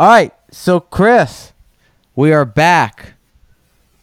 [0.00, 1.52] All right, so Chris,
[2.16, 3.12] we are back.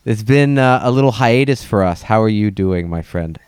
[0.05, 2.03] It's been uh, a little hiatus for us.
[2.03, 3.39] How are you doing, my friend?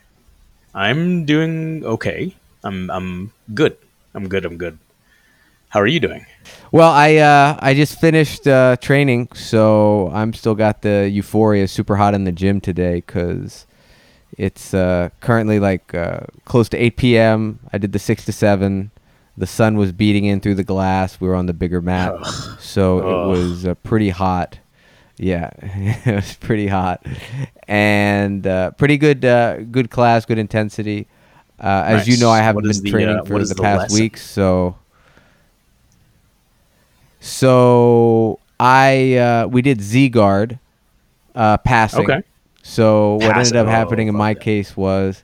[0.74, 2.36] I'm doing okay.
[2.64, 3.78] I'm I'm good.
[4.16, 4.46] I'm good.
[4.46, 4.80] I'm good.
[5.68, 6.26] How are you doing?
[6.72, 11.98] Well, I uh, I just finished uh, training, so I'm still got the euphoria super
[11.98, 13.68] hot in the gym today because
[14.40, 17.60] it's uh, currently like uh, close to 8 p.m.
[17.72, 18.90] I did the six to seven.
[19.40, 21.22] The sun was beating in through the glass.
[21.22, 22.14] We were on the bigger mat,
[22.60, 24.60] so it was uh, pretty hot.
[25.18, 27.06] Yeah, it was pretty hot,
[27.68, 31.08] and uh, pretty good uh, good class, good intensity.
[31.58, 34.04] Uh, as you know, I haven't been the, training uh, for the, the past lesson?
[34.04, 34.78] weeks, so
[37.22, 40.60] so I uh, we did Z guard
[41.34, 42.12] uh, passing.
[42.12, 42.24] Okay.
[42.62, 45.24] So what ended up happening Oh, in my case was,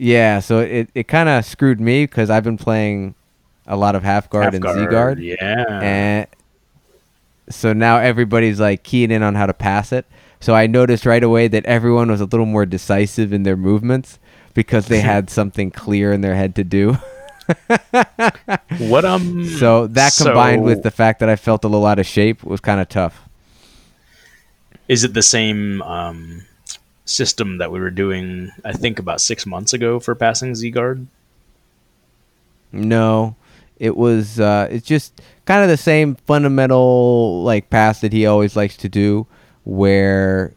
[0.00, 0.40] yeah.
[0.40, 3.14] So it it kind of screwed me because I've been playing
[3.66, 5.80] a lot of half guard and Z guard, Yeah.
[5.82, 6.26] and
[7.48, 10.06] so now everybody's like keying in on how to pass it.
[10.40, 14.18] So I noticed right away that everyone was a little more decisive in their movements
[14.54, 16.96] because they had something clear in their head to do.
[18.78, 19.44] what um.
[19.58, 22.42] So that combined so with the fact that I felt a little out of shape
[22.44, 23.28] was kind of tough.
[24.88, 26.46] is it the same um
[27.10, 28.50] system that we were doing?
[28.64, 31.06] I think about six months ago for passing Z guard.
[32.72, 33.36] No,
[33.78, 34.38] it was.
[34.38, 38.88] Uh, it's just kind of the same fundamental like pass that he always likes to
[38.88, 39.26] do,
[39.64, 40.52] where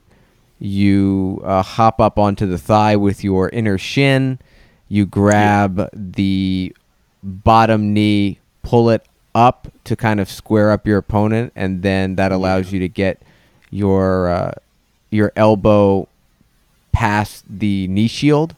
[0.60, 4.40] you uh, hop up onto the thigh with your inner shin,
[4.88, 6.74] you grab the
[7.22, 12.32] bottom knee, pull it up to kind of square up your opponent, and then that
[12.32, 13.22] allows you to get
[13.72, 14.52] your uh,
[15.10, 16.08] your elbow
[16.94, 18.56] past the knee shield,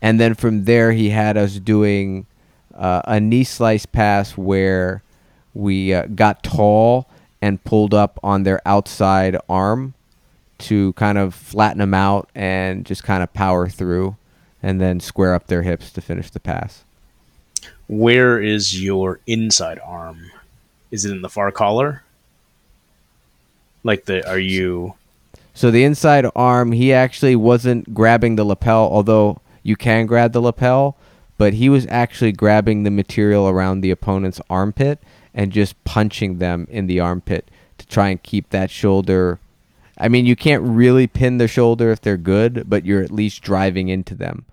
[0.00, 2.26] and then from there he had us doing
[2.76, 5.02] uh, a knee slice pass where
[5.54, 7.08] we uh, got tall
[7.42, 9.94] and pulled up on their outside arm
[10.58, 14.16] to kind of flatten them out and just kind of power through,
[14.62, 16.84] and then square up their hips to finish the pass.
[17.88, 20.30] Where is your inside arm?
[20.90, 22.02] Is it in the far collar?
[23.82, 24.94] Like the are you
[25.58, 30.40] So the inside arm, he actually wasn't grabbing the lapel, although you can grab the
[30.40, 30.96] lapel,
[31.36, 35.00] but he was actually grabbing the material around the opponent's armpit
[35.34, 39.40] and just punching them in the armpit to try and keep that shoulder.
[39.98, 43.42] I mean, you can't really pin the shoulder if they're good, but you're at least
[43.42, 44.44] driving into them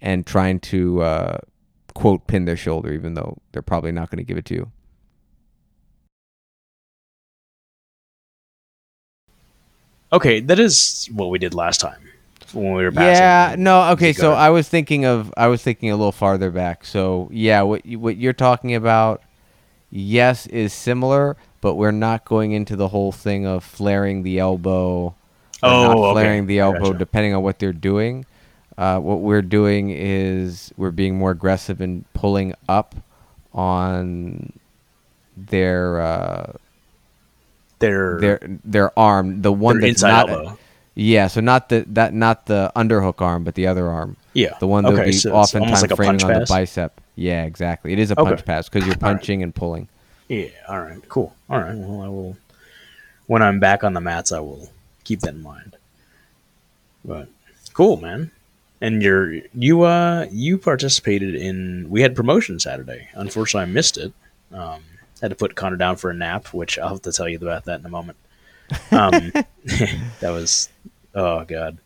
[0.00, 1.38] and trying to uh,
[1.92, 4.70] quote pin their shoulder, even though they're probably not going to give it to you.
[10.14, 12.00] Okay, that is what we did last time
[12.52, 13.20] when we were passing.
[13.20, 14.12] Yeah, no, okay.
[14.12, 14.32] So.
[14.32, 16.84] I was thinking of I was thinking a little farther back.
[16.84, 19.22] So yeah, what you, what you're talking about,
[19.90, 25.16] yes, is similar, but we're not going into the whole thing of flaring the elbow.
[25.64, 26.12] Oh, not okay.
[26.12, 26.98] flaring the elbow, gotcha.
[26.98, 28.24] depending on what they're doing.
[28.78, 32.94] Uh, what we're doing is we're being more aggressive in pulling up
[33.52, 34.52] on
[35.36, 36.52] their uh,
[37.84, 40.58] Their their their arm, the one that's not elbow.
[40.94, 44.16] yeah, so not the that not the underhook arm, but the other arm.
[44.32, 44.56] Yeah.
[44.58, 46.48] The one that would be so oftentimes like framing on the pass?
[46.48, 47.00] bicep.
[47.16, 47.92] Yeah, exactly.
[47.92, 48.30] It is a Okay.
[48.30, 49.16] punch pass because you're All right.
[49.18, 49.88] punching and pulling.
[50.28, 50.48] Yeah.
[50.68, 51.00] All right.
[51.08, 51.32] Cool.
[51.48, 51.74] All right.
[51.76, 52.36] Well, I will.
[53.26, 54.70] When I'm back on the mats, I will
[55.04, 55.76] keep that in mind.
[57.04, 57.28] But
[57.72, 58.30] cool, man.
[58.80, 63.08] And you're you uh you participated in we had promotion Saturday.
[63.14, 64.12] Unfortunately, I missed it.
[64.52, 64.82] Um,
[65.20, 67.64] had to put Connor down for a nap, which I'll have to tell you about
[67.64, 68.18] that in a moment.
[68.90, 69.32] Um,
[70.20, 70.68] that was
[71.14, 71.78] oh god,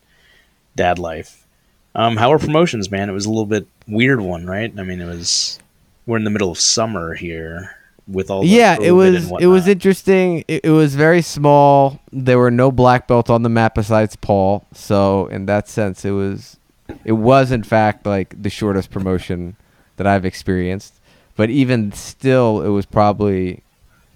[0.77, 1.47] dad life.
[1.95, 3.09] Um, how are promotions, man?
[3.09, 4.73] It was a little bit weird one, right?
[4.79, 5.59] I mean, it was
[6.07, 7.75] we're in the middle of summer here
[8.09, 10.45] with all the yeah, it was it was interesting.
[10.49, 12.01] It, it was very small.
[12.11, 14.65] There were no black belts on the map besides Paul.
[14.73, 16.59] So in that sense, it was
[17.05, 19.57] it was in fact like the shortest promotion
[19.97, 20.95] that I've experienced.
[21.39, 23.63] But even still, it was probably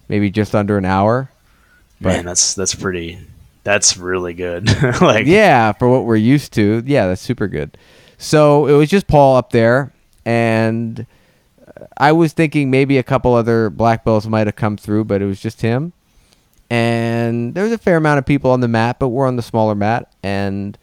[0.09, 1.31] maybe just under an hour.
[2.01, 2.24] man.
[2.24, 3.21] That's that's pretty.
[3.63, 4.69] That's really good.
[5.01, 6.83] like yeah, for what we're used to.
[6.84, 7.78] Yeah, that's super good.
[8.19, 9.92] So it was just Paul up there,
[10.24, 11.07] and
[11.97, 15.27] I was thinking maybe a couple other black belts might have come through, but it
[15.27, 15.92] was just him.
[16.71, 19.42] And there was a fair amount of people on the mat, but we're on the
[19.42, 20.13] smaller mat.
[20.25, 20.77] And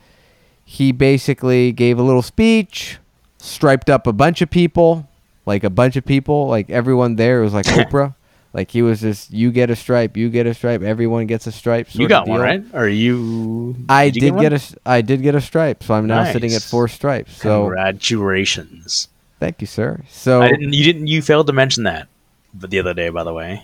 [0.64, 2.98] he basically gave a little speech,
[3.40, 5.09] striped up a bunch of people,
[5.50, 8.16] like a bunch of people, like everyone there was like Oprah.
[8.54, 11.52] Like he was just, you get a stripe, you get a stripe, everyone gets a
[11.52, 11.88] stripe.
[11.94, 12.64] you got one, right?
[12.74, 13.76] Or you?
[13.90, 14.62] I you did get, get, one?
[14.86, 17.36] a I did get a stripe, so I'm now sitting at four stripes.
[17.36, 19.08] So Congratulations!
[19.40, 20.02] thank you, sir.
[20.10, 20.74] So I didn't.
[20.74, 21.08] You didn't.
[21.08, 22.08] You failed to mention that,
[22.54, 23.64] but the other day, by the way.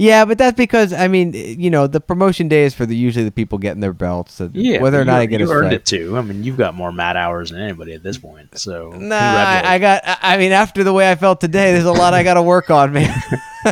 [0.00, 3.26] Yeah, but that's because I mean, you know, the promotion day is for the usually
[3.26, 4.32] the people getting their belts.
[4.32, 5.80] So Yeah, whether or not I get you a earned stripe.
[5.82, 6.16] it too.
[6.16, 8.58] I mean, you've got more mat hours than anybody at this point.
[8.58, 10.00] So Nah, I, I got.
[10.06, 12.42] I I mean, after the way I felt today, there's a lot I got to
[12.42, 13.14] work on, man.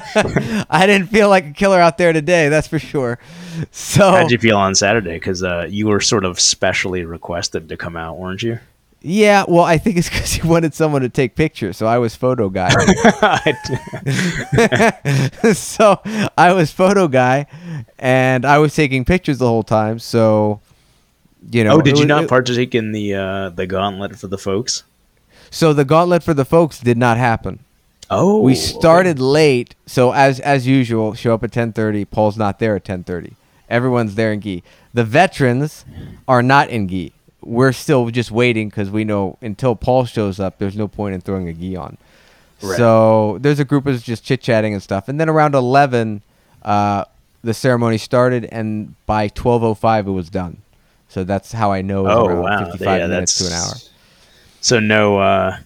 [0.69, 2.51] I didn't feel like a killer out there today.
[2.51, 3.19] That's for sure.
[3.71, 5.15] So How'd you feel on Saturday?
[5.15, 8.59] Because uh, you were sort of specially requested to come out, weren't you?
[9.01, 12.15] Yeah, well, I think it's because he wanted someone to take pictures, so I was
[12.15, 12.71] photo guy.
[15.53, 16.01] so
[16.37, 17.47] I was photo guy,
[17.99, 19.99] and I was taking pictures the whole time.
[19.99, 20.61] So,
[21.51, 21.77] you know.
[21.77, 24.85] oh, did you was- not it- partake in the uh, the gauntlet for the folks?
[25.51, 27.61] so the gauntlet for the folks did not happen.
[28.11, 28.61] Oh, we okay.
[28.61, 32.05] started late, so as as usual, show up at ten thirty.
[32.05, 33.35] Paul's not there at ten thirty.
[33.69, 34.63] Everyone's there in gi.
[34.95, 35.85] The veterans
[36.27, 37.13] are not in gi.
[37.49, 41.21] We're still just waiting because we know until Paul shows up, there's no point in
[41.21, 41.97] throwing a gi on.
[42.63, 42.77] Right.
[42.77, 46.23] So there's a group of just chit chatting and stuff, and then around eleven,
[46.63, 47.05] uh,
[47.43, 50.59] the ceremony started, and by twelve oh five, it was done.
[51.09, 53.57] So that's how I know it was Oh wow, fifty five yeah, minutes that's to
[53.57, 53.75] an hour.
[54.61, 55.59] So no uh,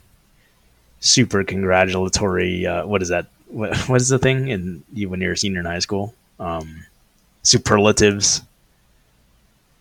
[1.01, 2.67] super congratulatory.
[2.67, 3.27] Uh, what is that?
[3.49, 6.15] What, what is the thing in you when you're a senior in high school?
[6.39, 6.85] Um,
[7.43, 8.43] superlatives.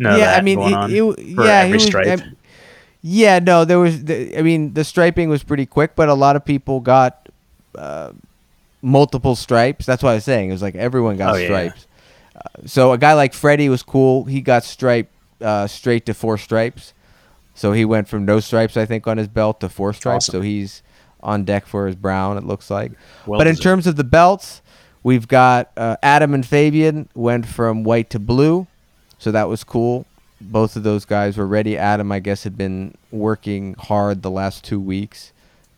[0.01, 2.19] No, yeah, I mean, it- it- yeah, every he was, stripe.
[2.19, 2.31] I-
[3.03, 4.03] yeah, no, there was.
[4.03, 7.30] The, I mean, the striping was pretty quick, but a lot of people got
[7.75, 8.12] uh,
[8.81, 9.86] multiple stripes.
[9.86, 10.50] That's what I was saying.
[10.50, 11.45] It was like everyone got Oh, yeah.
[11.48, 11.88] stripes.
[12.36, 14.25] Uh, so a guy like Freddie was cool.
[14.25, 15.12] He got striped
[15.42, 16.94] uh, straight to four stripes.
[17.56, 20.30] So he went from no stripes, I think, on his belt to four stripes.
[20.30, 20.39] Awesome.
[20.39, 20.81] So he's
[21.21, 22.38] on deck for his brown.
[22.38, 22.92] It looks like.
[23.25, 24.62] Well but in terms of the belts,
[25.03, 28.68] we've got uh, Adam and Fabian went from white to blue,
[29.22, 30.08] so that was cool.
[30.42, 31.78] Both of those guys were ready.
[31.78, 35.32] Adam, I guess, had been working hard the last two weeks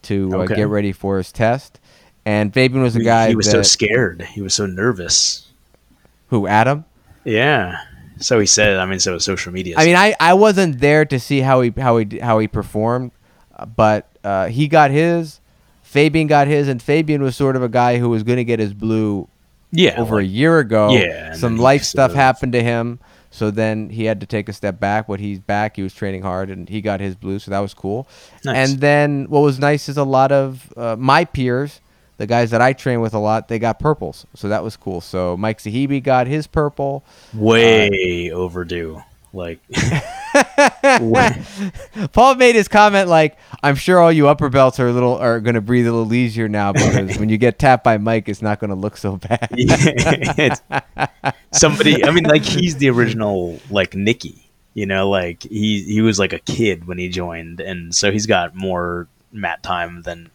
[0.03, 0.55] to uh, Okay.
[0.55, 1.81] get ready for his test.
[2.25, 4.21] And Fabian was a guy he was that, so scared.
[4.21, 5.49] He was so nervous.
[6.27, 6.85] who Adam.
[7.25, 7.81] Yeah.
[8.19, 8.77] So he said.
[8.77, 9.75] I mean, so was social media.
[9.77, 13.11] I mean, I, I wasn't there to see how he how he how he performed,
[13.55, 15.41] uh, but uh, he got his.
[15.81, 18.59] Fabian got his, and Fabian was sort of a guy who was going to get
[18.59, 19.27] his blue
[19.71, 20.91] yeah, over a year ago.
[20.91, 22.99] Yeah, some life stuff happened to him,
[23.33, 25.07] so then he had to take a step back.
[25.07, 25.75] But he's back.
[25.75, 28.07] He was training hard, and he got his blue, so that was cool.
[28.45, 28.69] Nice.
[28.71, 31.81] And then what was nice is a lot of uh, my peers,
[32.17, 35.01] the guys that I train with a lot, they got purples, so that was cool.
[35.01, 37.03] So Mike Zahibi got his purple.
[37.33, 39.01] way overdue.
[39.33, 40.01] Like, way-
[42.13, 45.39] Paul made his comment like, "I'm sure all you upper belts are a little are
[45.39, 48.41] going to breathe a little easier now because when you get tapped by Mike, it's
[48.41, 49.49] not going to look so bad."
[51.51, 56.17] Somebody i mean like he's the original like nicky you know like he he was
[56.17, 60.31] like a kid when he joined and so he's got more mat time than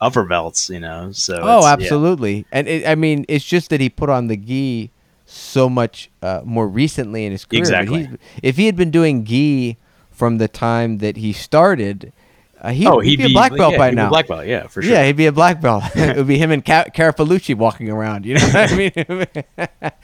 [0.00, 1.72] upper belts you know so Oh, it's- yeah.
[1.72, 2.46] absolutely.
[2.50, 4.90] And it, I mean, it's just that he put on the gi
[5.30, 7.60] so much uh, more recently in his career.
[7.60, 8.04] Exactly.
[8.06, 9.76] he's- If he had been doing gi
[10.10, 12.12] from the time that he started,
[12.60, 14.08] uh, he'd, oh he'd, he'd be a black belt yeah, by he'd be now.
[14.08, 15.84] black belt yeah for sure Yeah, he'd be a black belt.
[15.94, 18.24] it would be him and Ca- Carafalucci walking around.
[18.26, 19.26] You know what I mean?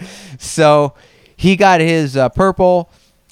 [0.39, 0.95] so
[1.37, 2.91] he got his uh, purple.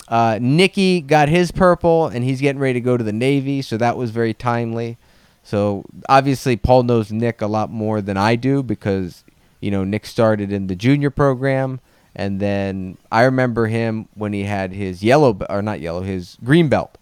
[0.09, 3.63] Uh, Nicky got his purple, and he's getting ready to go to the Navy.
[3.63, 4.99] So that was very timely.
[5.43, 9.25] So obviously, Paul knows Nick a lot more than I do because
[9.63, 11.81] you know Nick started in the junior program,
[12.15, 16.69] and then I remember him when he had his yellow or not yellow, his green
[16.69, 16.99] belt,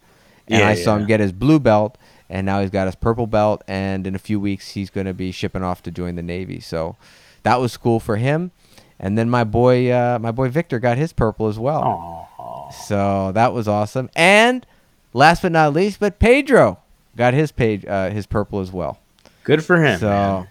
[0.46, 3.26] and Yeah, I saw him get his blue belt, and now he's got his purple
[3.26, 6.22] belt, and in a few weeks he's going to be shipping off to join the
[6.22, 6.60] Navy.
[6.60, 6.96] So
[7.42, 8.52] that was cool for him.
[8.98, 11.82] And then my boy, uh, my boy Victor got his purple as well.
[11.82, 12.70] Aw.
[12.70, 14.10] So that was awesome.
[14.14, 14.66] And
[15.14, 16.78] last but not least, but Pedro
[17.16, 18.98] got his page, uh, his purple as well.
[19.44, 20.48] good for him so man.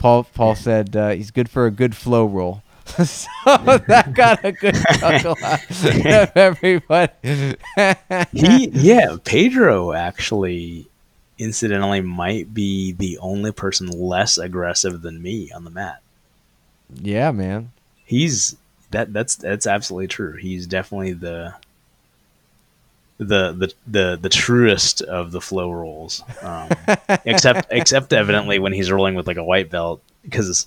[0.00, 2.62] Paul Paul said uh, he's good for a good flow roll.
[3.04, 7.12] so that got a good chuckle out of everybody.
[8.32, 10.88] he yeah pedro actually
[11.38, 16.02] incidentally might be the only person less aggressive than me on the mat
[17.00, 17.70] yeah, man.
[18.04, 18.56] he's
[18.90, 20.36] that that's that's absolutely true.
[20.36, 21.54] He's definitely the
[23.20, 26.22] the the the, the truest of the flow rolls.
[26.42, 26.70] Um,
[27.24, 30.66] except except evidently when he's rolling with like a white belt because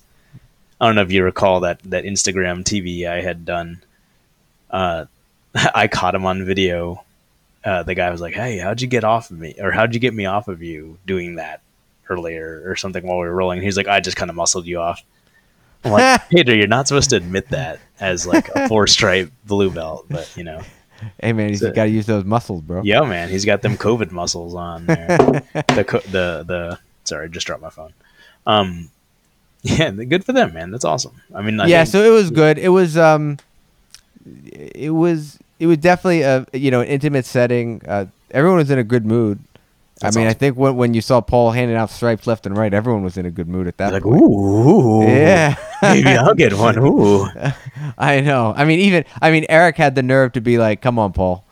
[0.80, 3.82] I don't know if you recall that that Instagram TV I had done.
[4.70, 5.06] Uh,
[5.76, 7.04] I caught him on video.
[7.66, 9.56] Uh, the guy was like, "Hey, how'd you get off of me?
[9.60, 11.62] Or how'd you get me off of you doing that
[12.08, 14.80] earlier, or something while we were rolling?" He's like, "I just kind of muscled you
[14.80, 15.04] off."
[15.84, 19.72] I'm like, Peter, you're not supposed to admit that as like a four stripe blue
[19.72, 20.62] belt, but you know,
[21.22, 22.82] Hey man, he's So- got to use those muscles, bro.
[22.84, 25.18] yeah, man, he's got them COVID muscles on there.
[25.76, 27.94] the co- the the sorry, I just dropped my phone.
[28.46, 28.90] Um,
[29.66, 30.72] Yeah, good for them, man.
[30.72, 31.14] That's awesome.
[31.34, 32.58] I mean, I yeah, think- so it was good.
[32.58, 33.38] It was um,
[34.26, 37.82] it was it was definitely a you know an intimate setting.
[37.88, 39.40] Uh, everyone was in a good mood.
[40.02, 42.58] That's I mean, I think when when you saw Paul handing out stripes left and
[42.58, 44.22] right, everyone was in a good mood at that like, point.
[44.22, 46.78] ooh, Yeah, maybe I'll get one.
[46.80, 47.28] Ooh,
[47.98, 48.54] I know.
[48.56, 51.46] I mean, even I mean, Eric had the nerve to be like, "Come on, Paul,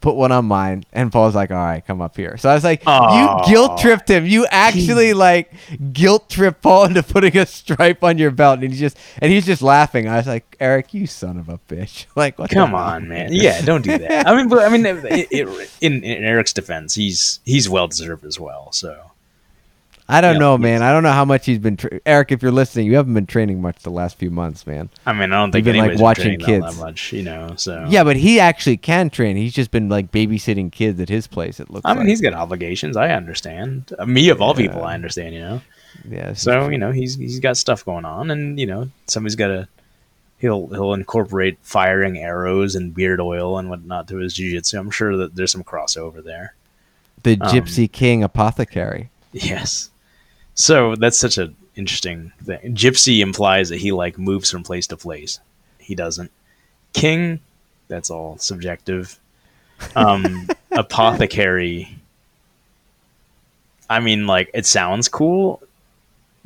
[0.00, 2.64] put one on mine," and Paul's like, "All right, come up here." So I was
[2.64, 3.44] like, Aw.
[3.46, 4.26] "You guilt tripped him.
[4.26, 5.52] You actually like
[5.92, 9.46] guilt tripped Paul into putting a stripe on your belt," and he's just and he's
[9.46, 10.08] just laughing.
[10.08, 12.06] I was like, "Eric, you son of a bitch!
[12.16, 13.32] Like, what come on, man.
[13.32, 14.26] Yeah, don't do that.
[14.28, 18.24] I mean, but I mean, it, it, in, in Eric's defense, he's he's well deserved
[18.24, 18.70] as well.
[18.72, 19.11] So
[20.08, 20.82] I don't Yeah, know, man.
[20.82, 21.76] I don't know how much he's been.
[21.76, 24.90] Tra- Eric, if you're listening, you haven't been training much the last few months, man.
[25.06, 26.66] I mean, I don't think You've been, like, been watching that- kids.
[26.76, 27.54] that much, you know.
[27.56, 29.36] So Yeah, but he actually can train.
[29.36, 31.60] He's just been like babysitting kids at his place.
[31.60, 31.86] It looks.
[31.86, 32.08] I mean, like.
[32.08, 32.96] he's got obligations.
[32.96, 33.92] I understand.
[33.98, 35.34] Uh, me of all people, I understand.
[35.34, 35.60] You know.
[36.08, 36.32] yeah.
[36.34, 39.68] So you know, he's he's got stuff going on, and you know, somebody's got to.
[40.38, 44.76] He'll he'll incorporate firing arrows and beard oil and whatnot to his jiu-jitsu.
[44.76, 46.54] I'm sure that there's some crossover there.
[47.22, 49.08] the um, Gypsy King apothecary.
[49.34, 49.88] Yes.
[50.54, 52.74] So that's such an interesting thing.
[52.74, 55.40] Gypsy implies that he like moves from place to place.
[55.78, 56.30] He doesn't.
[56.92, 57.40] King,
[57.88, 59.18] that's all subjective.
[59.96, 61.96] Um, apothecary.
[63.88, 65.62] I mean, like it sounds cool.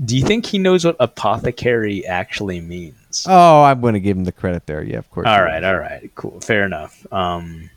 [0.04, 3.26] Do you think he knows what apothecary actually means?
[3.26, 4.82] Oh, I'm going to give him the credit there.
[4.82, 5.26] Yeah, of course.
[5.26, 7.06] all right, all right, cool, fair enough.
[7.10, 7.70] Um,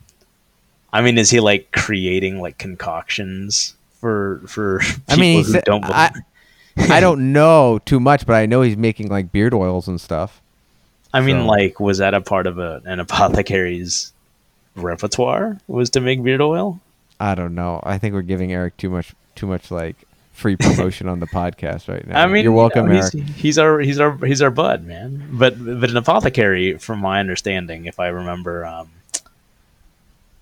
[0.92, 5.64] I mean, is he like creating like concoctions for for people I mean, who said-
[5.64, 5.84] don't?
[5.84, 6.10] I,
[6.76, 10.40] I don't know too much, but I know he's making like beard oils and stuff.
[11.12, 14.12] I mean, So- like, was that a part of a, an apothecary's
[14.76, 15.58] repertoire?
[15.68, 16.80] Was to make beard oil?
[17.18, 17.80] I don't know.
[17.82, 19.96] I think we're giving Eric too much too much like
[20.32, 22.22] free promotion on the podcast right now.
[22.22, 23.12] I mean, you're welcome, you know, Eric.
[23.12, 25.28] he's, he's our he's our he's our bud, man.
[25.32, 28.88] But but an apothecary, from my understanding, if I remember um,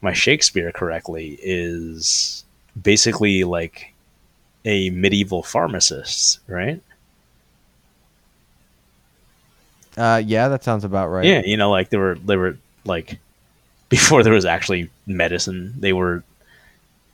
[0.00, 2.44] my Shakespeare correctly, is
[2.82, 3.94] basically like
[4.64, 6.82] a medieval pharmacist, right?
[9.96, 11.24] Uh, yeah, that sounds about right.
[11.24, 13.18] Yeah, you know, like they were they were like
[13.88, 16.22] before there was actually medicine, they were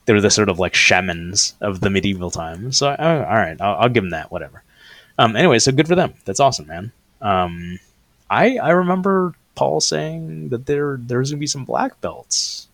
[0.05, 2.77] they were the sort of like shamans of the medieval times.
[2.77, 4.31] So, uh, all right, I'll, I'll give them that.
[4.31, 4.61] Whatever.
[5.17, 5.35] Um.
[5.35, 6.13] Anyway, so good for them.
[6.25, 6.91] That's awesome, man.
[7.21, 7.79] Um,
[8.29, 12.67] I I remember Paul saying that there there's gonna be some black belts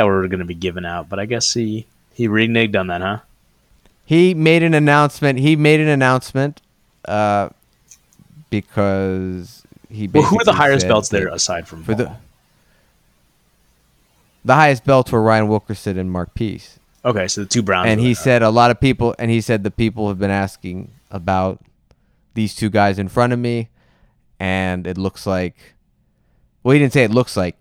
[0.00, 3.18] that were gonna be given out, but I guess he he reneged on that, huh?
[4.04, 5.38] He made an announcement.
[5.38, 6.60] He made an announcement,
[7.06, 7.50] uh,
[8.48, 10.08] because he.
[10.08, 12.20] Well, who are the highest belts there aside from For the Paul?
[14.44, 16.78] the highest belts were Ryan Wilkerson and Mark Peace.
[17.04, 17.88] Okay, so the two Browns.
[17.88, 20.90] and he said a lot of people and he said the people have been asking
[21.10, 21.60] about
[22.34, 23.68] these two guys in front of me
[24.38, 25.56] and it looks like
[26.62, 27.56] well he didn't say it looks like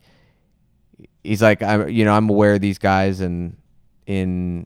[1.29, 3.55] he's like i'm you know i'm aware of these guys and
[4.05, 4.65] in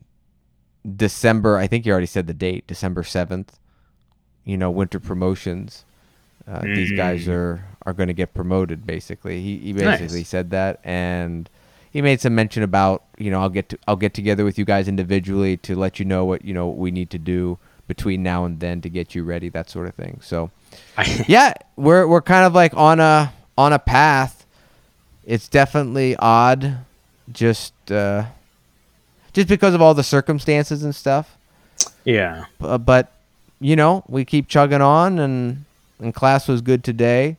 [0.96, 3.48] december i think you already said the date december 7th
[4.44, 5.84] you know winter promotions
[6.46, 7.32] uh, these guys Mm.
[7.32, 9.98] are are going to get promoted basically he, he Nice.
[10.00, 11.48] basically said that and
[11.90, 14.64] he made some mention about you know I'll get to, I'll get together with you
[14.66, 17.56] guys individually to let you know what you know what we need to do
[17.86, 20.18] between now and then to get you ready that sort of thing.
[20.22, 20.50] So
[21.28, 24.43] yeah, we're we're kind of like on a on a path.
[25.26, 26.78] It's definitely odd,
[27.32, 28.24] just uh,
[29.32, 31.36] just because of all the circumstances and stuff.
[32.04, 32.44] yeah.
[32.60, 33.12] Uh, but
[33.60, 35.64] you know we keep chugging on, and
[36.00, 37.36] and class was good today,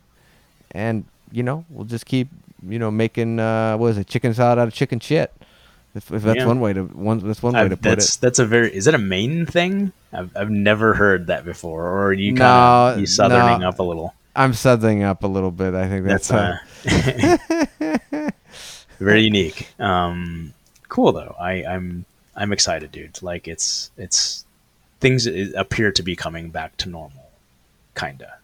[0.71, 2.27] and you know we'll just keep
[2.67, 5.31] you know making uh, what is it chicken salad out of chicken shit.
[5.93, 6.45] If, if that's Yeah.
[6.47, 8.21] one way to one that's one way I've- to put that's it.
[8.21, 9.91] that's a very is it a Maine thing?
[10.11, 11.85] I've I've never heard that before.
[11.85, 13.69] Or are you kind No, of you southerning no.
[13.69, 14.13] up a little?
[14.35, 15.73] I'm southerning up a little bit.
[15.73, 18.31] I think that's, That's uh,
[18.99, 19.67] very unique.
[19.79, 20.53] Um,
[20.89, 21.35] cool though.
[21.39, 23.21] I I'm I'm excited, dude.
[23.21, 24.45] Like it's it's
[24.99, 27.29] things appear to be coming back to normal,
[27.95, 28.37] kinda,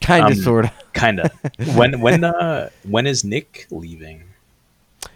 [0.00, 0.70] kind of um, sort of.
[0.92, 1.30] kinda.
[1.74, 4.22] when when uh when is Nick leaving?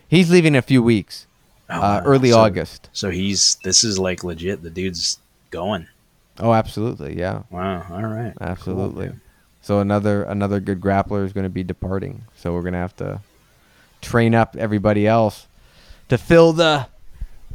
[0.09, 1.27] He's leaving in a few weeks,
[1.69, 2.89] Oh, uh, early So- August.
[2.93, 4.63] So he's this is like legit.
[4.63, 5.19] The dude's
[5.51, 5.87] going.
[6.41, 7.85] Oh, absolutely, yeah, Wow.
[7.91, 8.33] All right.
[8.41, 9.07] Absolutely.
[9.07, 9.21] man.
[9.69, 12.23] So another another good grappler is going to be departing.
[12.37, 13.21] So we're going to have to
[14.01, 15.47] train up everybody else
[16.09, 16.87] to fill the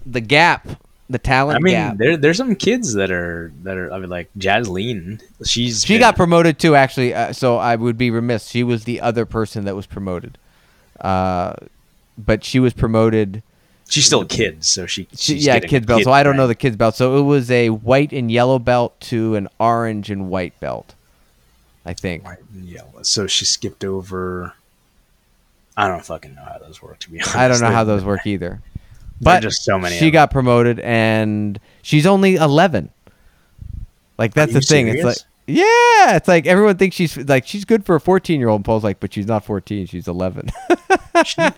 [0.05, 0.67] the gap,
[1.09, 1.97] the talent I mean, gap.
[1.97, 3.91] there there's some kids that are that are.
[3.91, 5.23] I mean, like Jasleen.
[5.43, 7.15] She's She been- got promoted too, actually.
[7.15, 8.47] Uh, so I would be remiss.
[8.47, 10.37] She was the other person that was promoted,
[11.01, 11.53] uh,
[12.15, 13.41] but she was promoted.
[13.89, 15.07] She's still a kid, so she.
[15.17, 16.01] Yeah, kids belt.
[16.01, 16.93] kid so I don't know the kids belt.
[16.93, 20.93] So it was a white and yellow belt to an orange and white belt.
[21.85, 22.23] I think.
[22.23, 23.03] White and yellow.
[23.03, 24.53] So she skipped over.
[25.75, 26.99] I don't fucking know how those work.
[26.99, 28.61] To be honest, I don't know how those work either.
[29.21, 29.95] But just so many.
[29.99, 32.89] she got promoted and she's only 11.
[34.17, 34.89] Like that's the thing.
[34.89, 35.15] It's like
[35.47, 39.13] yeah, it's like everyone thinks she's like she's good for a 14-year-old Paul's like but
[39.13, 40.51] she's not 14, she's 11.
[41.37, 41.53] them.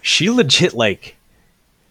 [0.00, 1.16] she legit like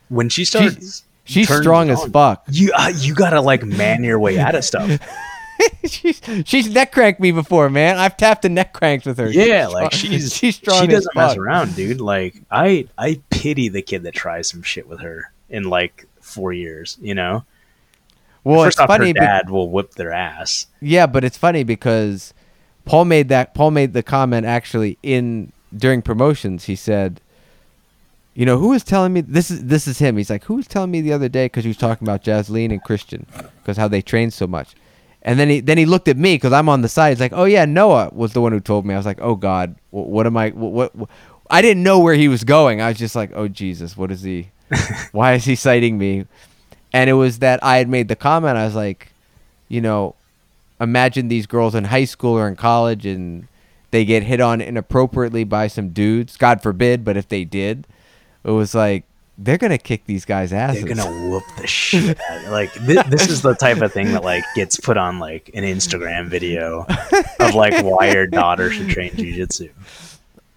[0.09, 1.03] when she starts.
[1.23, 2.43] she's strong as on, fuck.
[2.51, 4.99] You uh, you gotta like man your way out of stuff.
[5.85, 7.97] she's she's neck cranked me before, man.
[7.97, 9.29] I've tapped the neck cranks with her.
[9.29, 12.01] Yeah, She's like strong- she's she's strong She doesn't mess around, dude.
[12.01, 16.51] Like I I pity the kid that tries some shit with her in like four
[16.53, 16.97] years.
[17.01, 17.45] You know,
[18.43, 20.67] Well, first it's off, funny her be- dad will whip their ass.
[20.81, 22.33] Yeah, but it's funny because
[22.85, 26.65] Paul made that Paul made the comment actually in during promotions.
[26.65, 27.21] He said,
[28.33, 30.67] "You know who was telling me this is this is him." He's like, "Who was
[30.67, 33.25] telling me the other day?" Because he was talking about Jasleen and Christian
[33.61, 34.75] because how they train so much.
[35.25, 37.09] And then he then he looked at me because I'm on the side.
[37.09, 39.35] He's like, "Oh yeah, Noah was the one who told me." I was like, "Oh
[39.35, 40.51] God, what, what am I?
[40.51, 41.09] What, what, what?"
[41.49, 42.79] I didn't know where he was going.
[42.79, 44.51] I was just like, "Oh Jesus, what is he?
[45.11, 46.27] Why is he citing me?"
[46.93, 48.55] And it was that I had made the comment.
[48.55, 49.11] I was like,
[49.67, 50.13] you know,
[50.79, 53.47] imagine these girls in high school or in college and
[53.91, 56.37] they get hit on inappropriately by some dudes.
[56.37, 57.87] God forbid, but if they did,
[58.43, 59.05] it was like
[59.37, 60.83] they're gonna kick these guys' asses.
[60.83, 62.51] They're gonna whoop the shit out.
[62.51, 65.63] Like this, this is the type of thing that like gets put on like an
[65.63, 66.85] Instagram video
[67.39, 69.69] of like why your daughter should train jujitsu.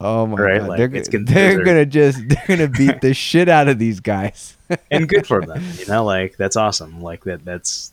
[0.01, 3.49] oh my right, god, like, they're, gonna- they're gonna just they're gonna beat the shit
[3.49, 4.57] out of these guys.
[4.91, 5.63] and good for them.
[5.79, 7.03] You know, like that's awesome.
[7.03, 7.45] Like that.
[7.45, 7.93] That's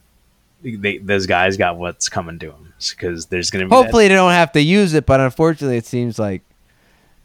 [0.62, 4.14] they, those guys got what's coming to them because there's gonna be that- Hopefully, they
[4.16, 6.44] don't have to use it, but unfortunately, it seems like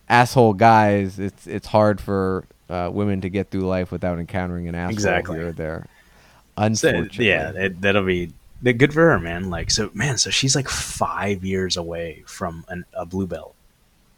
[0.09, 1.19] asshole guys.
[1.19, 5.39] It's it's hard for uh, women to get through life without encountering an asshole Exactly.
[5.39, 5.87] here or there.
[6.75, 9.49] So, yeah, it, that'll be good for her, man.
[9.49, 13.55] Like, so, man, so she's like five years away from an, a blue belt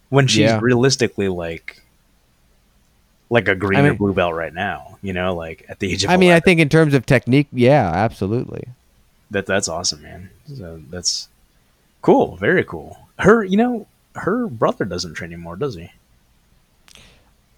[0.09, 0.59] when she's Yeah.
[0.61, 1.81] realistically like,
[3.31, 4.99] like a green I or blue belt right now.
[5.03, 6.11] You know, like at the age of.
[6.11, 8.69] I mean, I think in terms of technique, yeah, absolutely.
[9.31, 10.31] that that's awesome, man.
[10.47, 11.29] So that's
[12.03, 12.99] cool, very cool.
[13.19, 13.87] Her, you know,
[14.17, 15.91] her brother doesn't train anymore, does he?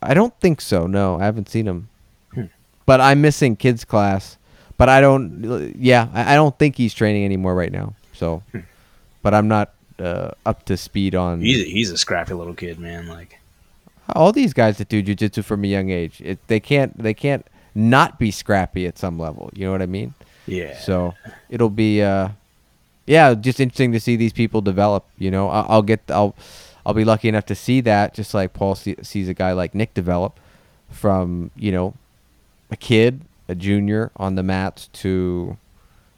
[0.05, 0.87] I don't think so.
[0.87, 1.89] No, I haven't seen him.
[2.33, 2.45] Hmm.
[2.87, 4.37] But I'm missing kids class.
[4.77, 5.75] But I don't.
[5.79, 7.95] Yeah, I, I don't think he's training anymore right now.
[8.13, 8.43] So,
[9.23, 12.79] but I'm not uh, up to speed on He's a, he's a scrappy little kid,
[12.79, 13.07] man.
[13.07, 13.39] Like,
[14.15, 16.21] all these guys that do jujitsu from a young age.
[16.25, 16.97] It, they can't.
[16.99, 19.51] They can't not be scrappy at some level.
[19.55, 20.15] You know what I mean?
[20.47, 20.79] yeah.
[20.79, 21.15] So
[21.49, 22.29] it'll be, uh,
[23.07, 25.05] yeah, just interesting to see these people develop.
[25.19, 26.35] You know, I'll, I'll get, I'll,
[26.87, 29.75] I'll be lucky enough to see that, just like Paul see, sees a guy like
[29.75, 30.39] Nick develop
[30.91, 31.95] from, you know,
[32.71, 35.57] a kid, a junior on the mats to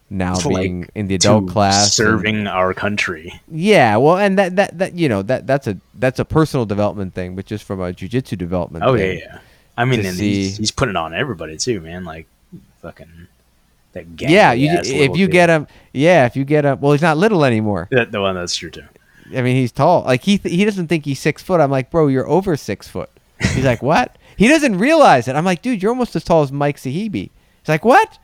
[0.09, 3.41] now To, like, being in the adult class, and- serving our country.
[3.51, 7.15] yeah, well, and that that that you know that that's a that's a personal development
[7.15, 8.85] thing, but just from a jujitsu development.
[8.87, 9.39] Oh yeah, yeah.
[9.77, 12.05] I mean, and he's, see- he's putting on everybody too, man.
[12.05, 12.27] Like,
[12.83, 13.27] fucking
[13.93, 14.07] that.
[14.19, 14.53] yeah.
[14.53, 15.33] You, if you kid.
[15.33, 17.89] get him, yeah, if you get him, well, he's not little anymore.
[17.91, 18.85] that, the one that's true too.
[19.35, 20.03] I mean, he's tall.
[20.03, 21.61] Like he th- he doesn't think he's six foot.
[21.61, 23.11] I'm like, bro, you're over six foot.
[23.41, 24.17] He's like, what?
[24.39, 25.35] He doesn't realize it.
[25.35, 27.31] I'm like, dude, you're almost as tall as Mike Sahibi.
[27.63, 28.19] He's like, what?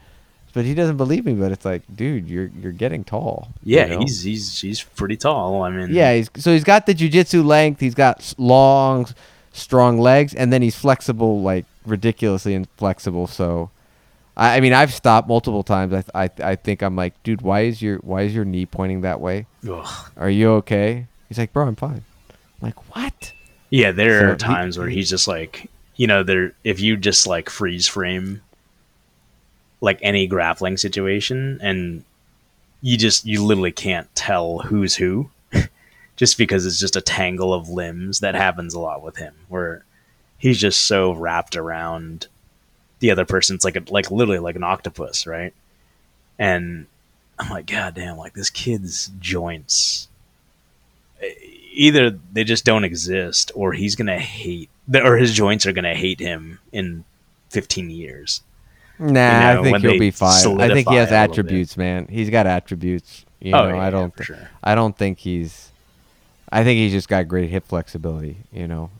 [0.53, 1.33] But he doesn't believe me.
[1.33, 3.49] But it's like, dude, you're you're getting tall.
[3.65, 4.01] you Yeah, know?
[4.01, 5.63] he's he's he's pretty tall.
[5.63, 6.15] I mean, yeah.
[6.15, 7.81] He's so he's got the jujitsu length.
[7.81, 9.07] He's got long,
[9.55, 13.27] strong legs, and then he's flexible, like ridiculously inflexible.
[13.27, 13.71] So,
[14.37, 15.93] I, I mean, I've stopped multiple times.
[16.15, 19.03] I, I I think I'm like, dude, why is your why is your knee pointing
[19.03, 19.47] that way?
[19.69, 20.11] Ugh.
[20.17, 21.07] Are you okay?
[21.29, 22.05] He's like, bro, I'm fine.
[22.31, 23.33] I'm like, what?
[23.71, 23.91] yeah.
[23.93, 27.27] There So are he- times where he's just like, you know, there if you just
[27.27, 28.41] like freeze frame,
[29.81, 32.05] like any grappling situation, and
[32.81, 35.31] you just you literally can't tell who's who,
[36.17, 38.21] just because it's just a tangle of limbs.
[38.21, 39.85] That happens a lot with him, where
[40.39, 42.29] he's just so wrapped around
[43.03, 45.53] the other person's like a, like literally like an octopus, right?
[46.39, 46.87] And
[47.37, 50.09] I'm like, God damn, like this kid's joints.
[51.73, 56.21] Either they just don't exist, or he's gonna hate, or his joints are gonna hate
[56.21, 57.05] him in
[57.51, 58.41] 15 years.
[59.01, 60.61] Nah, You know, I think he'll be fine.
[60.61, 62.07] I think he has attributes, man.
[62.09, 63.25] He's got attributes.
[63.41, 64.13] You oh, know, oh, yeah, I don't.
[64.13, 64.49] for th- sure.
[64.63, 65.73] I don't think he's.
[66.53, 68.37] I think he's just got great hip flexibility.
[68.53, 68.91] You know,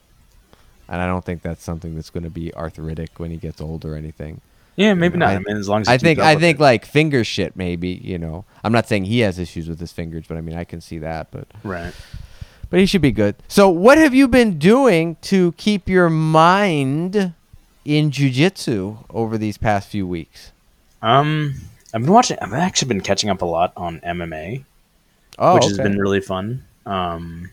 [0.89, 3.85] and I don't think that's something that's going to be arthritic when he gets old
[3.85, 4.41] or anything.
[4.77, 5.33] Yeah, maybe know, not.
[5.33, 6.19] I- I, mean, as long as I think.
[6.19, 6.63] I think it.
[6.63, 7.57] like finger shit.
[7.57, 8.45] Maybe you know.
[8.65, 10.99] I'm not saying he has issues with his fingers, but I mean I can see
[10.99, 11.31] that.
[11.31, 11.93] But right.
[12.71, 13.37] but he should be good.
[13.49, 17.35] So what have you been doing to keep your mind
[17.85, 20.53] in jujitsu over these past few weeks?
[21.03, 21.55] Um,
[21.93, 22.39] I've been watching.
[22.41, 24.65] I've actually been catching up a lot on MMA,
[25.39, 26.65] Oh, which has been really fun.
[26.87, 27.51] Um,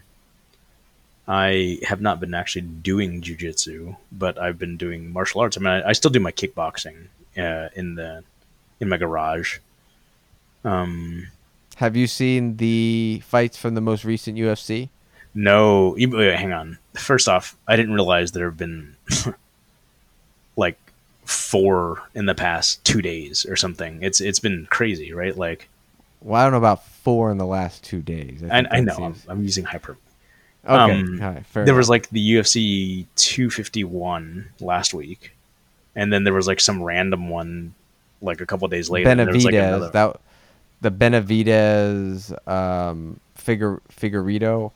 [1.30, 5.58] I have not been actually doing jujitsu, but I've been doing martial arts.
[5.58, 7.06] I mean, I, I still do my kickboxing
[7.38, 8.24] uh, in the
[8.80, 9.60] in my garage.
[10.66, 11.28] Um,
[11.76, 14.90] Have you seen the fights from the most recent UFC?
[15.36, 16.80] no, wait, hang on.
[16.96, 18.96] First off, I didn't realize there have been
[20.58, 20.80] like
[21.26, 24.02] four in the past two days or something.
[24.02, 25.38] It's it's been crazy, right?
[25.38, 25.70] Like
[26.22, 28.42] Well, I don't know about four in the last two days.
[28.44, 30.02] I, think I know seems- I'm, I'm using hyperbole.
[30.66, 31.00] Okay.
[31.00, 31.78] um, right, fair there enough.
[31.78, 35.36] was like the UFC 251 last week,
[35.96, 37.74] and then there was like some random one
[38.22, 39.10] like a couple days later.
[39.10, 40.20] and there like, another- that
[40.82, 44.72] the Benavidez um, Figur Figueiredo.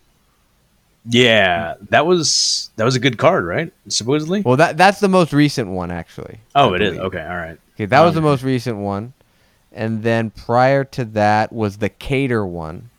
[1.09, 3.71] yeah, that was that was a good card, right?
[3.89, 4.41] Supposedly.
[4.41, 6.39] Well, that that's the most recent one actually.
[6.55, 6.97] oh, I it is.
[6.97, 7.57] Okay, all right.
[7.75, 9.13] Okay, that was the Um, most recent one,
[9.73, 12.89] and then prior to that was the Kattar one.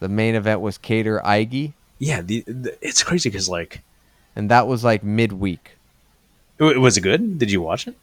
[0.00, 3.82] The main event was Kattar Ige, Yeah, the, the, it's crazy because like,
[4.34, 5.76] and that was like midweek.
[6.58, 7.38] w- was it good?
[7.38, 7.94] Did you watch it?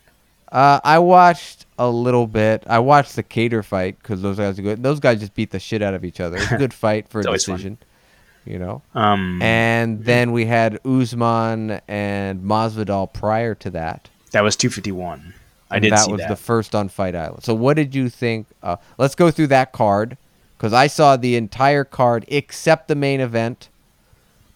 [0.51, 2.63] Uh, I watched a little bit.
[2.67, 4.81] I watched the Kattar fight because those guys are good.
[4.81, 6.37] Those guys just beat the shit out of each other.
[6.37, 7.55] It's a good fight for a always fun.
[7.55, 7.77] decision,
[8.45, 8.81] you know.
[8.95, 14.07] Um, And then we had Usman and Masvidal prior to that.
[14.31, 15.33] that was 251.
[15.69, 16.29] I did that was that.
[16.29, 17.43] the first on Fight Island.
[17.43, 18.47] So what did you think?
[18.63, 20.15] Uh, let's go through that card
[20.57, 23.67] because I saw the entire card except the main event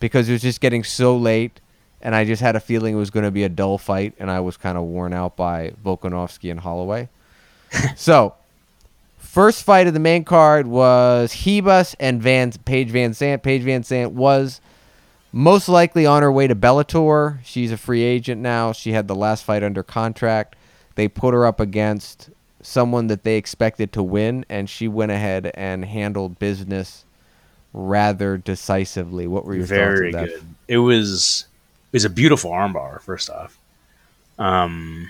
[0.02, 1.62] because it was just getting so late,
[2.02, 4.30] and I just had a feeling it was going to be a dull fight, and
[4.30, 7.08] I was kind of worn out by Volkanovski and Holloway.
[7.96, 8.34] so,
[9.18, 13.44] first fight of the main card was Ribas and Van Paige VanZant.
[13.44, 14.60] Paige VanZant was
[15.32, 17.40] most likely on her way to Bellator.
[17.46, 18.74] She's a free agent now.
[18.74, 20.58] She had the last fight under contract.
[20.96, 25.52] They put her up against someone that they expected to win, and she went ahead
[25.54, 27.06] and handled business
[27.74, 29.28] rather decisively.
[29.28, 30.40] What were your very thoughts that?
[30.40, 30.48] good.
[30.68, 31.46] It was
[31.92, 33.02] it was a beautiful armbar.
[33.02, 33.58] First off,
[34.40, 35.10] um,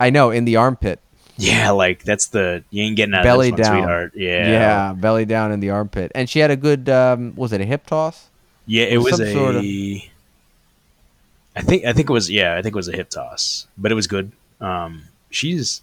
[0.00, 1.00] I know in the armpit,
[1.36, 4.12] yeah, like that's the you ain't getting out belly of this one, down, sweetheart.
[4.14, 6.88] Yeah, yeah, belly down in the armpit, and she had a good.
[6.88, 8.28] Um, was it a hip toss?
[8.66, 8.84] yeah.
[8.84, 9.32] It was some a.
[9.32, 13.10] sort of- I think I think it was yeah I think it was a hip
[13.10, 14.30] toss, but it was good.
[14.60, 15.82] Um, she's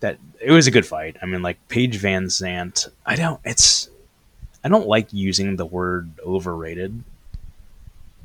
[0.00, 1.16] that it was a good fight.
[1.22, 2.88] I mean, like Paige VanZant.
[3.06, 3.40] I don't.
[3.44, 3.88] It's
[4.64, 7.04] I don't like using the word overrated,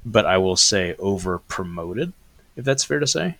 [0.06, 2.14] but I will say over promoted,
[2.56, 3.38] if that's fair to say.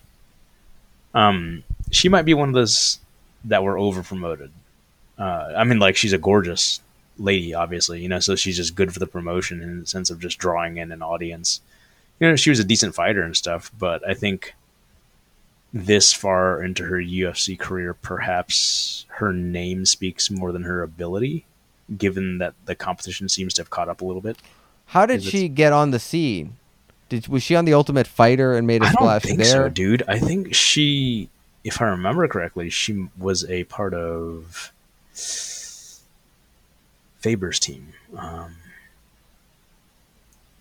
[1.14, 3.00] Um, she might be one of those
[3.44, 4.50] that were over promoted.
[5.18, 6.80] Uh, I mean, like she's a gorgeous
[7.18, 10.20] lady, obviously, you know, so she's just good for the promotion in the sense of
[10.20, 11.60] just drawing in an audience.
[12.18, 14.54] You know, she was a decent fighter and stuff, but I think
[15.72, 21.44] this far into her UFC career, perhaps her name speaks more than her ability,
[21.96, 24.36] given that the competition seems to have caught up a little bit.
[24.86, 26.56] How did she get on the scene?
[27.08, 29.46] Did was she on the Ultimate Fighter and made a I splash think there?
[29.46, 30.02] so, dude.
[30.08, 31.28] I think she,
[31.64, 34.72] if I remember correctly, she was a part of
[37.18, 37.92] Faber's team.
[38.16, 38.56] Um,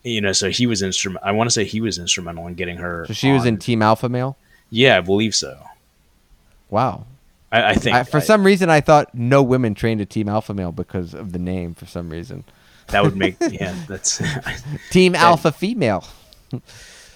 [0.04, 1.28] you know, so he was instrumental.
[1.28, 3.06] I want to say he was instrumental in getting her.
[3.08, 4.38] So she was in Team Alpha Male.
[4.70, 5.64] Yeah, I believe so.
[6.70, 7.06] Wow.
[7.52, 10.30] I, I think I, for I- some reason, I thought no women trained at Team
[10.30, 11.74] Alpha Male because of the name.
[11.76, 12.44] For some reason,
[12.88, 13.76] that would make yeah.
[13.88, 14.22] That's
[14.92, 16.04] Team Alpha Female.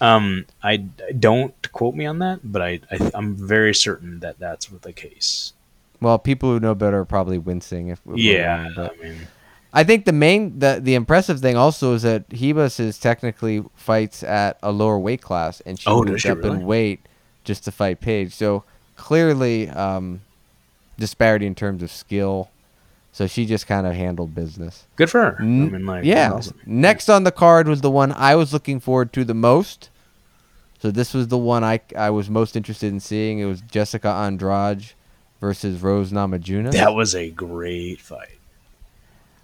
[0.02, 0.46] um.
[0.62, 4.82] I don't quote me on that, but I, I I'm very certain that that's what
[4.82, 5.54] the case.
[6.02, 8.00] Well, people who know better are probably wincing if.
[8.08, 9.28] if Yeah, wrong, but I mean,
[9.72, 14.24] I think the main the the impressive thing also is that Ribas is technically fights
[14.24, 16.50] at a lower weight class, and she Oh, moved she up really?
[16.58, 17.02] in weight
[17.44, 18.34] just to fight Paige.
[18.34, 18.64] So
[18.96, 20.22] clearly, um,
[20.98, 22.50] disparity in terms of skill.
[23.12, 24.88] So she just kind of handled business.
[24.96, 25.36] good for her.
[25.40, 26.32] I mean, like, yeah.
[26.34, 26.60] awesome.
[26.66, 29.90] Next on the card was the one I was looking forward to the most.
[30.80, 33.40] So this was the one I I was most interested in seeing.
[33.40, 34.94] It was Jessica Andrade
[35.40, 36.72] versus Rose Namajunas.
[36.74, 38.40] That was a great fight.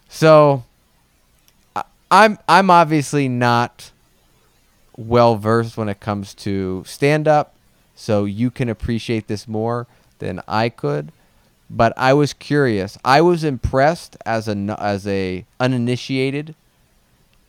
[0.09, 0.63] So
[1.75, 3.91] I- I'm I'm obviously not
[4.97, 7.55] well versed when it comes to stand up,
[7.99, 9.85] so you can appreciate this more
[10.19, 11.11] than I could.
[11.69, 12.97] But I was curious.
[13.03, 16.55] I was impressed as a as a uninitiated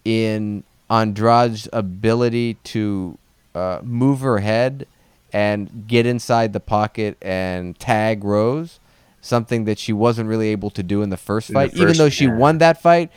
[0.05, 3.17] in Andrade's ability to
[3.55, 4.89] uh, move her head
[5.33, 8.81] and get inside the pocket and tag Rose,
[9.21, 11.75] something that she wasn't really able to do in the first In the fight.
[11.77, 12.37] Even though she yeah.
[12.37, 13.13] won that fight,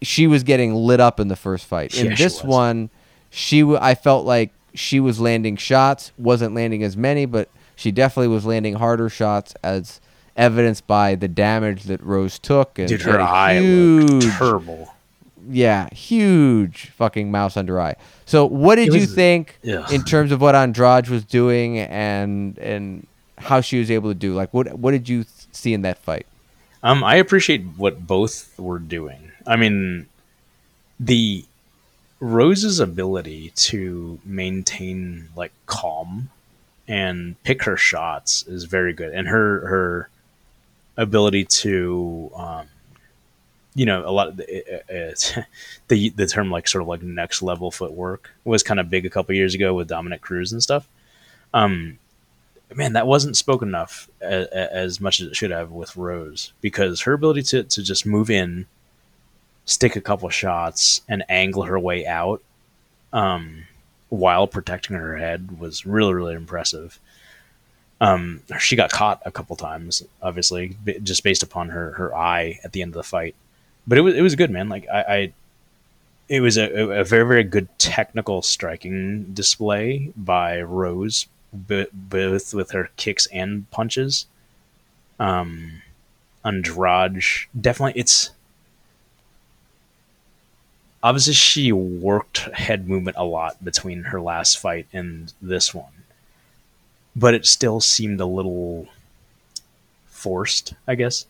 [0.00, 1.98] she was getting lit up in the first fight.
[1.98, 2.88] In Yeah, she this one,
[3.30, 8.28] she I felt like she was landing shots, wasn't landing as many, but she definitely
[8.28, 10.00] was landing harder shots as
[10.36, 12.78] evidenced by the damage that Rose took.
[12.78, 14.92] And Dude, her eye huge, terrible.
[15.50, 17.94] yeah, huge fucking mouse under eye.
[18.26, 19.92] So, what did It you think Ugh.
[19.92, 23.06] in terms of what Andrade was doing and and
[23.38, 24.34] how she was able to do?
[24.34, 26.26] Like, what what did you see in that fight?
[26.82, 29.32] Um, I appreciate what both were doing.
[29.46, 30.06] I mean,
[31.00, 31.44] the
[32.20, 36.30] Rose's ability to maintain like calm
[36.86, 40.10] and pick her shots is very good, and her her
[40.96, 42.66] ability to, um,
[43.74, 45.46] you know, a lot of the,
[45.88, 49.10] the the term like sort of like next level footwork was kind of big a
[49.10, 50.88] couple years ago with Dominick Cruz and stuff.
[51.54, 51.98] Um,
[52.74, 57.02] man, that wasn't spoken enough as, as much as it should have with Rose because
[57.02, 58.66] her ability to, to just move in,
[59.68, 62.42] stick a couple shots, and angle her way out
[63.12, 63.64] um,
[64.08, 66.98] while protecting her head was really, really impressive.
[68.00, 72.72] Um, she got caught a couple times, obviously, just based upon her, her eye at
[72.72, 73.34] the end of the fight.
[73.86, 74.68] But it was it was good, man.
[74.68, 75.32] Like I, I
[76.28, 76.68] it was a,
[77.00, 84.26] a very very good technical striking display by Rose, both with her kicks and punches.
[85.18, 85.82] Um,
[86.44, 87.22] Andrade
[87.60, 88.30] definitely it's
[91.02, 96.04] obviously she worked head movement a lot between her last fight and this one,
[97.14, 98.88] but it still seemed a little
[100.06, 100.74] forced.
[100.86, 101.26] I guess.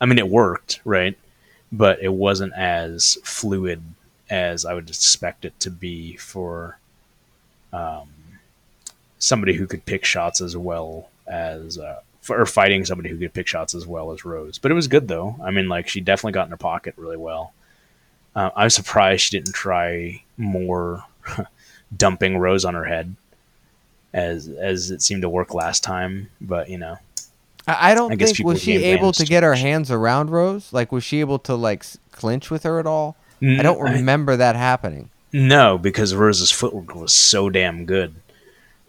[0.00, 1.16] I mean, it worked, right?
[1.72, 3.82] But it wasn't as fluid
[4.30, 6.78] as I would expect it to be for
[7.72, 8.08] um,
[9.18, 13.34] somebody who could pick shots as well as uh, for, or fighting somebody who could
[13.34, 14.58] pick shots as well as Rose.
[14.58, 15.36] But it was good though.
[15.42, 17.52] I mean, like she definitely got in her pocket really well.
[18.34, 21.04] Uh, I was surprised she didn't try more
[21.96, 23.14] dumping Rose on her head,
[24.12, 26.30] as as it seemed to work last time.
[26.40, 26.98] But you know,
[27.66, 30.72] I, I don't I think was she able to get her hands around Rose.
[30.72, 33.16] Like, was she able to like clinch with her at all?
[33.42, 35.10] I don't Mm, I- remember that happening.
[35.32, 38.14] No, because Rose's footwork was so damn good.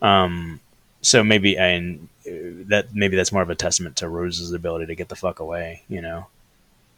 [0.02, 0.60] Um,
[1.02, 5.10] so maybe and that maybe that's more of a testament to Rose's ability to get
[5.10, 6.28] the fuck away, you know.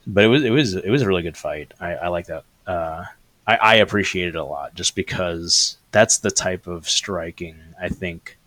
[0.06, 1.74] But it was it was it was a really good fight.
[1.80, 2.44] I, I like that.
[2.68, 3.06] Uh,
[3.48, 8.38] I, I appreciate it a lot just because that's the type of striking I think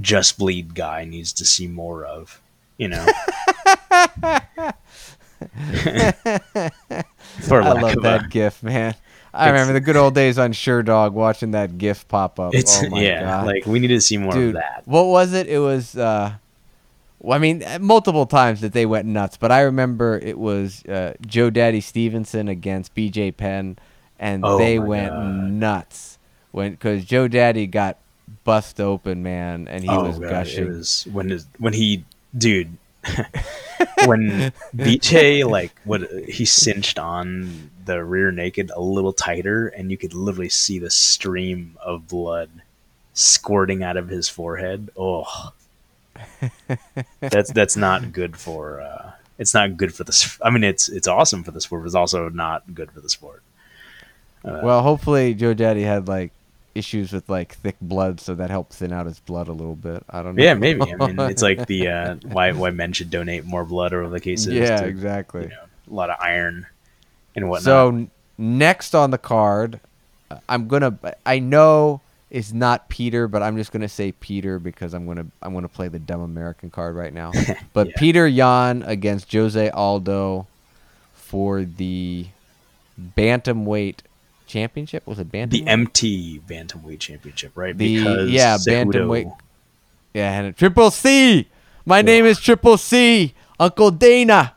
[0.00, 2.40] Just Bleed guy needs to see more of.
[2.76, 3.04] You know,
[7.40, 8.94] for I love that a, gif, man.
[9.34, 12.54] I remember the good old days on Sherdog watching that gif pop up.
[12.54, 13.46] it's oh my yeah, god.
[13.46, 14.82] like we need to see more Dude, of that.
[14.84, 15.48] what was it?
[15.48, 16.34] It was uh
[17.20, 20.84] well, I mean, uh, multiple times that they went nuts, but I remember it was
[20.86, 23.78] uh, Joe Daddy Stevenson against BJ Penn,
[24.18, 25.50] and Oh they went God.
[25.50, 26.18] nuts
[26.52, 27.98] when because Joe Daddy got
[28.44, 30.66] bust open, man, and he was Oh, God, gushing.
[30.66, 32.04] It was when his, when he
[32.36, 32.76] dude
[34.04, 39.96] when BJ like what he cinched on the rear naked a little tighter and you
[39.96, 42.50] could literally see the stream of blood
[43.14, 44.90] squirting out of his forehead.
[44.96, 45.52] Oh.
[47.20, 50.88] that's that's not good for uh it's not good for the s- I mean it's
[50.88, 53.42] it's awesome for the sport but it's also not good for the sport.
[54.44, 56.32] Uh, well, hopefully Joe Daddy had like
[56.74, 60.04] issues with like thick blood, so that helped thin out his blood a little bit.
[60.08, 60.42] I don't know.
[60.42, 60.82] yeah, maybe.
[60.82, 64.20] I mean, it's like the uh, why why men should donate more blood or the
[64.20, 64.54] case is.
[64.54, 65.42] yeah, to, exactly.
[65.42, 66.66] you know, a lot of iron
[67.34, 67.64] and whatnot.
[67.64, 69.80] So next on the card,
[70.30, 70.98] uh, I'm gonna.
[71.26, 75.54] I know it's not Peter, but I'm just gonna say Peter because I'm gonna I'm
[75.54, 77.32] gonna play the dumb American card right now.
[77.72, 77.92] But Yeah.
[77.96, 80.46] Peter Yan against Jose Aldo
[81.14, 82.26] for the
[83.16, 83.98] bantamweight
[84.46, 85.06] championship.
[85.06, 85.50] Was it bantamweight?
[85.50, 87.76] the MT bantamweight championship, right?
[87.76, 89.36] The- yeah, Cejudo- bantamweight-
[90.14, 91.48] yeah, and Triple C.
[91.84, 93.34] My name is Triple C.
[93.60, 94.54] Uncle Dana.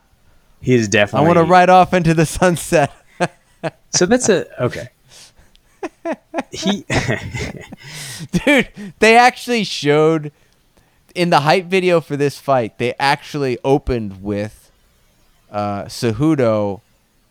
[0.60, 1.24] He is definitely.
[1.24, 2.92] I want to ride off into the sunset.
[3.90, 4.88] So that's a okay.
[6.50, 6.84] He
[8.32, 8.68] Dude,
[8.98, 10.32] they actually showed
[11.14, 14.70] in the hype video for this fight, they actually opened with
[15.50, 16.80] uh Cejudo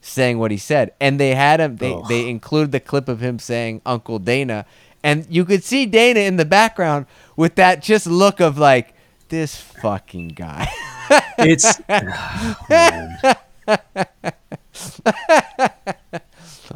[0.01, 0.93] saying what he said.
[0.99, 4.65] And they had him they, they included the clip of him saying Uncle Dana.
[5.03, 8.93] And you could see Dana in the background with that just look of like
[9.29, 10.69] this fucking guy.
[11.37, 13.17] it's oh, man.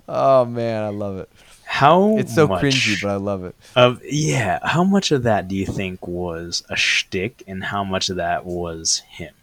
[0.08, 1.30] oh man, I love it.
[1.66, 3.56] How It's so cringy, but I love it.
[3.76, 4.60] of yeah.
[4.64, 8.46] How much of that do you think was a shtick, and how much of that
[8.46, 9.34] was him?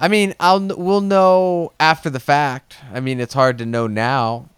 [0.00, 2.76] I mean, I'll we'll know after the fact.
[2.92, 4.48] I mean, it's hard to know now.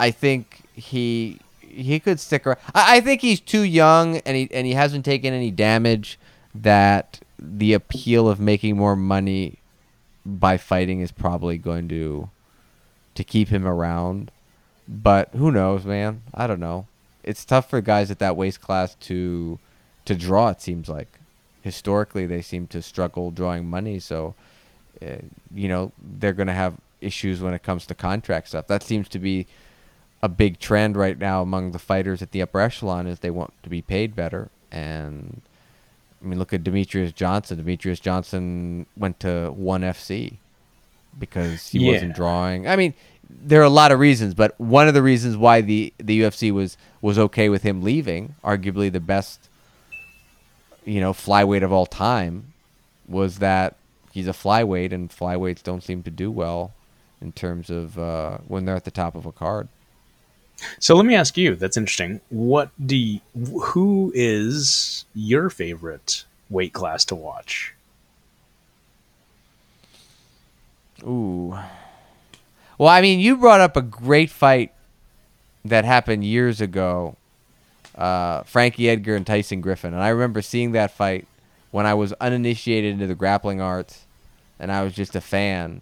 [0.00, 2.58] I think he he could stick around.
[2.74, 6.18] I, I think he's too young, and he and he hasn't taken any damage.
[6.54, 9.58] That the appeal of making more money
[10.26, 12.30] by fighting is probably going to
[13.14, 14.30] to keep him around.
[14.88, 16.22] But who knows, man?
[16.34, 16.86] I don't know.
[17.22, 19.58] It's tough for guys at that weight class to
[20.06, 20.48] to draw.
[20.48, 21.08] It seems like
[21.62, 23.98] historically they seem to struggle drawing money.
[24.00, 24.34] So,
[25.02, 25.16] uh,
[25.54, 28.66] you know, they're going to have issues when it comes to contract stuff.
[28.68, 29.46] That seems to be
[30.22, 33.52] a big trend right now among the fighters at the upper echelon is they want
[33.62, 34.48] to be paid better.
[34.72, 35.42] And
[36.22, 37.62] I mean, look at Demetrious Johnson.
[37.62, 40.34] Demetrious Johnson went to ONE FC
[41.18, 41.92] because he Yeah.
[41.92, 42.66] wasn't drawing.
[42.66, 42.94] I mean,
[43.30, 46.52] there are a lot of reasons, but one of the reasons why the the UFC
[46.52, 49.48] was was okay with him leaving, arguably the best,
[50.84, 52.52] you know, flyweight of all time,
[53.06, 53.76] was that
[54.12, 56.72] he's a flyweight, and flyweights don't seem to do well
[57.20, 59.68] in terms of uh, when they're at the top of a card.
[60.80, 61.54] So let me ask you.
[61.54, 62.20] That's interesting.
[62.30, 67.74] What do you, who is your favorite weight class to watch?
[71.04, 71.56] Ooh.
[72.78, 74.72] Well, I mean, you brought up a great fight
[75.64, 77.16] that happened years ago.
[77.96, 81.26] Uh, Frankie Edgar and Tyson Griffin, and I remember seeing that fight
[81.72, 84.06] when I was uninitiated into the grappling arts,
[84.60, 85.80] and I was just a fan.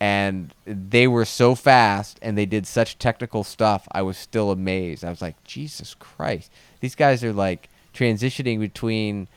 [0.00, 3.86] And they were so fast, and they did such technical stuff.
[3.92, 5.04] I was still amazed.
[5.04, 6.50] I was like, Jesus Christ,
[6.80, 9.28] these guys are like transitioning between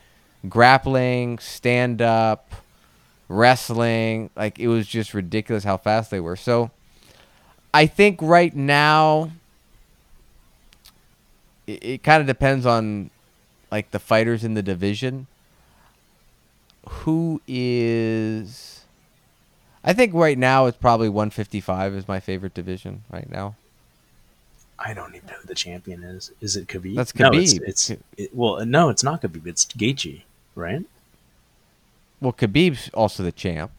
[0.49, 2.51] grappling, stand up,
[3.31, 4.29] wrestling.
[4.35, 6.35] Like it was just ridiculous how fast they were.
[6.35, 6.71] So
[7.73, 9.31] I think right now
[11.65, 13.09] it, it kind of depends on
[13.71, 15.27] like the fighters in the division.
[16.89, 18.85] Who is
[19.83, 23.55] I think right now it's probably 155 is my favorite division right now.
[24.77, 26.31] I don't even know who the champion is.
[26.41, 26.95] Is it Khabib?
[26.95, 27.61] That's No, it's, Khabib.
[27.67, 29.45] it's it, well, no, it's not Khabib.
[29.45, 30.23] It's Gaethje,
[30.55, 30.83] right?
[32.21, 33.71] Well, Khabib's also the champ.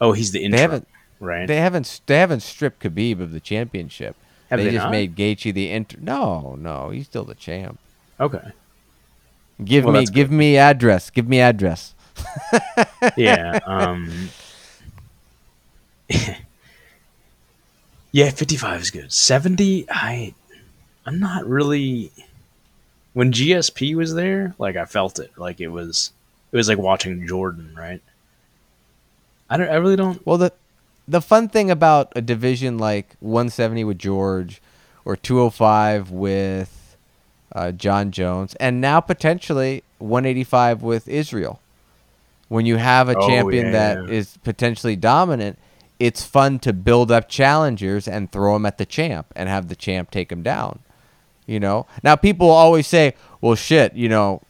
[0.00, 0.88] Oh, he's the They interim, haven't
[1.20, 1.46] right?
[1.48, 4.16] they haven't they haven't stripped Khabib of the championship.
[4.50, 4.90] Have they, they just not?
[4.92, 5.98] made Gaethje the inter.
[6.00, 7.78] No, no, he's still the champ.
[8.20, 8.52] okay,
[9.64, 11.10] Give Well, me give me address.
[11.10, 11.94] Give me address.
[13.16, 13.58] yeah.
[13.66, 14.28] Um,
[18.12, 19.12] yeah, fifty-five is good.
[19.12, 20.34] Seventy, I,
[21.04, 22.12] I'm not really.
[23.12, 25.32] When GSP was there, like I felt it.
[25.38, 26.12] Like it was,
[26.56, 28.00] it was like watching Jordan, right?
[29.50, 29.68] I don't.
[29.68, 30.24] I really don't.
[30.26, 30.52] Well, the
[31.06, 34.60] the fun thing about a division like 170 with George,
[35.04, 36.96] or 205 with
[37.52, 41.60] uh, Jon Jones, and now potentially 185 with Israel,
[42.48, 44.14] when you have a Oh, champion that yeah.
[44.14, 45.58] is potentially dominant,
[46.00, 49.76] it's fun to build up challengers and throw them at the champ and have the
[49.76, 50.80] champ take them down.
[51.46, 51.86] You know.
[52.02, 54.40] Now people always say, "Well, shit," you know,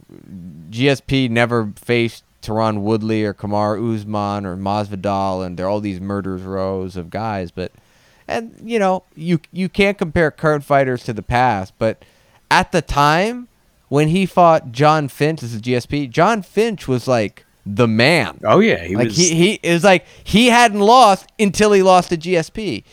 [0.70, 6.00] GSP never faced Tyron Woodley or Kamaru Usman or Masvidal, and there are all these
[6.00, 7.50] murders rows of guys.
[7.50, 7.72] But,
[8.28, 11.74] and you know, you you can't compare current fighters to the past.
[11.78, 12.04] But
[12.50, 13.48] at the time
[13.88, 18.40] when he fought Jon Fitch as a GSP, Jon Fitch was like the man.
[18.44, 19.16] Oh yeah, he like was.
[19.16, 22.84] he he was like he hadn't lost until he lost to GSP.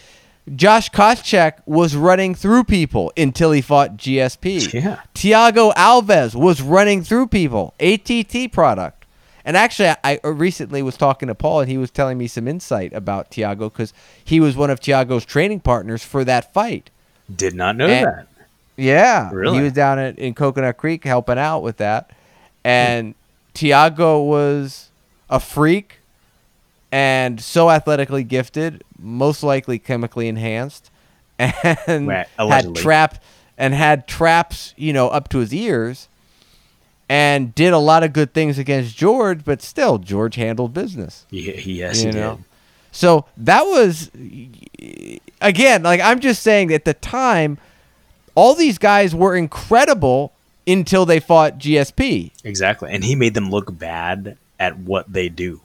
[0.56, 4.74] Josh Koscheck was running through people until he fought GSP.
[4.74, 5.00] Yeah.
[5.16, 7.74] Thiago Alves was running through people.
[7.80, 9.06] ATT product.
[9.46, 12.94] And actually, I recently was talking to Paul, and he was telling me some insight
[12.94, 16.90] about Thiago because he was one of Thiago's training partners for that fight.
[17.34, 18.28] did not know and- that.
[18.76, 19.58] Yeah, Really?
[19.58, 22.10] He was down at, in Coconut Creek helping out with that,
[22.64, 23.14] and
[23.54, 24.90] Thiago was
[25.30, 26.00] a freak
[26.92, 30.90] and so athletically gifted, most likely chemically enhanced,
[31.40, 33.22] and Right, had trap
[33.58, 36.08] and had traps, you know, up to his ears,
[37.10, 41.26] and did a lot of good things against George, but still George handled business.
[41.30, 42.36] He yes, You he know.
[42.38, 42.46] did.
[42.92, 44.10] So that was
[45.42, 47.58] again, like I'm just saying at the time,
[48.36, 50.32] all these guys were incredible
[50.68, 52.32] until they fought GSP.
[52.44, 55.60] Exactly, and he made them look bad at what they do.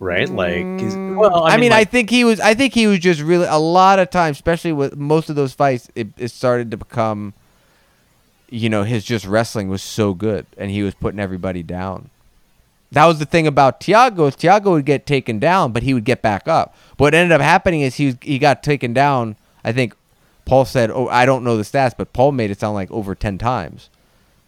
[0.00, 2.40] Right, like, 'cause- mm, well, I, I mean, I like, think he was.
[2.40, 5.52] I think he was just really a lot of times, especially with most of those
[5.52, 5.88] fights.
[5.94, 7.34] It, it started to become,
[8.48, 12.08] you know, his just wrestling was so good, and he was putting everybody down.
[12.92, 14.28] That was the thing about Thiago.
[14.28, 16.74] Is Thiago would get taken down, but he would get back up.
[16.96, 19.36] But what ended up happening is he was- he got taken down.
[19.62, 19.94] I think
[20.46, 23.14] Paul said, "Oh, I don't know the stats, but Paul made it sound like over
[23.14, 23.90] ten times."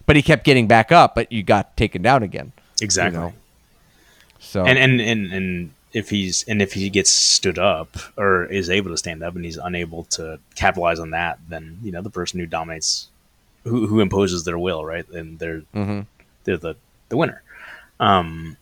[0.06, 2.52] But he kept getting back up, but you got taken down again.
[2.80, 3.20] exactly.
[3.20, 3.32] know.
[4.52, 8.68] So and and and and if he's and if he gets stood up or is
[8.68, 12.10] able to stand up and he's unable to capitalize on that, then you know the
[12.10, 13.08] person who dominates,
[13.64, 16.00] who who imposes their will, right, and they're hmm
[16.44, 16.76] they're the
[17.08, 17.42] the winner.
[17.98, 18.56] Um,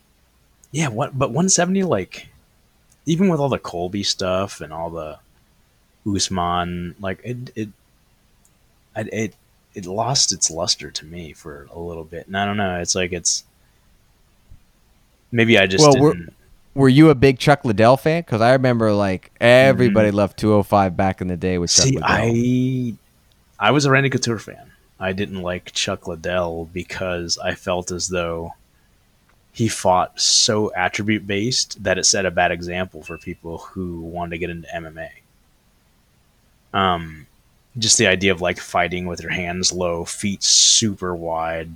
[0.71, 1.19] yeah, what?
[1.19, 2.29] But 170, like,
[3.07, 5.19] even with all the Colby stuff and all the
[6.07, 7.69] Usman, like it it
[8.95, 9.35] I- it
[9.75, 12.81] it lost its luster to me for a little bit, and I don't know.
[12.81, 13.45] It's like it's
[15.33, 16.27] maybe I just Well, we're-
[16.75, 18.23] Were you a big Chuck Liddell fan?
[18.23, 20.17] Because I remember like everybody Mm-hmm.
[20.17, 22.05] loved 205 back in the day with Chuck See, Liddell.
[22.09, 22.95] I
[23.59, 24.71] I was a Randy Couture fan.
[24.99, 28.53] I didn't like Chuck Liddell because I felt as though
[29.53, 34.31] he fought so attribute based that it set a bad example for people who wanted
[34.31, 35.09] to get into MMA.
[36.73, 37.27] Um,
[37.79, 41.71] just the idea of like fighting with your hands low, feet super wide,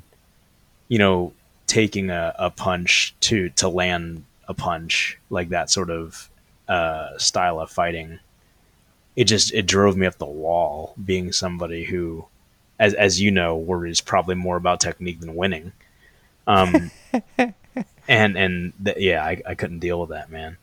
[0.89, 1.33] you know,
[1.75, 6.31] taking a, a punch to to land a punch, like that sort of
[6.69, 8.21] uh, style of fighting.
[9.17, 12.27] It just it drove me up the wall being somebody who
[12.79, 15.73] as as you know worries probably more about technique than winning.
[16.47, 16.93] Um
[18.09, 20.57] and and th- yeah I, I couldn't deal with that man.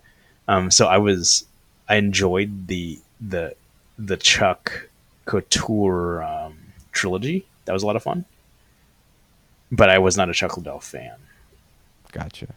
[0.47, 1.45] Um so i was
[1.89, 3.55] i enjoyed the the
[3.97, 4.89] the chuck
[5.26, 6.57] couture um
[6.93, 7.45] trilogy.
[7.66, 8.26] That was a lot of fun
[9.72, 11.16] but i was not a chuck Doll fan
[12.12, 12.48] Gotcha.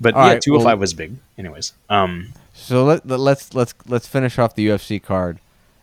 [0.00, 3.74] but All yeah right, 205 well- was big anyways um So let, let let's let's
[3.86, 5.38] let's finish off the UFC card,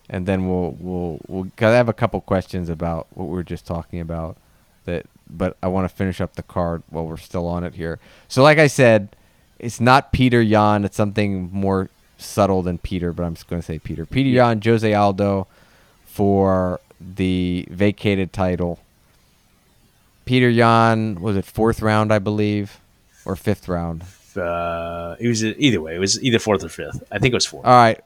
[0.09, 1.45] and then we'll we'll we'll.
[1.57, 4.37] Cause I have a couple questions about what we were just talking about,
[4.85, 7.99] that but I want to finish up the card while we're still on it here.
[8.27, 9.09] So like I said,
[9.59, 10.85] it's not Peter Yan.
[10.85, 14.05] It's something more subtle than Peter, but I'm just going to say Peter.
[14.05, 15.47] Peter Yan, Jose Aldo,
[16.05, 18.79] for the vacated title.
[20.27, 22.79] Peter Yan was it fourth round, I believe,
[23.25, 24.03] or fifth round.
[24.35, 27.45] uh it was either way it was either fourth or fifth i think it was
[27.47, 27.99] fourth All right.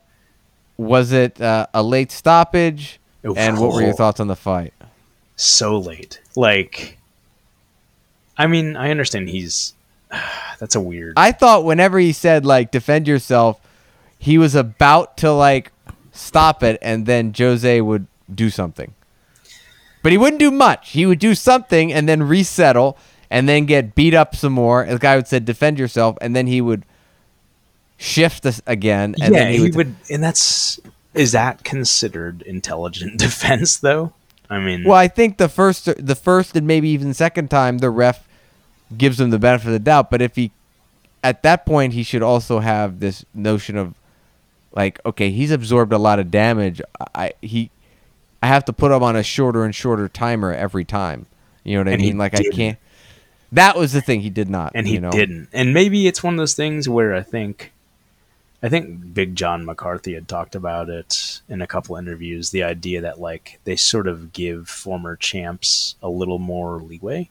[0.78, 3.00] Was it uh, a late stoppage?
[3.28, 3.38] Oof.
[3.38, 4.74] And what were your thoughts on the fight?
[5.36, 6.22] so late.
[6.36, 6.98] Like,
[8.38, 9.74] I mean, I understand he's.
[10.60, 11.14] That's a weird.
[11.18, 13.60] I thought whenever he said like defend yourself,
[14.18, 15.72] he was about to like
[16.14, 18.94] stop it, and then Jose would do something.
[20.04, 20.92] But he wouldn't do much.
[20.92, 22.98] He would do something and then resettle,
[23.30, 24.86] and then get beat up some more.
[24.86, 26.86] The guy would say defend yourself, and then he would
[27.98, 29.96] shift again, and yeah, then he, he, would, would.
[30.10, 30.80] and that's
[31.14, 34.14] is that considered intelligent defense though?
[34.50, 37.90] I mean, Well, I think the first, the first, and maybe even second time, the
[37.90, 38.28] ref
[38.98, 40.12] gives him the benefit of the doubt.
[40.12, 40.52] But if he,
[41.24, 43.96] at that point, he should also have this notion of,
[44.74, 46.82] like, okay, he's absorbed a lot of damage.
[47.16, 47.72] I he,
[48.42, 51.26] I have to put him on a shorter and shorter timer every time.
[51.64, 52.18] You know what I And he mean?
[52.18, 52.56] Like I didn't.
[52.56, 52.78] can't.
[53.52, 54.72] That was the thing he did not.
[54.76, 55.12] and he you know?
[55.12, 55.50] didn't.
[55.54, 57.72] And maybe it's one of those things where I think,
[58.64, 62.52] I think Big John McCarthy had talked about it in a couple interviews.
[62.52, 67.30] The idea that like they sort of give former champs a little more leeway,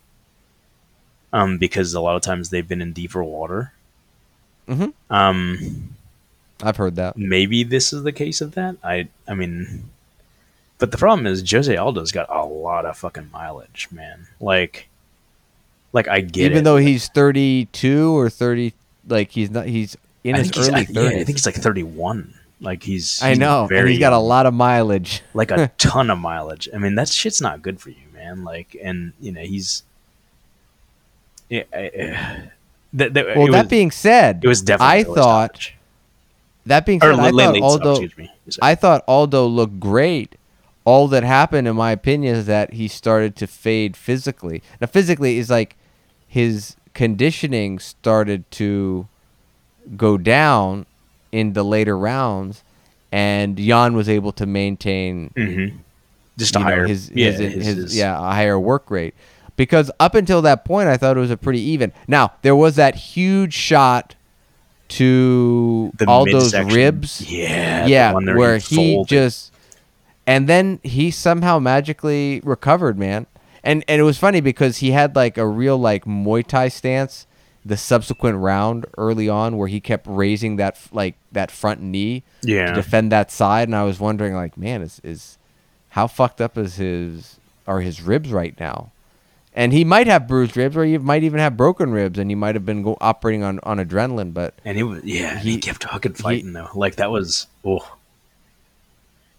[1.32, 3.72] um, because a lot of times they've been in deeper water.
[4.68, 4.92] Mhm.
[5.08, 5.94] Um,
[6.62, 7.16] I've heard that.
[7.16, 8.76] maybe this is the case of that.
[8.84, 9.88] I I mean,
[10.81, 14.26] but the problem is Jose Aldo's got a lot of fucking mileage, man.
[14.41, 14.89] Like,
[15.93, 16.62] like I get Even it.
[16.62, 18.72] though he's thirty-two or thirty,
[19.07, 19.66] like he's not.
[19.66, 22.35] He's in I his early I, yeah, I think he's like 31.
[22.62, 25.22] Like he's, I he's know, and very he's got a lot of mileage.
[25.35, 26.68] like a ton of mileage.
[26.74, 28.45] I mean, that shit's not good for you, man.
[28.45, 29.83] Like, and you know, he's.
[31.49, 35.72] Yeah, that, that, Well, that was, being said, it was definitely I thought
[36.66, 38.31] that being or said, I thought Aldo, excuse me.
[38.62, 40.37] I thought Aldo looked great.
[40.85, 44.62] All that happened, in my opinion, is that he started to fade physically.
[44.81, 45.76] Now, physically is like
[46.26, 49.07] his conditioning started to
[49.97, 50.87] go down
[51.33, 52.64] in the later rounds,
[53.12, 55.72] and Yan was able to maintain Mhm.
[56.39, 59.14] just a know, higher, his, yeah, his, his, his- yeah a higher work rate
[59.57, 61.93] because up until that point I thought it was a pretty even.
[62.09, 64.14] Now there was that huge shot
[64.89, 66.74] to the Aldo's midsection.
[66.76, 69.09] ribs, Yeah, yeah, where he folded.
[69.09, 69.53] just
[70.27, 73.27] and then he somehow magically recovered, man.
[73.62, 77.27] And and it was funny because he had like a real like Muay Thai stance
[77.64, 82.66] the subsequent round early on where he kept raising that like that front knee yeah.
[82.66, 85.39] to defend that side, and I was wondering, like, man, is is
[85.91, 88.93] how fucked up is his are his ribs right now?
[89.53, 92.37] And he might have bruised ribs, or he might even have broken ribs, and he
[92.37, 94.33] might have been go- operating on, on adrenaline.
[94.33, 96.71] But and he was yeah, he, he- kept fucking fighting though.
[96.75, 97.97] Like that was oh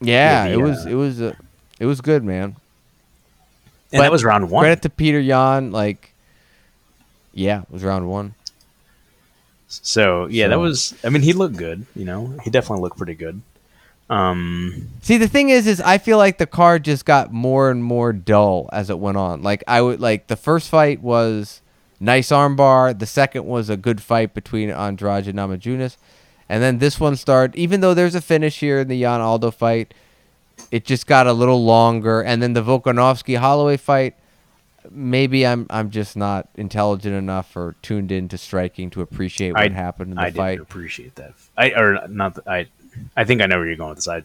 [0.02, 1.34] yeah, Yeah, it was uh, it was uh,
[1.80, 2.44] it was good, man.
[2.44, 2.56] and
[3.92, 4.64] But that was round one.
[4.64, 6.14] Credit to Peter Yan, like,
[7.34, 8.36] yeah, it was round one.
[9.68, 10.94] So yeah, that was.
[11.04, 11.86] I mean, he looked good.
[11.96, 13.42] You know, he definitely looked pretty good.
[14.10, 17.82] Um, See, the thing is, is I feel like the card just got more and
[17.82, 19.42] more dull as it went on.
[19.42, 21.62] Like I would like the first fight was
[22.02, 22.98] nice armbar.
[22.98, 25.96] The second was a good fight between Andrade and Namajunas,
[26.52, 27.56] and then this one started.
[27.58, 29.94] Even though there's a finish here in the Yan Aldo fight,
[30.70, 32.22] it just got a little longer.
[32.22, 34.16] And then the Volkanovski Holloway fight.
[34.90, 39.70] Maybe I'm I'm just not intelligent enough or tuned into striking to appreciate what I-
[39.70, 40.52] happened in the I fight.
[40.58, 41.34] didn't appreciate that.
[41.58, 42.38] I or not.
[42.48, 42.68] I.
[43.16, 44.08] I think I know where you're going with this.
[44.10, 44.24] I.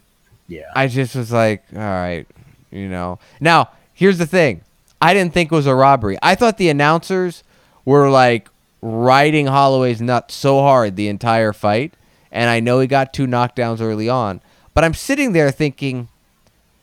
[0.48, 0.62] Yeah.
[0.74, 2.26] I just was like, all right,
[2.72, 3.18] you know.
[3.40, 4.62] Now, here's the thing.
[5.00, 6.16] I didn't think it was a robbery.
[6.22, 7.44] I thought the announcers
[7.84, 8.48] were like
[8.80, 11.94] riding Holloway's nuts so hard the entire fight.
[12.36, 14.42] And I know he got two knockdowns early on.
[14.74, 16.08] But I'm sitting there thinking,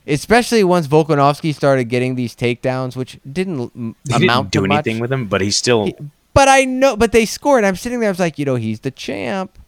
[0.08, 3.72] especially once Volkanovski started getting these takedowns, which didn't
[4.10, 5.02] he amount didn't do to anything much.
[5.02, 5.92] with him, but he still.
[6.34, 7.64] But I know, but they scored.
[7.66, 8.10] I'm sitting there.
[8.10, 9.60] I was like, you know, he's the champ.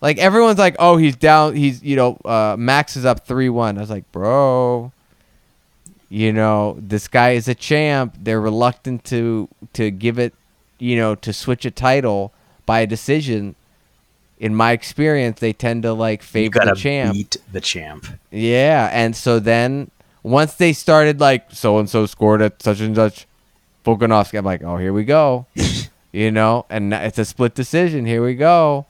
[0.00, 1.56] Like everyone's like, oh, he's down.
[1.56, 3.78] He's you know, uh, Max is up three one.
[3.78, 4.92] I was like, bro,
[6.08, 8.14] you know, this guy is a champ.
[8.20, 10.32] They're reluctant to to give it,
[10.78, 12.32] you know, to switch a title
[12.66, 13.56] by a decision.
[14.42, 17.12] In my experience, they tend to like favor the champ.
[17.14, 18.06] beat the champ.
[18.32, 19.90] Yeah, and so then
[20.24, 23.26] once they started like so and so scored at such and such
[23.86, 25.46] Volkanovski, I'm like, oh, here we go,
[26.12, 28.04] you know, and it's a split decision.
[28.04, 28.86] Here we go,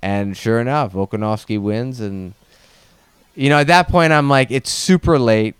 [0.00, 2.32] and sure enough, Volkanovski wins, and
[3.34, 5.54] you know, at that point, I'm like, it's super late.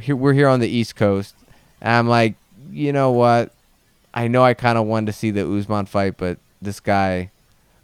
[0.00, 1.34] Here- We're here on the East Coast,
[1.80, 2.34] and I'm like,
[2.70, 3.52] you know what?
[4.12, 7.30] I know I kind of wanted to see the Usman fight, but this guy,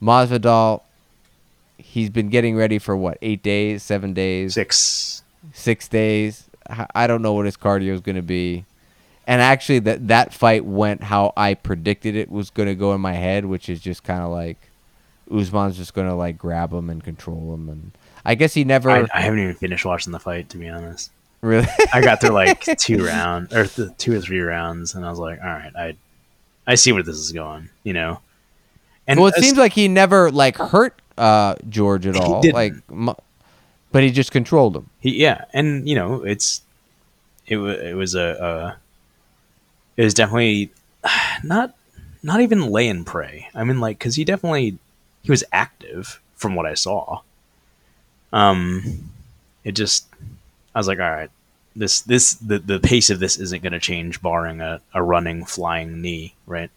[0.02, 0.82] Masvidal,
[1.78, 5.22] he's been getting ready for what eight days, seven days Six.
[5.52, 6.44] six days.
[6.94, 8.66] I don't know what his cardio is going to be.
[9.26, 13.00] And actually, that that fight went how I predicted it was going to go in
[13.00, 14.58] my head, which is just kind of like
[15.30, 17.68] Usman's just going to like grab him and control him.
[17.68, 17.92] And
[18.24, 21.10] I guess he never I, I haven't even finished watching the fight, to be honest.
[21.40, 21.66] really.
[21.92, 25.18] I got through like two rounds or th- two or three rounds, and I was
[25.18, 25.96] like, all right, I,
[26.66, 27.70] I see where this is going.
[27.84, 28.20] You know.
[29.06, 32.42] And well, it seems like he never like hurt uh, George at all.
[32.52, 34.90] Like, but he just controlled him.
[35.00, 36.62] He, yeah, and you know, it's
[37.46, 38.76] it was it was a, a
[39.96, 40.70] it was definitely
[41.44, 41.74] not
[42.22, 43.48] not even lay and pray.
[43.54, 44.78] I mean, like because he definitely
[45.22, 47.20] he was active from what I saw.
[48.32, 49.10] Um,
[49.64, 50.06] it just
[50.74, 51.30] I was like, all right,
[51.74, 55.44] this this the the pace of this isn't going to change, barring a, a running
[55.44, 56.70] flying knee, right?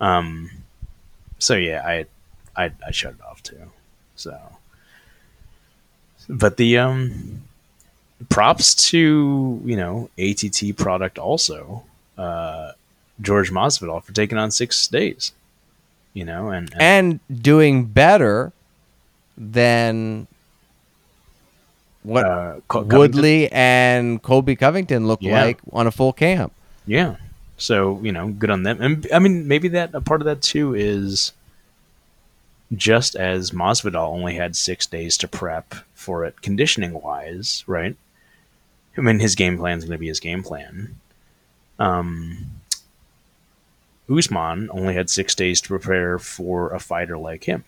[0.00, 0.50] Um,
[1.38, 2.06] so yeah, I
[2.56, 3.70] I I shut it off too.
[4.16, 4.38] So,
[6.28, 7.42] but the um
[8.28, 11.84] props to you know ATT product also
[12.16, 12.72] uh,
[13.20, 15.32] George Masvidal for taking on six days.
[16.12, 18.52] You know, and, and And doing better
[19.36, 20.28] than
[22.04, 25.42] what uh, Woodley and Colby Covington look Yeah.
[25.42, 26.52] like on a full camp.
[26.86, 27.16] yeah.
[27.56, 28.80] So you know, good on them.
[28.82, 31.32] And I mean, maybe that a part of that too is
[32.72, 37.96] just as Masvidal only had six days to prep for it, conditioning wise, right?
[38.96, 40.98] I mean, his game plan is going to be his game plan.
[41.78, 42.46] Um,
[44.08, 47.64] Usman only had six days to prepare for a fighter like him.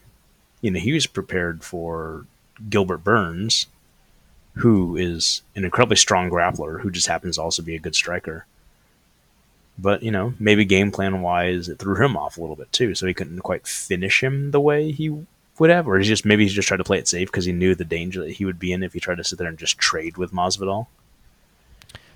[0.61, 2.26] You know, he was prepared for
[2.68, 3.66] Gilbert Burns,
[4.55, 8.47] who is an incredibly strong grappler who just happens to also be a good striker.
[9.79, 12.95] But, you know, maybe game plan wise, it threw him off a little bit too,
[12.95, 15.11] so he couldn't quite finish him the way he
[15.59, 15.87] would have.
[15.87, 17.85] Or he's just maybe he's just tried to play it safe because he knew the
[17.85, 20.16] danger that he would be in if he tried to sit there and just trade
[20.16, 20.87] with Masvidal.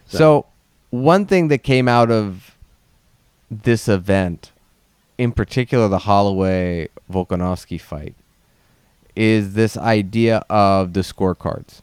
[0.07, 0.47] So,
[0.91, 2.57] one thing that came out of
[3.51, 4.51] this event,
[5.19, 8.15] in particular the Holloway Volkanovski fight,
[9.15, 11.81] is this idea of the scorecards.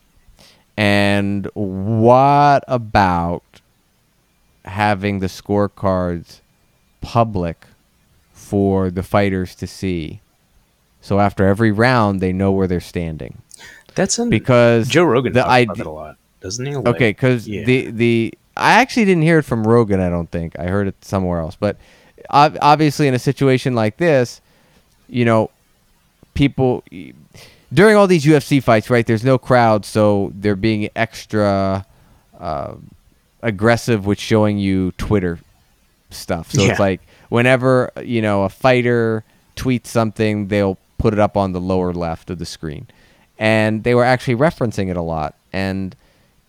[0.76, 3.44] And what about
[4.68, 6.40] having the scorecards
[7.02, 7.66] public
[8.34, 10.22] for the fighters to see?
[11.02, 13.42] So after every round, they know where they're standing.
[13.96, 16.76] That's in Because Joe Rogan the talks about ide- that a lot, doesn't he?
[16.76, 17.64] Like, Okay, because yeah.
[17.64, 20.00] the the I actually didn't hear it from Rogan.
[20.00, 21.56] I don't think I heard it somewhere else.
[21.56, 21.78] But
[22.30, 24.42] obviously, in a situation like this,
[25.08, 25.50] you know,
[26.34, 26.84] people
[27.74, 29.06] during all these UFC fights, right?
[29.06, 31.86] There's no crowd, so they're being extra
[32.40, 32.74] uh,
[33.42, 35.40] aggressive with showing you Twitter
[36.10, 36.52] stuff.
[36.52, 36.72] So Yeah.
[36.72, 39.24] it's like whenever you know a fighter
[39.56, 42.88] tweets something, they'll put it up on the lower left of the screen,
[43.38, 45.36] and they were actually referencing it a lot.
[45.54, 45.96] And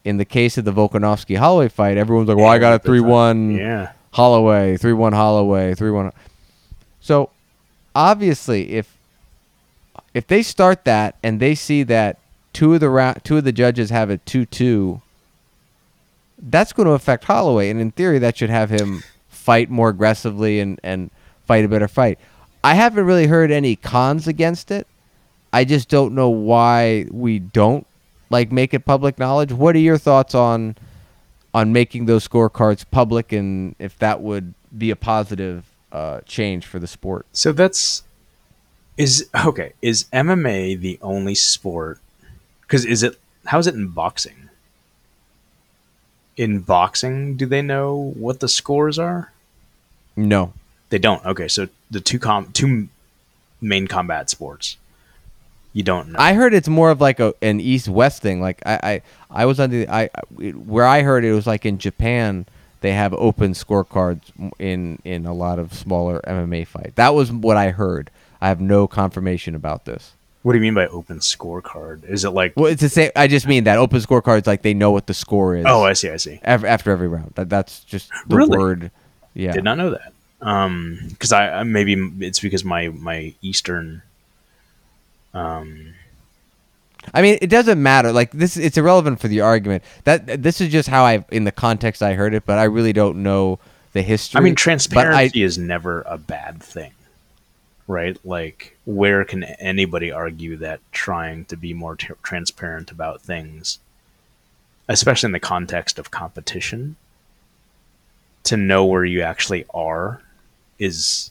[0.04, 3.56] in the case of the Volkanovski Holloway fight, everyone's like, "Well, I got a three-one
[3.56, 6.12] Yeah, Holloway, three-one Holloway, three-one."
[7.00, 7.30] So
[7.94, 8.96] obviously, if
[10.14, 12.18] if they start that and they see that
[12.52, 15.00] two of the round, two of the judges have a two-two,
[16.40, 20.60] that's going to affect Holloway, and in theory, that should have him fight more aggressively
[20.60, 21.10] and and
[21.44, 22.18] fight a better fight.
[22.62, 24.86] I haven't really heard any cons against it.
[25.52, 27.86] I just don't know why we don't
[28.30, 29.52] like make it public knowledge.
[29.52, 30.76] What are your thoughts on
[31.54, 36.78] on making those scorecards public, and if that would be a positive uh, change for
[36.78, 37.26] the sport?
[37.32, 38.02] So that's
[38.96, 39.72] is okay.
[39.80, 42.00] Is MMA the only sport?
[42.62, 43.18] Because is it?
[43.46, 44.47] How is it in boxing?
[46.38, 49.32] In boxing, do they know what the scores are?
[50.16, 50.52] No,
[50.88, 51.24] They don't.
[51.26, 52.88] Okay, so the two com two
[53.60, 54.76] main combat sports,
[55.72, 56.18] you don't know.
[56.18, 58.40] I heard it's more of like a an east west thing.
[58.40, 59.02] Like I, I,
[59.42, 62.46] I was under the, I where I heard it was like in Japan
[62.80, 64.22] they have open scorecards
[64.60, 66.92] in in a lot of smaller MMA fight.
[66.94, 68.10] That was what I heard.
[68.40, 70.12] I have no confirmation about this.
[70.42, 72.04] What do you mean by open scorecard?
[72.08, 72.52] Is it like?
[72.56, 73.10] Well, it's the same.
[73.16, 75.64] I just mean that open scorecards like they know what the score is.
[75.66, 76.10] Oh, I see.
[76.10, 76.40] I see.
[76.42, 77.32] ev- after every round.
[77.34, 78.56] That that's just the Really?
[78.56, 78.90] word.
[79.34, 79.52] Yeah.
[79.52, 80.12] Did not know that.
[80.40, 84.02] Um, because I I- maybe it's because my my Eastern.
[85.34, 85.94] Um,
[87.14, 88.12] I mean, it doesn't matter.
[88.12, 89.82] Like this, it's irrelevant for the argument.
[90.04, 92.92] That this is just how I, in the context I heard it, but I really
[92.92, 93.58] don't know
[93.92, 94.38] the history.
[94.38, 96.92] I mean, transparency is never a bad thing,
[97.88, 98.16] right?
[98.24, 103.78] Like, where can anybody argue that trying to be more t- transparent about things,
[104.88, 106.94] especially in the context of competition,
[108.44, 110.22] to know where you actually are,
[110.78, 111.30] is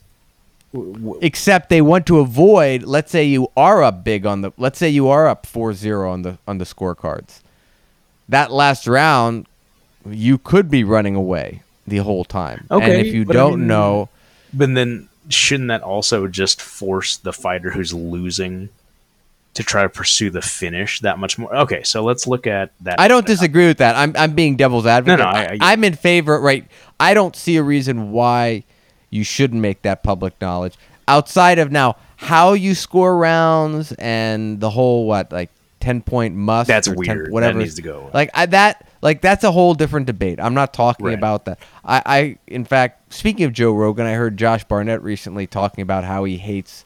[0.74, 2.84] w- except they want to avoid.
[2.84, 4.52] Let's say you are up big on the.
[4.58, 7.40] Let's say you are up 4-0 on the on the scorecards.
[8.30, 9.48] That last round,
[10.10, 12.68] you could be running away the whole time.
[12.70, 14.10] Okay, and if you don't mean- know,
[14.54, 18.70] But then shouldn't that also just force the fighter who's losing
[19.54, 21.54] to try to pursue the finish that much more?
[21.56, 23.00] Okay, so let's look at that.
[23.00, 23.96] I don't disagree with that.
[23.96, 25.20] I'm I'm being devil's advocate.
[25.20, 26.40] no, I- I, am in favor.
[26.40, 26.66] Right.
[27.00, 28.64] I don't see a reason why
[29.10, 30.76] you shouldn't make that public knowledge
[31.08, 35.50] outside of now how you score rounds and the whole what like
[35.80, 36.68] ten point must.
[36.68, 37.26] That's or 10 weird.
[37.28, 38.10] That whatever needs to go.
[38.14, 38.87] Like I, that.
[39.02, 40.40] Like that's a whole different debate.
[40.42, 41.18] I'm not talking Right.
[41.18, 41.60] about that.
[41.86, 46.04] I, I in fact, speaking of Joe Rogan, I heard Josh Barnett recently talking about
[46.04, 46.84] how he hates,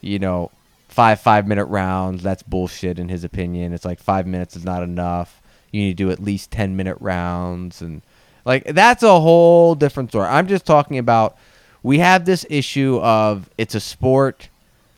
[0.00, 0.50] you know,
[0.88, 2.22] five five minute rounds.
[2.22, 3.72] That's bullshit in his opinion.
[3.72, 5.40] It's like five minutes is not enough.
[5.72, 8.02] You need to do at least ten minute rounds, and
[8.44, 10.26] like that's a whole different story.
[10.28, 11.36] I'm just talking about
[11.82, 14.48] we have this issue of it's a sport.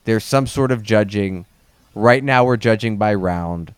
[0.05, 1.45] There's some sort of judging.
[1.93, 3.73] Right now, we're judging by round.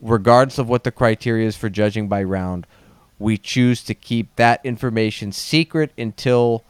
[0.00, 2.66] Regardless of what the criteria is for judging by round,
[3.18, 6.62] we choose to keep that information secret until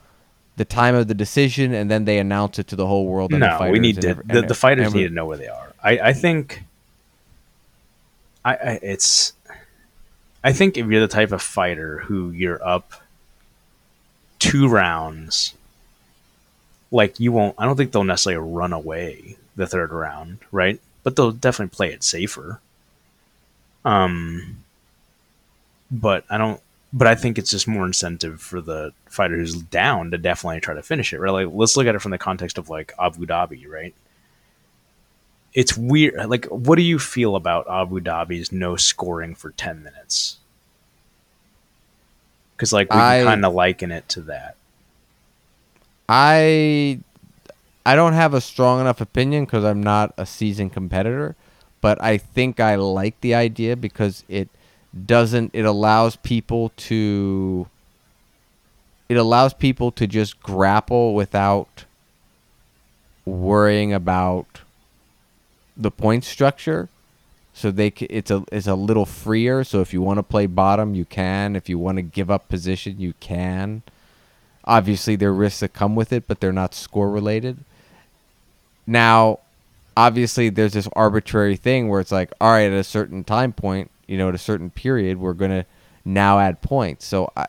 [0.57, 3.33] the time of the decision, and then they announce it to the whole world.
[3.33, 4.09] And the no, we fighters need to.
[4.09, 5.73] every- the, the fighters and- need to know where they are.
[5.83, 6.63] I, I think.
[8.45, 9.33] I, I it's.
[10.43, 12.93] I think if you're the type of fighter who you're up
[14.39, 15.55] two rounds,
[16.91, 17.55] like you won't.
[17.59, 20.81] I don't think they'll necessarily run away the third round, right?
[21.03, 22.61] But they'll definitely play it safer.
[23.85, 24.65] Um.
[25.91, 26.61] But I don't.
[26.93, 30.75] But I think it's just more incentive for the fighter who's down to definitely try
[30.75, 31.31] to finish it, right?
[31.31, 33.95] Like, let's look at it from the context of like Abu Dhabi, right?
[35.55, 36.29] It's weird.
[36.29, 40.39] Like, what do you feel about Abu Dhabi's no scoring for ten minutes?
[42.57, 44.57] Because like we kind of liken it to that.
[46.09, 47.01] I
[47.87, 51.37] I don't have a strong enough opinion because I'm not a seasoned competitor,
[51.81, 54.49] but I think I like the idea because it
[55.07, 57.69] doesn't it allows people to
[59.09, 61.85] it allows people to just grapple without
[63.25, 64.61] worrying about
[65.77, 66.89] the point structure.
[67.53, 69.65] So they it's a it's a little freer.
[69.65, 71.57] So if you want to play bottom you can.
[71.57, 73.83] If you want to give up position you can.
[74.65, 77.59] Obviously there are risks that come with it but they're not score related.
[78.87, 79.41] Now
[79.99, 83.91] obviously there's this arbitrary thing where it's like all right at a certain time point
[84.07, 85.67] you know at a certain period we're going to
[86.05, 87.05] now add points.
[87.05, 87.47] So i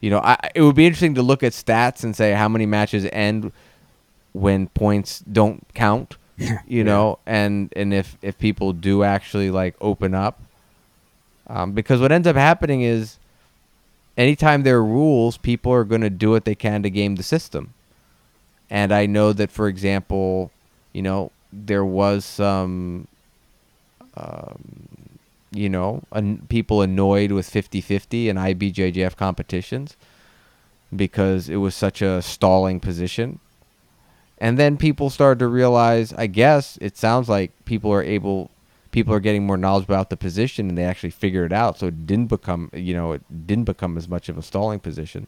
[0.00, 2.66] you know I, it would be interesting to look at stats and say how many
[2.66, 3.52] matches end
[4.32, 6.16] when points don't count
[6.66, 10.42] you know and and if if people do actually like open up.
[11.46, 13.18] Um, because what ends up happening is
[14.16, 17.22] anytime there are rules people are going to do what they can to game the
[17.22, 17.74] system.
[18.68, 20.50] And i know that for example
[20.92, 23.08] you know there was some
[24.16, 25.08] um,
[25.52, 29.96] you know an- people annoyed with 50-50 and ibjjf competitions
[30.94, 33.40] because it was such a stalling position
[34.38, 38.50] And then people started to realize, I guess it sounds like people are able
[38.92, 41.78] people are getting more knowledge about the position and they actually figure it out.
[41.78, 45.26] So it didn't become, you know, it didn't become as much of a stalling position.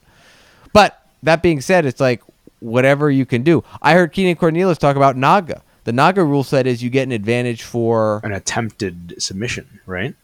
[0.73, 2.23] But that being said, it's like
[2.61, 3.64] whatever you can do.
[3.83, 5.62] I heard Keenan Cornelius talk about Naga.
[5.89, 10.14] The Naga rule set is you get an advantage for An attempted submission, right?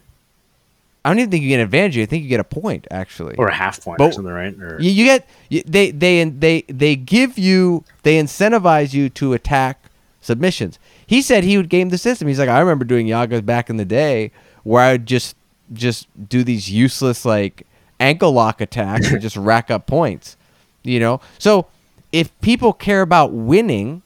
[1.02, 1.96] I don't even think you get an advantage.
[1.96, 3.34] I think you get a point actually.
[3.36, 4.54] Or a half point or something, right?
[4.60, 9.32] Or You, you get you, they they they they give you they incentivize you to
[9.32, 9.80] attack
[10.20, 10.78] submissions.
[11.06, 12.28] He said he would game the system.
[12.28, 14.32] He's like, I remember doing Yagas back in the day
[14.64, 15.34] where I would just
[15.72, 17.66] just do these useless like
[17.98, 20.36] ankle lock attacks and just rack up points.
[20.82, 21.68] You know, so
[22.12, 24.02] if people care about winning,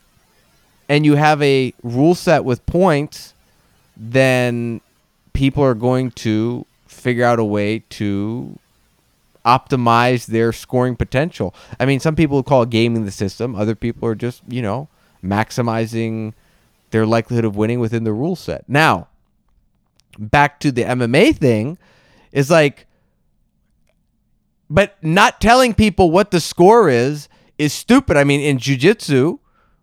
[0.88, 3.34] and you have a rule set with points,
[3.96, 4.80] then
[5.32, 8.58] people are going to figure out a way to
[9.44, 11.54] optimize their scoring potential.
[11.78, 13.54] I mean, some people call it gaming the system.
[13.54, 14.88] Other people are just, you know,
[15.22, 16.34] maximizing
[16.90, 18.64] their likelihood of winning within the rule set.
[18.68, 19.08] Now,
[20.18, 21.78] back to the MMA thing
[22.32, 22.86] is like
[24.70, 28.16] but not telling people what the score is is stupid.
[28.16, 29.38] I mean, in jiu-jitsu,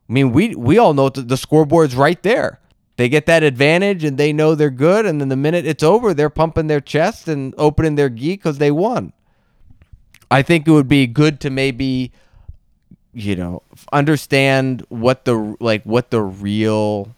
[0.10, 2.60] I mean, we we all know the scoreboard's right there.
[2.98, 6.14] They get that advantage and they know they're good and then the minute it's over,
[6.14, 9.12] they're pumping their chest and opening their gi cuz they won.
[10.32, 12.12] I think it would be good to maybe
[13.14, 17.16] you know, understand what the like what the real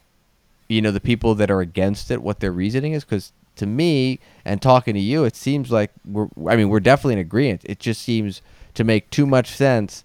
[0.69, 4.19] you know, the people that are against it, what their reasoning is cuz to me
[4.45, 7.61] and talking to you, it seems like we're I mean, we're definitely in agreement.
[7.65, 8.41] It just seems
[8.75, 10.03] to make too much sense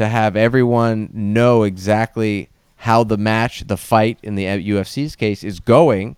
[0.00, 5.60] to have everyone know exactly how the match, the fight in the UFC's case is
[5.60, 6.16] going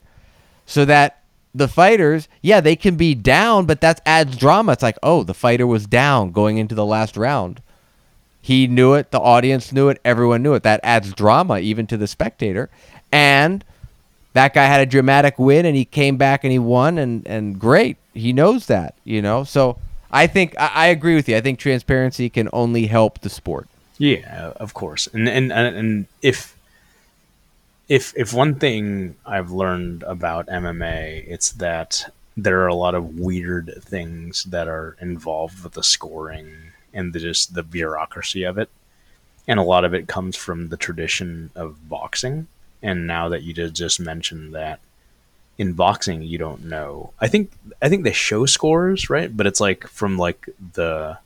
[0.66, 4.70] so that the fighters, yeah, they can be down, but that adds drama.
[4.70, 7.61] It's like, oh, the fighter was down going into the last round.
[8.41, 10.62] He knew it, the audience knew it, everyone knew it.
[10.62, 12.70] That adds drama even to the spectator.
[13.11, 13.64] And
[14.33, 17.59] that guy had a dramatic win and he came back and he won and, and
[17.59, 17.97] great.
[18.14, 19.43] He knows that, you know?
[19.43, 19.76] So
[20.12, 21.37] I think I, I agree with you.
[21.37, 23.68] I think transparency can only help the sport.
[24.03, 25.07] Yeah, of course.
[25.13, 26.57] And and and if
[27.89, 33.21] if if one thing I've learned about MMA, it's that there are a lot of
[33.21, 38.71] weird things that are involved with the scoring and the just the bureaucracy of it.
[39.47, 42.49] And a lot of it comes from the tradition of boxing.
[42.83, 44.81] And now that you did just mention that
[45.59, 47.13] in boxing you don't know.
[47.21, 49.31] I think I think they show scores, right?
[49.37, 51.19] But it's like from like the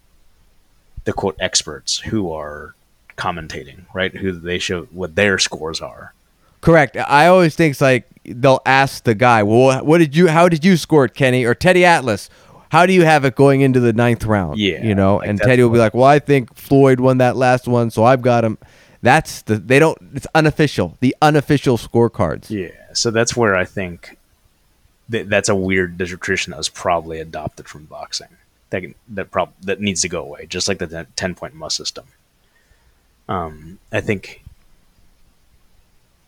[1.06, 2.74] the quote experts who are
[3.16, 4.14] commentating, right?
[4.14, 6.12] Who they show what their scores are.
[6.60, 6.96] Correct.
[6.96, 10.28] I always think it's like they'll ask the guy, "Well, what did you?
[10.28, 12.28] How did you score it, Kenny or Teddy Atlas?
[12.70, 15.40] How do you have it going into the ninth round?" Yeah, you know, like and
[15.40, 18.44] Teddy will be like, "Well, I think Floyd won that last one, so I've got
[18.44, 18.58] him."
[19.00, 19.96] That's the they don't.
[20.14, 20.96] It's unofficial.
[21.00, 22.50] The unofficial scorecards.
[22.50, 24.18] Yeah, so that's where I think
[25.08, 28.28] that that's a weird tradition that was probably adopted from boxing.
[28.70, 32.06] That that prob that needs to go away, just like the ten point must system.
[33.28, 34.42] Um, I think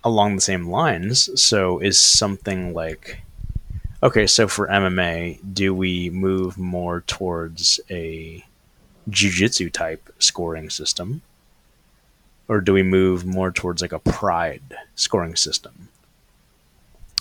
[0.05, 1.29] along the same lines.
[1.41, 3.23] So is something like
[4.03, 4.27] okay.
[4.27, 8.45] So for MMA, do we move more towards a
[9.09, 11.23] jiu-jitsu type scoring system,
[12.47, 15.89] or do we move more towards like a pride scoring system?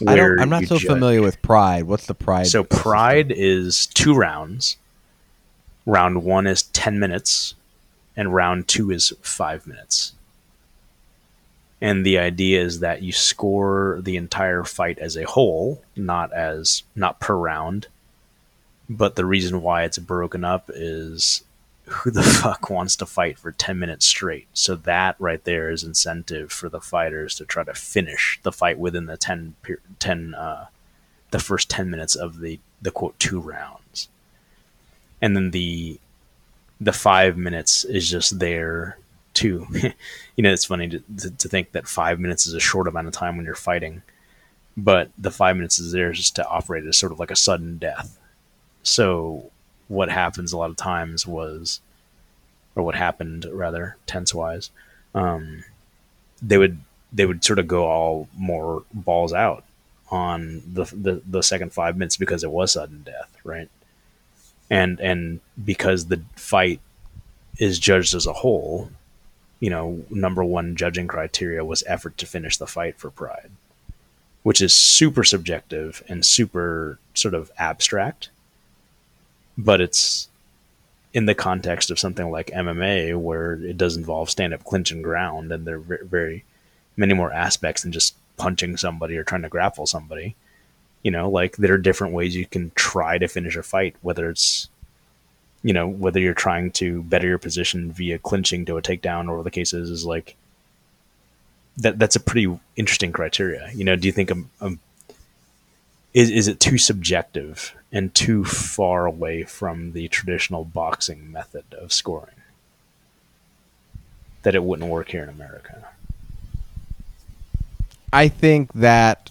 [0.06, 1.86] I don't, I'm not so judge- familiar with Pride.
[1.86, 2.46] What's the Pride?
[2.46, 2.80] So system?
[2.80, 4.78] pride is two rounds.
[5.88, 7.56] Round one is ten minutes,
[8.18, 10.12] and round two is five minutes.
[11.80, 16.84] And the idea is that you score the entire fight as a whole, not as
[16.94, 17.88] not per round.
[18.90, 21.46] But the reason why it's broken up is
[21.86, 24.48] who the fuck wants to fight for 10 minutes straight?
[24.54, 28.78] So that right there is incentive for the fighters to try to finish the fight
[28.78, 29.56] within the 10
[30.00, 30.66] 10 uh,
[31.32, 33.87] the first 10 minutes of the the quote two rounds.
[35.22, 36.00] And then the
[36.80, 39.00] the 5 minutes is just there
[39.34, 39.66] too.
[40.36, 43.08] you know it's funny to, to, to think that 5 minutes is a short amount
[43.08, 44.04] of time when you're fighting.
[44.76, 47.78] But the 5 minutes is there just to operate as sort of like a sudden
[47.78, 48.20] death.
[48.84, 49.52] So
[49.88, 51.82] what happens a lot of times was
[52.76, 54.70] or what happened rather tense wise
[55.16, 55.64] um,
[56.42, 56.80] they would
[57.12, 59.64] they would sort of go all more balls out
[60.12, 63.70] on the, the the second five minutes because it was sudden death right
[64.70, 66.80] and and because the fight
[67.58, 68.90] is judged as a whole
[69.60, 73.52] you know number one judging criteria was effort to finish the fight for pride
[74.44, 78.30] which is super subjective and super sort of abstract
[79.58, 80.30] but it's
[81.14, 85.04] in the context of something like MMA, where it does involve stand up clinch and
[85.04, 86.46] ground, and there are ve- very
[86.96, 90.36] many more aspects than just punching somebody or trying to grapple somebody.
[91.04, 94.30] You know, like there are different ways you can try to finish a fight, whether
[94.30, 94.70] it's
[95.64, 99.44] you know whether you're trying to better your position via clinching to a takedown or
[99.44, 100.36] the case is like
[101.78, 103.70] that that's a pretty interesting criteria.
[103.74, 104.80] You know do you think um, um,
[106.14, 111.94] is, is it too subjective and too far away from the traditional boxing method of
[111.94, 112.36] scoring
[114.44, 115.90] that it wouldn't work here in america?
[118.14, 119.30] I think that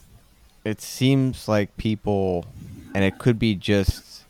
[0.66, 2.44] it seems like people,
[2.92, 4.24] and it could be just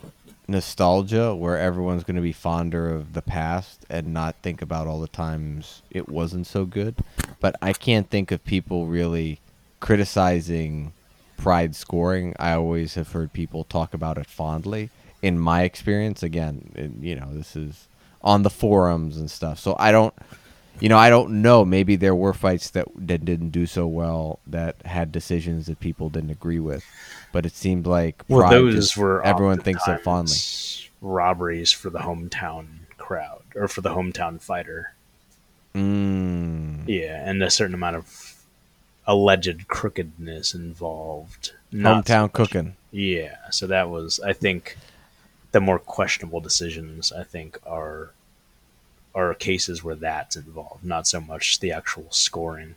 [0.46, 5.00] nostalgia where everyone's going to be fonder of the past and not think about all
[5.00, 6.94] the times it wasn't so good.
[7.40, 9.40] But I can't think of people really
[9.80, 10.92] criticizing
[11.38, 12.36] pride scoring.
[12.38, 14.90] I always have heard people talk about it fondly.
[15.22, 17.88] In my experience, again, it, you know, this is
[18.20, 19.58] on the forums and stuff.
[19.58, 20.14] So I don't
[20.80, 21.64] you know, I don't know.
[21.64, 26.08] Maybe there were fights that, that didn't do so well that had decisions that people
[26.10, 26.84] didn't agree with,
[27.32, 30.36] but it seemed like well those just- were everyone thinks so fondly.
[31.00, 32.66] robberies for the hometown
[32.98, 34.92] crowd or for the hometown fighter
[35.74, 38.34] Mm, Yeah, and a certain amount of
[39.06, 41.52] alleged crookedness involved.
[41.70, 42.76] Not hometown much- cooking.
[42.90, 44.78] Yeah, so that was, I think,
[45.52, 47.12] the more questionable decisions.
[47.12, 48.12] I think are
[49.16, 52.76] are cases where that's involved, not so much the actual scoring.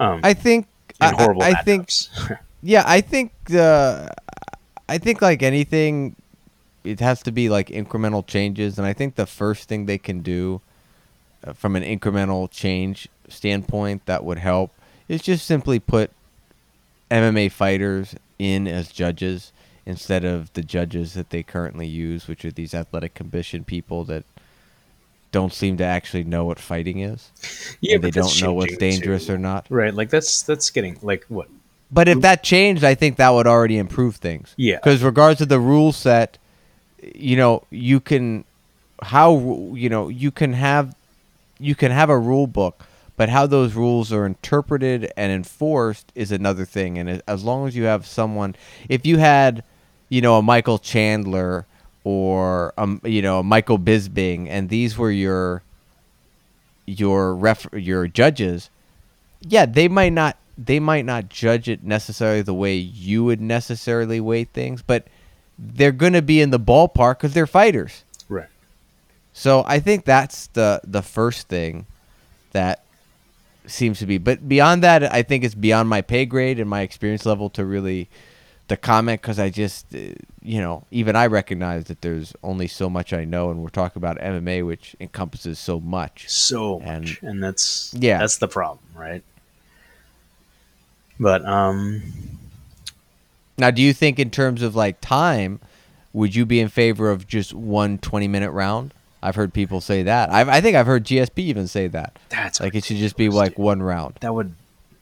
[0.00, 0.66] Um, I think.
[1.00, 1.88] I, I, I think.
[2.64, 3.32] Yeah, I think.
[3.52, 4.08] Uh,
[4.88, 6.14] I think like anything,
[6.84, 10.20] it has to be like incremental changes, and I think the first thing they can
[10.20, 10.60] do,
[11.42, 14.70] uh, from an incremental change standpoint, that would help
[15.08, 16.12] is just simply put
[17.10, 19.52] MMA fighters in as judges
[19.84, 24.24] instead of the judges that they currently use, which are these athletic commission people that
[25.32, 27.30] don't seem to actually know what fighting is.
[27.80, 29.34] yeah, they don't know what's dangerous too.
[29.34, 29.66] or not.
[29.68, 31.48] Right, like that's that's getting like what?
[31.90, 34.54] But if that changed, I think that would already improve things.
[34.56, 34.76] Yeah.
[34.76, 36.38] Because regards to the rule set,
[37.14, 38.44] you know, you can
[39.02, 39.36] how
[39.74, 40.94] you know you can have
[41.58, 46.32] you can have a rule book, but how those rules are interpreted and enforced is
[46.32, 46.98] another thing.
[46.98, 48.54] And as- as long as you have someone,
[48.88, 49.62] if you had,
[50.08, 51.66] you know, a Michael Chandler
[52.04, 55.62] or um, you know, Michael Bisping, and these were your
[56.86, 58.70] your ref your judges,
[59.40, 64.20] yeah, they might not they might not judge it necessarily the way you would necessarily
[64.20, 65.06] weigh things, but
[65.58, 68.04] they're going to be in the ballpark because they're fighters.
[68.28, 68.48] Right.
[69.32, 71.86] So I think that's the the first thing
[72.52, 72.84] that
[73.66, 74.18] seems to be.
[74.18, 77.64] But beyond that, I think it's beyond my pay grade and my experience level to
[77.64, 78.08] really
[78.72, 79.98] to comment because I just uh,
[80.42, 84.00] you know even I recognize that there's only so much I know, and we're talking
[84.00, 86.28] about MMA, which encompasses so much.
[86.28, 88.18] so And- much, and that's Yeah.
[88.18, 89.22] that's the problem, right?
[91.20, 92.02] But um,
[93.58, 95.60] Now, do you think in terms of like time,
[96.12, 98.92] would you be in favor of just one 20 minute round?
[99.22, 100.30] I've heard people say that.
[100.32, 102.18] I've, I think I've heard GSP even say that.
[102.28, 103.58] that's Like it should just be like dude.
[103.64, 104.18] one round.
[104.20, 104.54] that would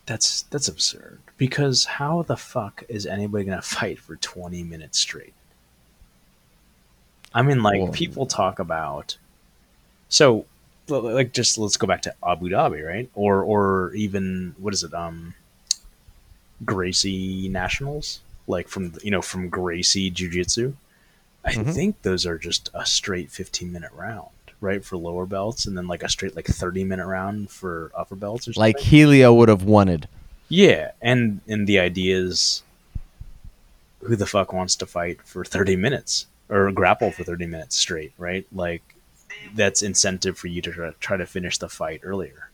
[0.07, 5.33] that's that's absurd because how the fuck is anybody gonna fight for 20 minutes straight?
[7.35, 9.17] I mean like Well- people talk about
[10.11, 10.45] so
[10.89, 13.09] like just let's go back to abu dhabi right?
[13.15, 15.35] Or or even what is it um
[16.65, 18.21] gracie nationals?
[18.47, 20.75] Like from you know from gracie jiu-jitsu?
[21.45, 21.73] I Mhm.
[21.75, 24.29] think those are just a straight 15 minute round
[24.61, 25.65] right for lower belts?
[25.65, 28.61] And then like a straight like 30 minute round for upper belts or something?
[28.75, 30.07] Like Helio would have wanted.
[30.51, 32.63] Yeah, and and the idea is,
[34.03, 38.13] who the fuck wants to fight for thirty minutes or grapple for thirty minutes straight,
[38.19, 38.45] right?
[38.53, 38.83] Like,
[39.55, 42.51] that's incentive for you to try, to finish the fight earlier.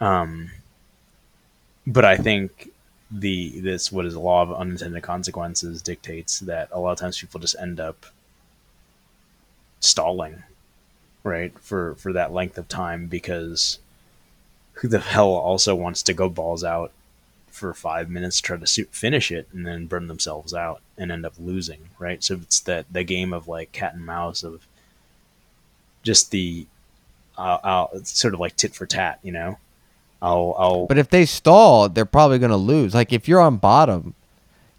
[0.00, 0.50] Um,
[1.86, 2.70] but I think
[3.10, 7.18] the this what is the law of unintended consequences dictates that a lot of times
[7.20, 8.06] people just end up
[9.80, 10.44] stalling,
[11.24, 13.78] right, for for that length of time because
[14.80, 16.92] who the hell also wants to go balls out
[17.50, 21.34] for five minutes, try to finish it, and then burn themselves out and end up
[21.38, 22.22] losing, right?
[22.22, 24.66] So it's that the game of like cat and mouse of
[26.04, 26.66] just the,
[27.36, 29.58] I'll, sort of like tit for tat, you know.
[30.22, 32.94] I'll, I'll, But if they stall, they're probably going to lose.
[32.94, 34.14] Like if you're on bottom,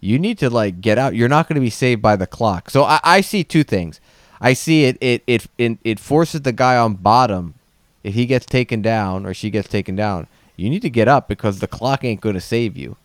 [0.00, 1.14] you need to like get out.
[1.14, 2.70] You're not going to be saved by the clock.
[2.70, 4.00] So I, I see two things.
[4.40, 7.54] I see it, it it it forces the guy on bottom
[8.02, 10.26] if he gets taken down or she gets taken down.
[10.56, 12.96] You need to get up because the clock ain't going to save you.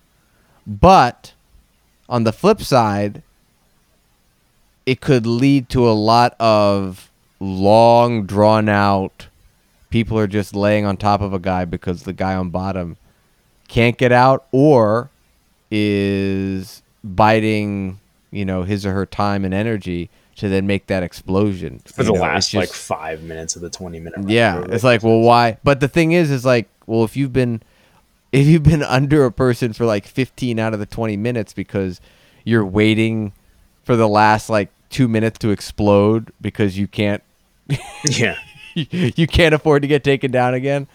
[0.68, 1.34] But
[2.10, 3.24] on the flip side,
[4.86, 9.28] it could lead to a lot of long drawn out
[9.96, 12.98] people are just laying on top of a guy because the guy on bottom
[13.70, 15.10] can't get out or
[15.72, 17.98] is biding,
[18.30, 22.12] you know, his or her time and energy to then make that explosion for the
[22.12, 24.18] know, last like five minutes of the twenty minute.
[24.18, 25.58] round, yeah, it's like, well, why?
[25.64, 27.62] But the thing is, is like, well, if you've been,
[28.32, 32.02] if you've been under a person for like 15 out of the 20 minutes because
[32.44, 33.32] you're waiting
[33.84, 37.24] for the last like two minutes to explode because you can't,
[38.10, 38.38] yeah,
[38.74, 40.88] you can't afford to get taken down again.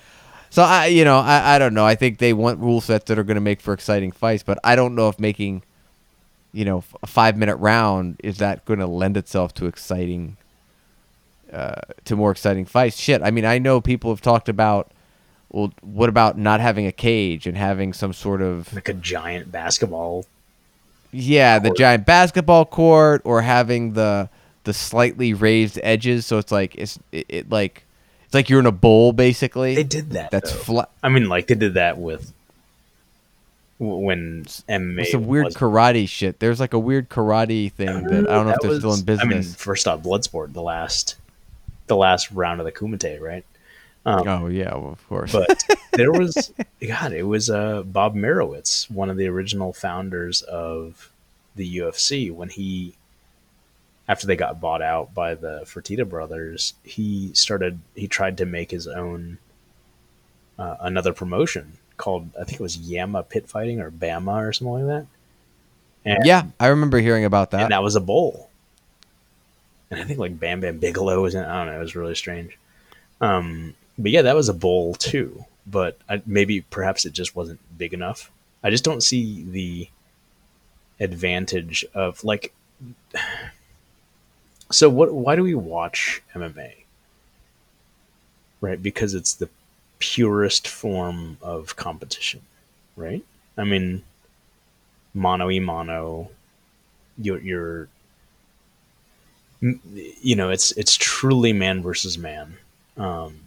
[0.50, 1.86] So I, you know, I, I don't know.
[1.86, 4.58] I think they want rule sets that are going to make for exciting fights, but
[4.64, 5.62] I don't know if making,
[6.52, 10.36] you know, a five minute round is that going to lend itself to exciting,
[11.52, 12.96] uh, to more exciting fights.
[12.96, 14.90] Shit, I mean, I know people have talked about,
[15.50, 19.50] well, what about not having a cage and having some sort of like a giant
[19.50, 20.26] basketball.
[21.12, 24.28] yeah, the giant basketball court or having the
[24.64, 27.84] the slightly raised edges, so it's like it's it, it like
[28.24, 29.74] it's like you're in a bowl basically.
[29.74, 30.30] They did that.
[30.30, 30.90] That's flat.
[31.02, 32.32] I mean, like they did that with
[33.80, 35.06] when MMA.
[35.06, 36.38] Some weird was- karate shit.
[36.38, 39.02] There's like a weird karate thing that I don't know if That they're still in
[39.02, 39.24] business.
[39.24, 41.16] I mean, first off, Bloodsport, the last,
[41.86, 43.44] the last round of the Kumite, right?
[44.04, 45.32] Um, oh yeah, well, of course.
[45.32, 45.62] but
[45.92, 46.52] there was
[46.86, 51.10] God, it was uh, Bob Meyrowitz, one of the original founders of
[51.56, 52.30] the UFC.
[52.30, 52.94] When he,
[54.08, 57.80] after they got bought out by the Fertitta brothers, he started.
[57.94, 59.38] He tried to make his own
[60.58, 64.86] uh, another promotion called I think it was YAMMA Pit Fighting or Bama or something
[64.86, 65.06] like that.
[66.04, 67.60] And, yeah, I remember hearing about that.
[67.60, 68.48] and that was a bowl.
[69.90, 71.44] And I think like Bam Bam Bigelow was in.
[71.44, 71.78] I don't know.
[71.78, 72.58] It was really strange.
[73.20, 75.44] Um, but yeah, that was a bowl too.
[75.66, 78.30] But I, maybe perhaps it just wasn't big enough.
[78.64, 79.88] I just don't see the
[80.98, 82.52] advantage of like.
[84.72, 85.12] So what?
[85.12, 86.84] Why do we watch MMA?
[88.60, 89.48] Right, because it's the
[90.00, 92.42] purest form of competition,
[92.96, 93.24] right?
[93.56, 94.02] I mean,
[95.14, 96.30] mono e mono.
[97.18, 97.88] You're, you're
[99.60, 102.56] you know it's it's truly man versus man
[102.96, 103.38] um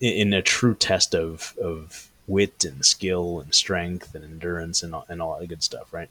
[0.00, 5.06] in, a true test of of wit and skill and strength and endurance and all,
[5.08, 6.10] and all that good stuff right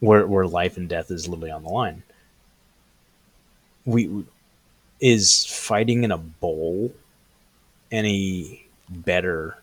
[0.00, 2.02] where where life and death is literally on the line
[3.84, 4.24] we-
[5.00, 6.92] is fighting in a bowl
[7.90, 9.56] any better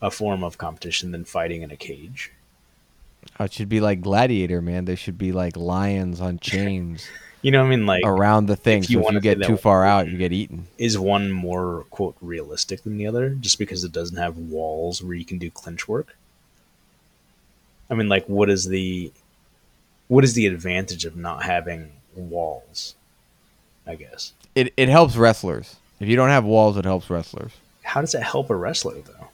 [0.00, 2.30] a form of competition than fighting in a cage
[3.38, 4.84] Oh, it should be like Gladiator, man.
[4.84, 7.06] There should be like lions on chains
[7.42, 8.82] you know what i mean like around the thing.
[8.82, 10.66] if you so if you get too far out, you get eaten.
[10.78, 15.14] is one more quote realistic than the other just because it doesn't have walls where
[15.14, 16.16] you can do clinch work
[17.90, 19.12] i mean like what is the
[20.08, 22.94] what is the advantage of not having walls
[23.86, 25.76] i guess It it helps wrestlers.
[26.00, 27.52] If you don't have walls, it helps wrestlers.
[27.92, 29.28] How does it help a wrestler though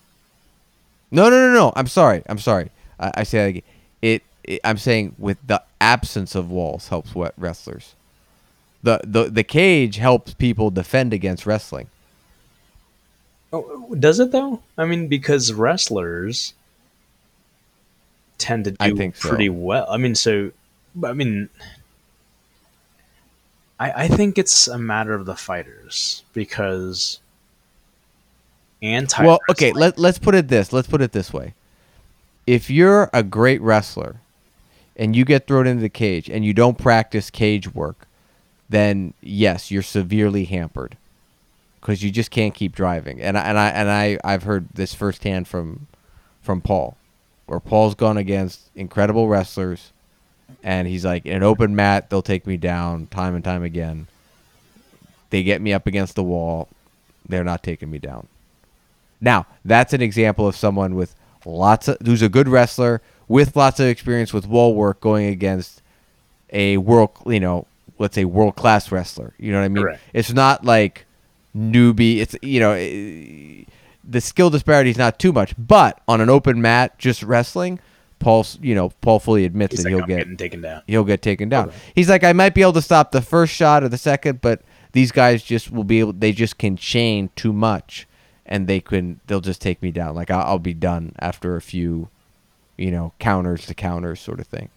[1.11, 1.73] No, no, no, no.
[1.75, 2.21] I'm sorry.
[2.29, 2.69] I'm sorry.
[3.01, 3.63] I, I say that again.
[4.03, 4.61] It, it.
[4.63, 7.95] I'm saying with the absence of walls helps wet wrestlers.
[8.83, 11.89] The, the the cage helps people defend against wrestling.
[13.53, 16.53] oh, does it though i mean because wrestlers
[18.37, 19.29] tend to do I think so.
[19.31, 20.53] pretty well i mean so
[21.03, 21.49] i mean
[23.81, 27.21] I, I think it's a matter of the fighters because
[28.83, 29.73] anti Well, okay.
[29.73, 30.73] Let let's put it this.
[30.73, 31.55] Let's put it this way.
[32.47, 34.21] If you're a great wrestler,
[34.97, 38.07] and you get thrown into the cage, and you don't practice cage work,
[38.69, 40.97] then yes, you're severely hampered
[41.81, 43.21] because you just can't keep driving.
[43.21, 45.87] And I, and I and I I've heard this firsthand from
[46.43, 46.97] from Paul,
[47.47, 49.93] where Paul's gone against incredible wrestlers,
[50.63, 54.07] and he's like in an open mat, they'll take me down time and time again.
[55.31, 56.69] They get me up against the wall,
[57.29, 58.27] they're not taking me down.
[59.21, 61.15] Now, that's an example of someone with
[61.45, 65.83] lots of who's a good wrestler with lots of experience with wall work going against
[66.53, 67.67] a world, you know,
[67.99, 69.35] let's say world class wrestler.
[69.39, 69.83] You know what I mean?
[69.85, 70.01] Correct.
[70.13, 71.07] It's not like
[71.57, 72.19] newbie.
[72.19, 73.65] It's you know, eh,
[74.05, 77.79] the skill disparity is not too much, but on an open mat, just wrestling,
[78.19, 80.83] Paul, you know, Paul fully admits He's that like, he'll I'm get taken down.
[80.87, 81.69] he'll get taken down.
[81.69, 81.77] Okay.
[81.95, 84.63] He's like, I might be able to stop the first shot or the second, but
[84.93, 86.13] these guys just will be able.
[86.15, 88.08] They just can chain too much,
[88.49, 89.21] and they can.
[89.27, 90.15] They'll just take me down.
[90.15, 92.09] Like I'll, I'll be done after a few,
[92.77, 94.71] you know, counters to counters sort of thing.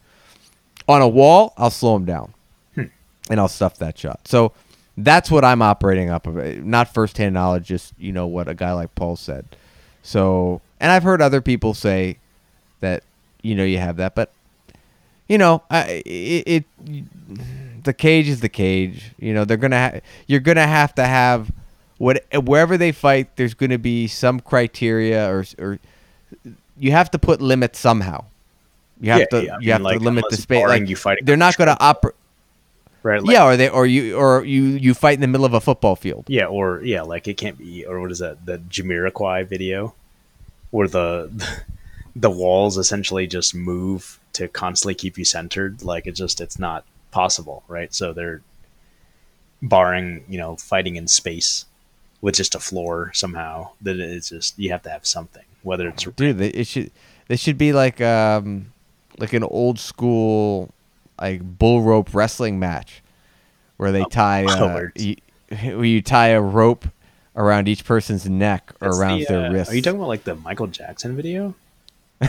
[0.87, 2.33] On a wall, I'll slow him down,
[2.75, 2.85] hmm.
[3.29, 4.27] and I'll stuff that shot.
[4.27, 4.51] So
[4.97, 6.35] that's what I'm operating up of.
[6.63, 9.45] Not firsthand knowledge, just you know what a guy like Paul said.
[10.03, 12.17] So, and I've heard other people say
[12.81, 13.03] that
[13.41, 14.33] you know you have that, but
[15.27, 16.65] you know, I it, it
[17.83, 19.11] the cage is the cage.
[19.17, 21.51] You know, they're gonna ha- you're gonna have to have
[22.01, 23.35] what wherever they fight.
[23.35, 25.79] There's gonna be some criteria or or
[26.75, 28.25] you have to put limits somehow.
[28.99, 30.65] You have Yeah, to yeah, you mean, have like, to limit the space.
[30.67, 32.15] Like you fighting they're not gonna operate.
[33.03, 33.21] right?
[33.21, 35.61] Like, Yeah, or they or you or you you fight in the middle of a
[35.61, 36.25] football field.
[36.27, 38.45] Yeah, or yeah, like it can't be, or what is that?
[38.47, 39.93] The Jamiroquai video,
[40.71, 41.29] where the
[42.15, 45.83] the walls essentially just move to constantly keep you centered.
[45.83, 47.93] Like it just it's not possible, right?
[47.93, 48.41] So they're
[49.61, 51.65] barring you know fighting in space
[52.21, 53.71] with just a floor somehow.
[53.81, 56.91] That it's just you have to have something, whether it's Dude, they, it should
[57.27, 58.71] they should be like um
[59.17, 60.73] like an old school
[61.19, 63.03] like bull rope wrestling match
[63.77, 65.15] where they tie oh, uh, you,
[65.49, 66.87] where you tie a rope
[67.35, 69.71] around each person's neck or That's around the, their uh, wrist.
[69.71, 71.55] Are you talking about like the Michael Jackson video?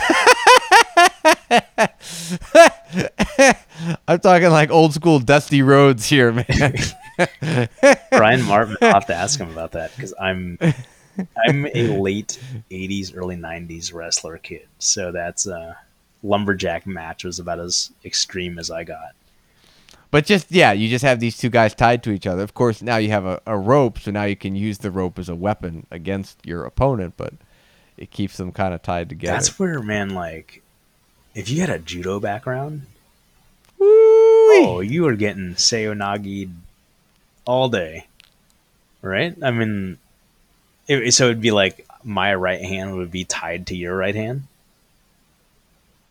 [4.09, 6.47] I'm talking like old school Dusty Rhodes here, man.
[8.11, 8.77] Brian Martin.
[8.83, 10.59] I'll have to ask him about that because I'm
[11.47, 15.75] I'm a late '80s, early '90s wrestler kid, so that's uh,
[16.23, 19.15] lumberjack match was about as extreme as I got.
[20.11, 22.43] but just yeah, you just have these two guys tied to each other.
[22.43, 25.19] Of course, now you have a, a rope, so now you can use the rope
[25.19, 27.35] as a weapon against your opponent, but
[27.97, 29.35] it keeps them kind of tied together.
[29.35, 30.63] That's where, man, like
[31.35, 32.83] if you had a judo background,
[33.79, 34.67] Woo-wee.
[34.67, 36.51] oh, you were getting seoi nage
[37.45, 38.07] all day,
[39.01, 39.37] right?
[39.43, 39.99] I mean,
[40.89, 44.45] it, so it'd be like my right hand would be tied to your right hand.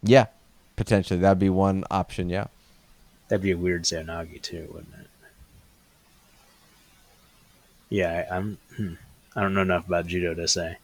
[0.03, 0.27] Yeah,
[0.75, 2.29] potentially that'd be one option.
[2.29, 2.47] Yeah.
[3.27, 5.07] That'd be a weird Seoi nage too, wouldn't it?
[7.89, 8.57] Yeah, I, I'm.
[8.75, 8.93] Hmm,
[9.35, 10.77] I don't know enough about judo to say,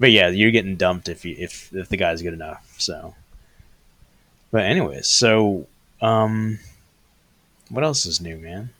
[0.00, 2.74] but yeah, you're getting dumped if you if if the guy's good enough.
[2.78, 3.14] So,
[4.50, 5.66] but anyways, so
[6.00, 6.58] um,
[7.68, 8.70] what else is new, man?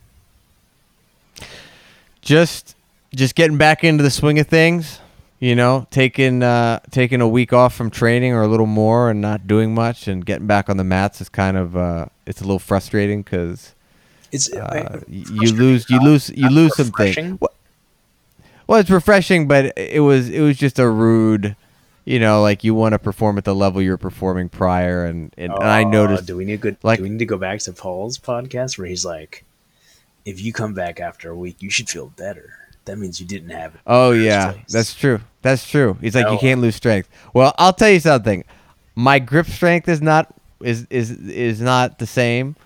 [2.23, 2.75] Just
[3.14, 5.01] just getting back into the swing of things.
[5.41, 9.21] You know, taking uh, taking a week off from training or a little more and
[9.21, 12.45] not doing much and getting back on the mats is kind of uh, it's a
[12.45, 13.73] little frustrating because
[14.33, 17.39] It's uh, you lose you lose you lose some things.
[18.66, 21.55] Well, it's refreshing, but it was it was just a rude.
[22.05, 25.33] You know, like you want to perform at the level you were performing prior, and
[25.39, 27.39] and, and I noticed Do we need to go, like- do we need to go
[27.39, 29.45] back to Paul's podcast where he's like,
[30.25, 32.53] if you come back after a week, you should feel better.
[32.85, 33.81] That means you didn't have it.
[33.87, 35.21] Oh yeah, place." that's true.
[35.43, 35.97] That's true.
[36.01, 37.09] He's like you can't lose strength.
[37.35, 38.45] Well, I'll tell you something.
[38.95, 42.57] My grip strength is not is is is not the same.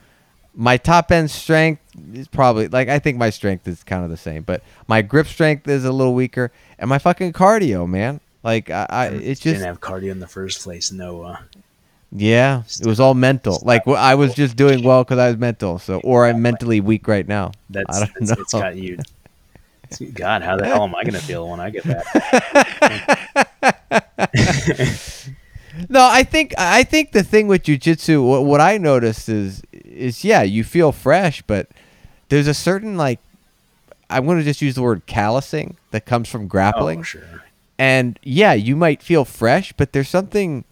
[0.54, 1.82] My top end strength
[2.12, 5.26] is probably like I think my strength is kind of the same, but my grip
[5.26, 8.20] strength is a little weaker, and my fucking cardio, man.
[8.42, 10.92] Like I, I it's just didn't have cardio in the first place.
[10.92, 11.36] No, uh,
[12.14, 13.60] yeah, it was all mental.
[13.64, 15.78] Like I was just doing well because I was mental.
[15.78, 17.52] So or I'm mentally weak right now.
[17.70, 18.42] that's, I don't that's know.
[18.42, 18.94] it's got you.
[18.94, 19.12] it's-
[20.14, 22.06] God, how the hell am I going to feel when I get back?
[25.88, 30.24] No, I think I think the thing with jujitsu, what, what I noticed is is
[30.24, 31.68] yeah, you feel fresh, but
[32.28, 33.20] there's a certain like
[34.10, 37.00] I'm going to just use the word callousing that comes from oh, grappling.
[37.00, 37.44] Oh, sure.
[37.78, 40.64] And yeah, you might feel fresh, but there's something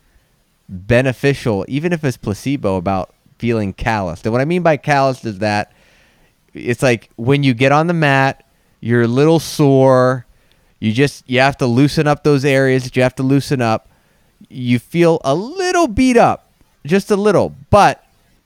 [0.70, 4.24] beneficial, even if it's placebo, about feeling calloused.
[4.24, 5.72] And what I mean by calloused is that
[6.54, 8.46] it's like when you get on the mat,
[8.80, 10.26] you're a little sore.
[10.78, 13.88] You just you have to loosen up those areas that you have to loosen up.
[14.48, 16.50] You feel a little beat up,
[16.86, 17.99] just a little, but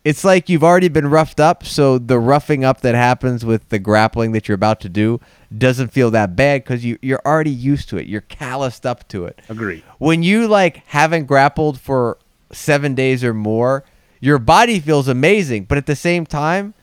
[0.04, 3.78] it's like you've already been roughed up, so the roughing up that happens with the
[3.78, 5.18] grappling that you're about to do
[5.56, 8.06] doesn't feel that bad because you, you're already used to it.
[8.06, 9.40] You're calloused up to it.
[9.48, 9.82] Agree.
[9.98, 12.18] When you like haven't grappled for
[12.52, 13.82] seven days or more,
[14.20, 16.74] your body feels amazing, but at the same time,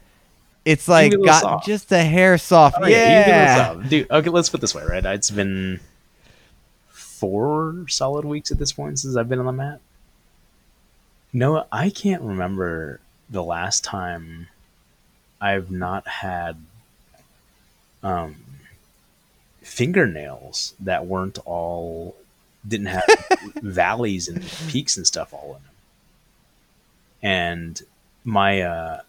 [0.66, 1.66] it's like get a little got soft.
[1.68, 2.78] just a hair soft.
[2.80, 3.82] Oh, feel yeah.
[3.88, 4.10] dude.
[4.10, 5.06] Okay, let's put it this way, right?
[5.06, 5.80] It's been
[6.90, 9.80] four solid weeks at this point since I've been on the mat.
[11.34, 13.00] No, I can't remember
[13.32, 14.50] the last time
[15.40, 16.58] I've not had
[18.04, 18.36] um,
[19.62, 22.16] fingernails that weren't all
[22.68, 23.04] didn't have
[23.62, 25.72] valleys and peaks and stuff all in them.
[27.24, 27.82] And
[28.24, 29.02] my uh,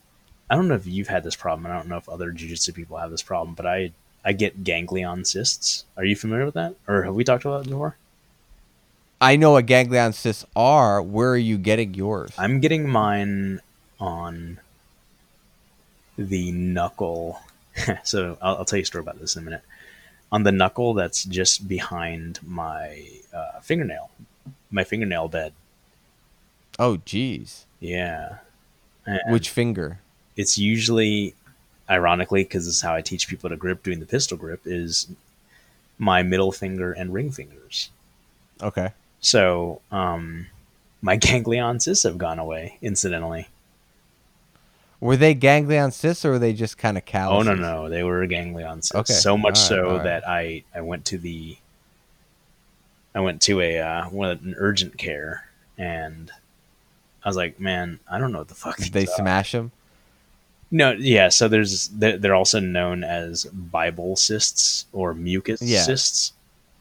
[0.48, 1.66] I don't know if you've had this problem.
[1.66, 3.92] and I don't know if other jujitsu people have this problem, but I
[4.24, 5.84] I get ganglion cysts.
[5.96, 7.96] Are you familiar with that, or have we talked about it before?
[9.20, 11.00] I know what ganglion cysts are.
[11.02, 12.32] Where are you getting yours?
[12.38, 13.60] I'm getting mine
[14.02, 14.58] on
[16.18, 17.40] the knuckle.
[18.02, 19.62] so I'll, I'll tell you a story about this in a minute.
[20.32, 24.10] On the knuckle that's just behind my uh, fingernail,
[24.70, 25.52] my fingernail bed.
[26.78, 27.64] oh, jeez.
[27.80, 28.38] Yeah.
[29.06, 29.98] And Which finger?
[30.36, 31.34] it's usually,
[31.88, 35.06] ironically, because this is how I teach people to grip doing the pistol grip is
[35.98, 37.90] my middle finger and ring fingers.
[38.62, 38.90] Okay.
[39.20, 40.46] So um,
[41.02, 43.48] my ganglion cysts have gone away, incidentally.
[45.02, 47.46] Were they ganglion cysts or were they just kind of Oh callous?
[47.46, 48.94] no, no, they were ganglion cysts.
[48.94, 49.12] Okay.
[49.14, 50.04] So much right, so right.
[50.04, 51.56] that I I went to the
[53.12, 56.30] I went to a uh, one an urgent care and
[57.24, 58.76] I was like, man, I don't know what the fuck.
[58.76, 59.72] Did they are." smash them?
[60.70, 61.30] No, yeah.
[61.30, 65.82] So there's they're they're also known as Bible cysts or mucus Yeah.
[65.82, 66.32] cysts.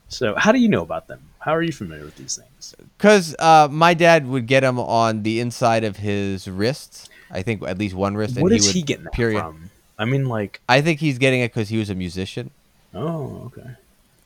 [0.09, 1.21] So how do you know about them?
[1.39, 2.75] How are you familiar with these things?
[2.99, 7.09] Because uh, my dad would get them on the inside of his wrists.
[7.31, 8.39] I think at least one wrist.
[8.39, 9.69] What is would he getting that period- from?
[9.97, 12.49] I mean, like, I think he's getting it because he was a musician.
[12.93, 13.71] oh, okay.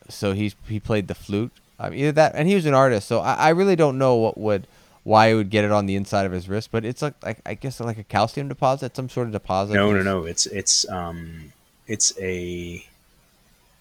[0.09, 1.51] so he's he played the flute.
[1.79, 3.07] Either that, and he was an artist.
[3.07, 4.67] So I, I really don't know what would
[5.03, 7.39] why he would get it on the inside of his wrist, but it's like, like
[7.45, 9.73] I guess like a calcium deposit, some sort of deposit.
[9.73, 10.23] no, no, no.
[10.25, 11.51] It's it's um
[11.87, 12.85] it's a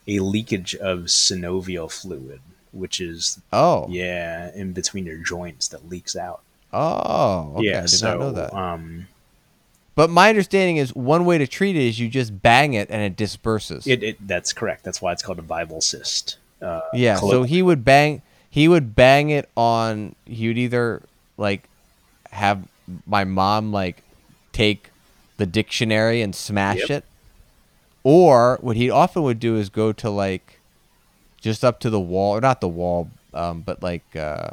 [0.09, 2.41] a leakage of synovial fluid,
[2.73, 6.41] which is Oh, yeah in between your joints that leaks out.
[6.73, 7.67] oh, okay.
[7.69, 8.53] yeah, I did so not know that.
[8.53, 9.07] um
[9.95, 13.01] But my understanding is one way to treat it is you just bang it and
[13.03, 13.87] it disperses.
[13.87, 14.83] it, it that's correct.
[14.85, 16.39] That's why it's called a Bible cyst.
[16.61, 21.03] Uh, yeah, so he would bang he would bang it on he would either
[21.37, 21.69] like
[22.31, 22.67] have
[23.07, 24.03] my mom like
[24.53, 24.91] take
[25.37, 26.91] the dictionary and smash Yep.
[26.91, 27.05] it
[28.03, 30.61] or what he often would do is go to like
[31.41, 34.51] just up to the wall or not the wall um, but like uh,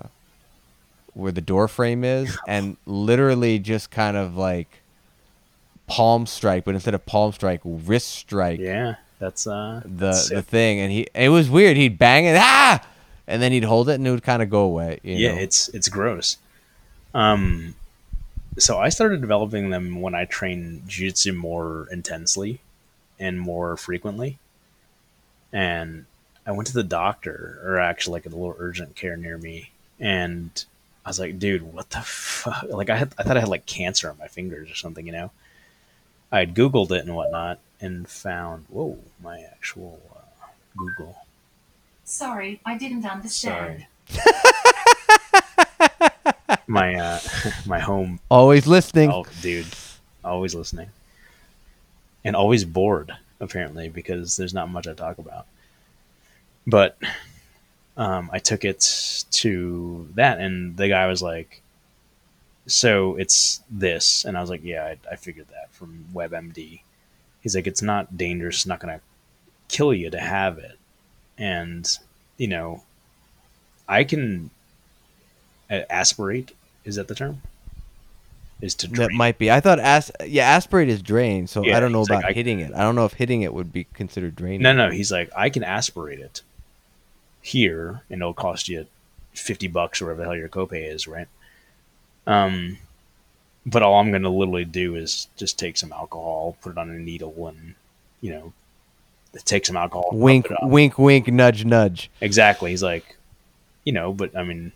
[1.13, 4.80] where the door frame is and literally just kind of like
[5.91, 10.41] palm strike but instead of palm strike wrist strike yeah, that's uh the that's the
[10.41, 11.77] thing, and he it was weird.
[11.77, 12.83] He'd bang it, ah,
[13.27, 14.99] and then he'd hold it, and it would kind of go away.
[15.03, 15.41] You yeah, know?
[15.41, 16.37] it's it's gross.
[17.13, 17.75] Um,
[18.57, 22.61] so I started developing them when I trained jiu-jitsu more intensely
[23.19, 24.39] and more frequently,
[25.53, 26.05] and
[26.47, 29.69] I went to the doctor, or actually like a little urgent care near me,
[29.99, 30.49] and
[31.05, 32.63] I was like, dude, what the fuck?
[32.69, 35.11] Like I had, I thought I had like cancer on my fingers or something, you
[35.11, 35.29] know.
[36.31, 40.45] I had Googled it and whatnot, and found whoa, my actual uh,
[40.77, 41.25] Google.
[42.03, 43.85] Sorry, I didn't understand.
[44.09, 44.25] Sorry.
[46.67, 47.19] my uh,
[47.65, 48.19] my home.
[48.29, 49.11] always listening.
[49.11, 49.67] Oh, dude,
[50.23, 50.89] always listening,
[52.23, 55.47] and always bored apparently because there's not much I talk about.
[56.65, 56.97] But
[57.97, 61.60] um, I took it to that, and the guy was like,
[62.67, 66.81] "So it's this," and I was like, "Yeah, I, I figured that from WebMD."
[67.41, 68.57] He's like, "It's not dangerous.
[68.57, 69.01] It's not going to
[69.67, 70.77] kill you to have it,"
[71.37, 71.87] and
[72.37, 72.83] you know,
[73.87, 74.49] I can
[75.69, 76.51] uh, aspirate.
[76.85, 77.41] Is that the term?
[78.61, 79.07] Is to drain.
[79.09, 79.49] that might be.
[79.49, 82.29] I thought as yeah, aspirate is drain, so Yeah, I don't know he's like, about
[82.29, 82.71] I- hitting it.
[82.75, 84.61] I don't know if hitting it would be considered draining.
[84.61, 84.91] No, no.
[84.91, 86.41] He's like, I can aspirate it
[87.41, 88.85] here, and it'll cost you
[89.33, 91.27] fifty bucks or whatever the hell your copay is, right?
[92.27, 92.77] Um,
[93.65, 96.89] but all I'm going to literally do is just take some alcohol, put it on
[96.89, 97.75] a needle, and
[98.21, 98.53] you know,
[99.45, 100.09] take some alcohol.
[100.11, 102.09] Wink, wink, wink, nudge, nudge.
[102.21, 102.71] Exactly.
[102.71, 103.17] He's like,
[103.83, 104.71] you know, but I mean,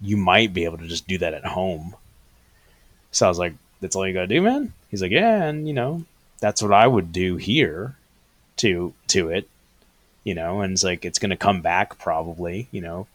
[0.00, 1.96] you might be able to just do that at home.
[3.10, 4.72] So I was like, that's all you gotta do, man.
[4.90, 6.04] He's like, yeah, and you know,
[6.40, 7.96] that's what I would do here
[8.58, 9.48] to to it,
[10.24, 13.06] you know, and it's like it's gonna come back probably, you know.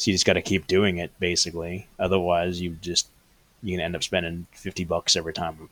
[0.00, 1.86] So you just got to keep doing it, basically.
[1.98, 3.06] Otherwise, you just
[3.62, 5.68] you can end up spending fifty bucks every time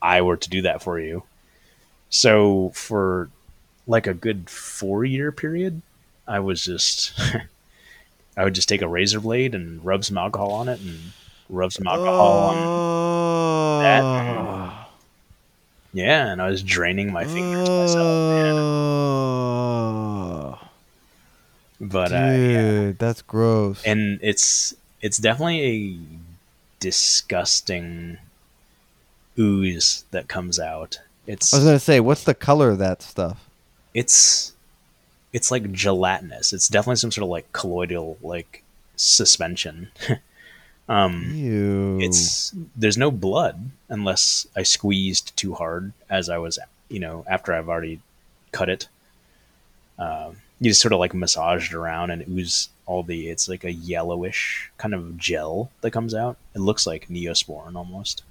[0.00, 1.24] I were to do that for you.
[2.08, 3.28] So for
[3.86, 5.82] like a good four year period,
[6.26, 7.12] I was just
[8.38, 10.98] I would just take a razor blade and rub some alcohol on it and
[11.50, 13.80] rub some alcohol on Oh,
[15.92, 18.54] yeah, and I was draining my fingers myself, man.
[18.56, 20.11] Oh.
[21.82, 22.92] But uh, yeah.
[22.96, 23.82] that's gross.
[23.84, 25.98] and it's it's definitely a
[26.78, 28.18] disgusting
[29.36, 31.00] ooze that comes out.
[31.26, 33.48] It's I was gonna say, what's the color of that stuff?
[33.94, 34.52] it's
[35.32, 36.52] it's like gelatinous.
[36.52, 38.62] It's definitely some sort of like colloidal like
[38.96, 39.90] suspension.
[40.88, 42.00] um Ew.
[42.00, 47.52] it's there's no blood unless I squeezed too hard as I was you know after
[47.52, 48.00] I've already
[48.52, 48.88] cut it.
[49.98, 53.64] Um, you just sort of like massage it around and ooze all the it's like
[53.64, 56.36] a yellowish kind of gel that comes out.
[56.54, 58.22] It looks like neosporin almost.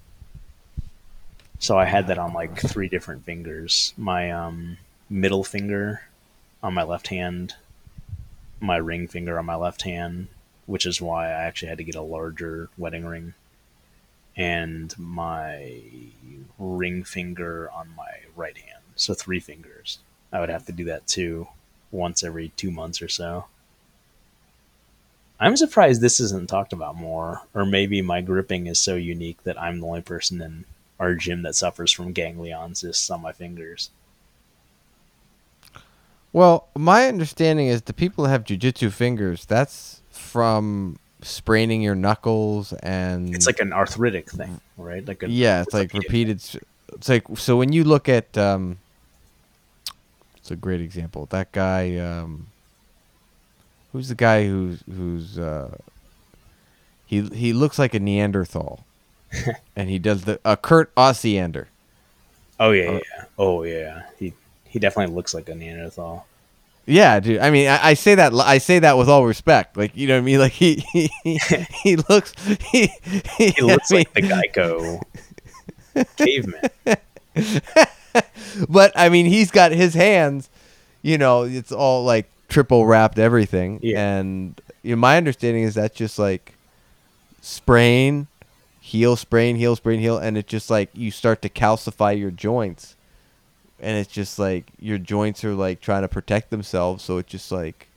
[1.60, 3.94] So I had that on like three different fingers.
[3.98, 4.78] My um,
[5.10, 6.04] middle finger
[6.64, 7.56] on my left hand,
[8.62, 10.28] my ring finger on my left hand,
[10.68, 13.34] which is why I actually had to get a larger wedding ring.
[14.36, 15.74] and my
[16.58, 18.84] ring finger on my right hand.
[18.96, 20.00] So three fingers.
[20.32, 21.48] I would have to do that too,
[21.92, 23.46] once every two months or so.
[25.40, 29.60] I'm surprised this isn't talked about more, or maybe my gripping is so unique that
[29.60, 30.66] I'm the only person in
[31.00, 33.90] our gym that suffers from ganglion cysts on my fingers.
[36.34, 42.72] Well, my understanding is the people that have jujitsu fingers, that's from spraining your knuckles
[42.74, 45.06] and It's like an arthritic thing, right?
[45.06, 46.38] Like a yeah, it's like repeated.
[46.38, 46.58] s-
[46.94, 48.78] It's like so when you look at um,
[50.52, 51.26] a great example.
[51.32, 52.48] That guy, um,
[53.92, 55.76] who's the guy who's who's uh,
[57.06, 58.84] he he looks like a Neanderthal,
[59.76, 61.66] and he does the uh, Kurt Osiander.
[62.60, 63.26] Oh yeah, Uh, yeah.
[63.40, 64.04] Oh yeah.
[64.20, 64.34] He
[64.66, 66.26] he definitely looks like a Neanderthal.
[66.88, 67.40] Yeah, dude.
[67.40, 69.78] I mean, I, I say that I say that with all respect.
[69.78, 70.40] Like you know what I mean?
[70.40, 71.38] Like he he, he,
[71.84, 72.34] he looks
[72.72, 72.88] he
[73.38, 75.02] he, He looks I mean- like the
[76.16, 76.70] Geico caveman.
[78.70, 80.50] but I mean, he's got his hands.
[81.02, 83.80] You know, it's all like triple wrapped everything.
[83.82, 84.18] Yeah.
[84.18, 86.54] And you know, my understanding is that's just like
[87.42, 88.28] sprain,
[88.80, 92.96] heel, sprain, heel, sprain, heel, and it just like you start to calcify your joints,
[93.80, 97.52] and it's just like your joints are like trying to protect themselves, so it's just
[97.52, 97.88] like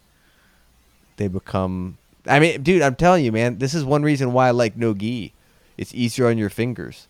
[1.17, 1.99] they become.
[2.27, 4.95] I mean, dude, I'm telling you, man, this is one reason why I like no
[4.95, 5.33] gi.
[5.77, 7.07] It's easier on your fingers.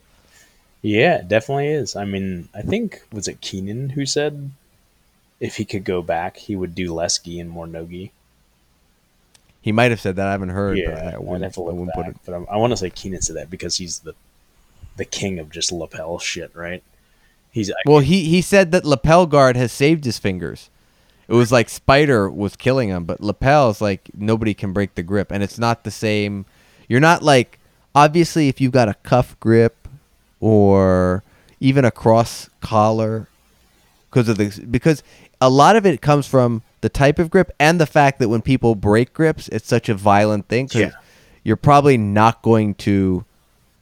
[0.85, 1.97] Yeah, it definitely is.
[1.97, 4.51] I mean, I think was it Keenan who said
[5.41, 8.13] if he could go back, he would do less gi and more no gi.
[9.63, 10.27] He might have said that.
[10.27, 10.77] I haven't heard.
[10.77, 12.17] Yeah, but I I'd wouldn't, have to I look back, put it.
[12.27, 14.15] but I, I want to say Keenan said that because he's the
[14.97, 16.83] the king of just lapel shit, right?
[17.51, 20.69] He's Well, he he said that lapel guard has saved his fingers.
[21.29, 25.03] It was like Spider was killing him, but lapel is like nobody can break the
[25.03, 26.45] grip, and it's not the same.
[26.91, 27.59] You're not like
[27.95, 29.84] obviously if you've got a cuff grip
[30.45, 31.23] or
[31.59, 33.27] even a cross collar
[34.11, 35.03] because of the because
[35.41, 38.43] a lot of it comes from the type of grip and the fact that when
[38.43, 40.69] people break grips, it's such a violent thing.
[40.69, 40.91] 'cause Yeah.
[41.45, 43.25] you're probably not going to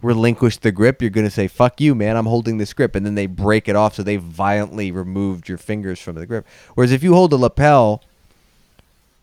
[0.02, 1.00] relinquish the grip.
[1.02, 2.94] You're going to say, fuck you, man, I'm holding this grip.
[2.94, 3.94] And then they break it off.
[3.96, 6.46] So they violently removed your fingers from the grip.
[6.74, 8.02] Whereas if you hold a lapel,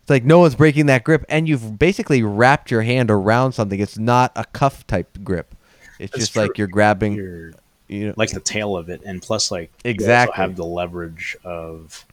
[0.02, 1.24] it's like no one's breaking that grip.
[1.30, 3.80] And you've basically wrapped your hand around something.
[3.80, 5.56] It's not a cuff type grip.
[6.00, 7.52] It's That's just like you're grabbing, you're
[7.88, 10.36] you know, like the tail of it, and plus like Exactly.
[10.38, 12.06] have the leverage of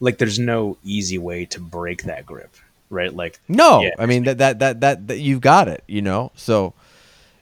[0.00, 2.54] like there's no easy way to break that grip,
[2.90, 3.14] right?
[3.14, 3.94] Like No, Yeah.
[3.98, 6.32] I mean that, that that that that you've got it, you know.
[6.34, 6.74] So,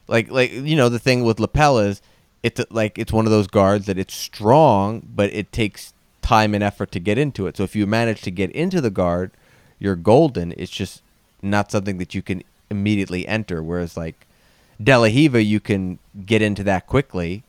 [0.06, 2.00] like like you know the thing with lapel is
[2.42, 6.62] it's like it's one of those guards that it's strong, but it takes time and
[6.62, 7.56] effort to get into it.
[7.56, 9.30] So if you manage to get into the guard,
[9.78, 10.52] you're golden.
[10.56, 11.02] It's just
[11.42, 13.62] not something that you can immediately enter.
[13.62, 14.26] Whereas like
[14.82, 17.42] De La Riva, you can get into that quickly,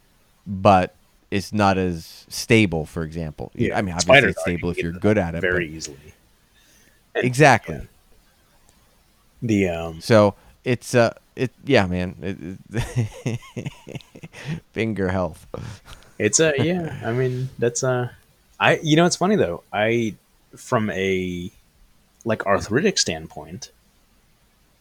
[0.45, 0.95] but
[1.31, 2.85] it's not as stable.
[2.85, 5.41] For example, I mean obviously Spider it's you stable if you're good at it.
[5.41, 6.13] very but- easily.
[7.15, 7.81] exactly.
[9.41, 12.15] The um So it's uh it yeah man
[12.71, 12.81] it,
[13.23, 13.71] it-
[14.73, 15.47] finger health.
[16.17, 16.97] It's a yeah.
[17.03, 18.09] I mean, that's uh
[18.59, 19.63] I you know it's funny though.
[19.73, 20.15] I
[20.55, 21.51] from a
[22.23, 23.71] like arthritic standpoint,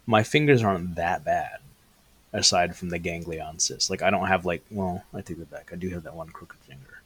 [0.07, 1.59] my fingers aren't that bad.
[2.35, 5.71] Aside from the ganglion cyst, like I don't have like well, I take that back.
[5.73, 7.01] I do have that one crooked finger.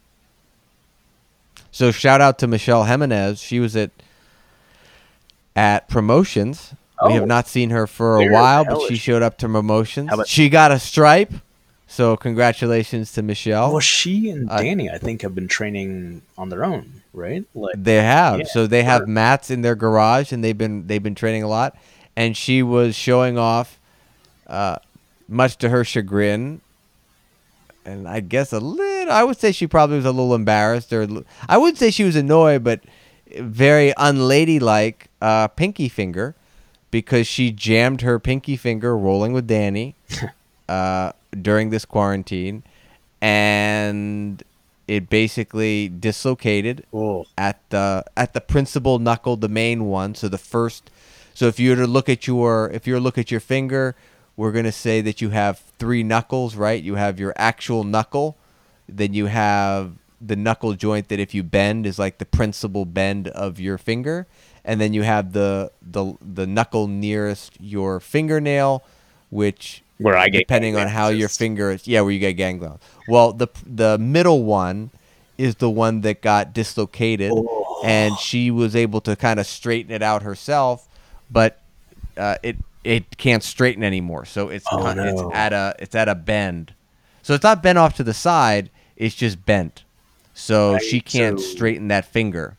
[1.71, 3.39] So shout out to Michelle Jimenez.
[3.39, 3.91] She was at
[5.55, 6.73] at promotions.
[7.05, 7.13] we Oh.
[7.13, 8.97] have not seen her for a while, but she she?
[8.97, 10.09] showed up to promotions.
[10.11, 11.31] About- she got a stripe.
[11.87, 13.71] So congratulations to Michelle.
[13.71, 17.45] Well, she and I- Danny, I think, have been training on their own, right?
[17.55, 18.39] Like They have.
[18.39, 19.07] Yeah, so they have sure.
[19.07, 21.75] mats in their garage, and they've been they've been training a lot.
[22.17, 23.79] And she was showing off,
[24.47, 24.79] uh,
[25.29, 26.61] much to her chagrin,
[27.85, 29.11] and I guess a little.
[29.11, 31.07] I would say she probably was a little embarrassed, or
[31.47, 32.81] I would say she was annoyed, but
[33.39, 35.07] very unladylike.
[35.21, 36.35] Uh, pinky finger,
[36.91, 39.95] because she jammed her pinky finger rolling with Danny
[40.69, 41.11] uh,
[41.41, 42.63] during this quarantine,
[43.21, 44.43] and
[44.89, 50.15] it basically dislocated oh, at the at the principal knuckle, the main one.
[50.15, 50.89] So the first,
[51.33, 53.39] so if you were to look at your if you were to look at your
[53.39, 53.95] finger,
[54.39, 56.81] we're gonna say that you have three knuckles, right?
[56.81, 58.37] You have your actual knuckle,
[58.87, 59.91] then you have
[60.21, 64.27] the knuckle joint that if you bend is like the principal bend of your finger,
[64.63, 68.81] and then you have the the the knuckle nearest your fingernail,
[69.29, 72.79] which where I get depending on how your finger is yeah where you get ganglion
[73.09, 74.91] well the the middle one
[75.37, 77.81] is the one that got dislocated Oh.
[77.83, 80.87] and she was able to kind of straighten it out herself
[81.29, 81.59] but
[82.15, 84.25] uh, it it can't straighten anymore.
[84.25, 85.03] So it's Oh, con- no.
[85.03, 86.73] it's at a it's at a bend.
[87.23, 88.69] So it's not bent off to the side.
[88.95, 89.83] It's just bent.
[90.33, 92.55] So Right, she can't so- straighten that finger.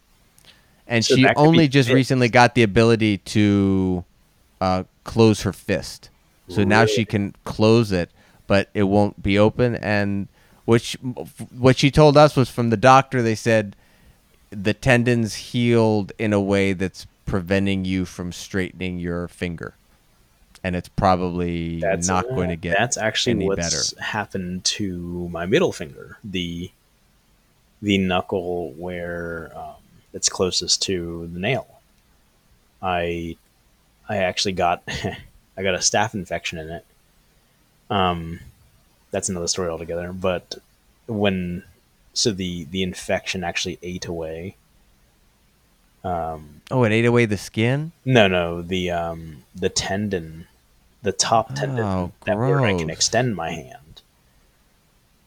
[0.86, 1.94] And So she that could be only just fixed.
[1.94, 4.05] recently got the ability to
[4.60, 6.10] uh, close her fist.
[6.48, 8.10] So now she can close it,
[8.48, 9.76] but it won't be open.
[9.76, 10.26] And
[10.78, 13.22] she, what she told us was from the doctor.
[13.22, 13.76] They said
[14.51, 19.74] the tendons healed in a way that's preventing you from straightening your finger,
[20.62, 25.28] and it's probably That's not uh, going to get That's actually any what's happened to
[25.30, 26.18] my middle finger.
[26.24, 26.70] The
[27.82, 29.74] the knuckle where um,
[30.12, 31.66] it's closest to the nail.
[32.82, 33.36] I
[34.08, 34.82] I actually got
[35.56, 36.84] I got a staph infection in it.
[37.88, 38.40] Um,
[39.10, 40.12] that's another story altogether.
[40.12, 40.56] But
[41.06, 41.64] when
[42.12, 44.56] so the the infection actually ate away.
[46.02, 47.92] Um, Oh, it ate away the skin.
[48.04, 50.46] no, no, the um the tendon,
[51.02, 54.02] the top tendon Oh, that where I can extend my hand.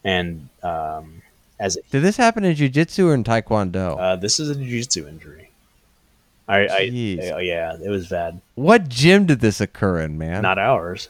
[0.04, 1.22] And um
[1.60, 3.98] as it, Did this happen in jujitsu or in taekwondo?
[4.00, 5.50] uh, this is a jiu-jitsu injury.
[6.48, 7.32] I, I Jeez.
[7.32, 8.42] oh yeah, it was bad.
[8.56, 10.42] what gym did this occur in, man?
[10.42, 11.08] Not ours.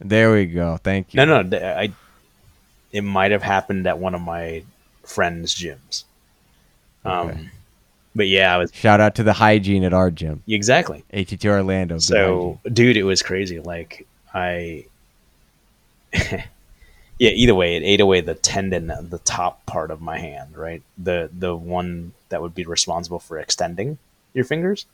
[0.00, 0.76] there we go.
[0.82, 1.24] Thank you.
[1.24, 1.92] No, no, I.
[2.92, 4.62] It might have happened at one of my
[5.04, 6.04] friends' gyms.
[7.04, 7.50] Um, Okay.
[8.14, 11.04] But yeah, I was Shout out to the hygiene at our gym, exactly.
[11.12, 11.98] ATT Orlando.
[11.98, 13.60] So, dude, it was crazy.
[13.60, 14.84] Like I,
[16.12, 16.44] yeah.
[17.18, 20.82] Either way, it ate away the tendon, the top part of my hand, right?
[20.96, 23.98] The the one that would be responsible for extending
[24.34, 24.86] your fingers,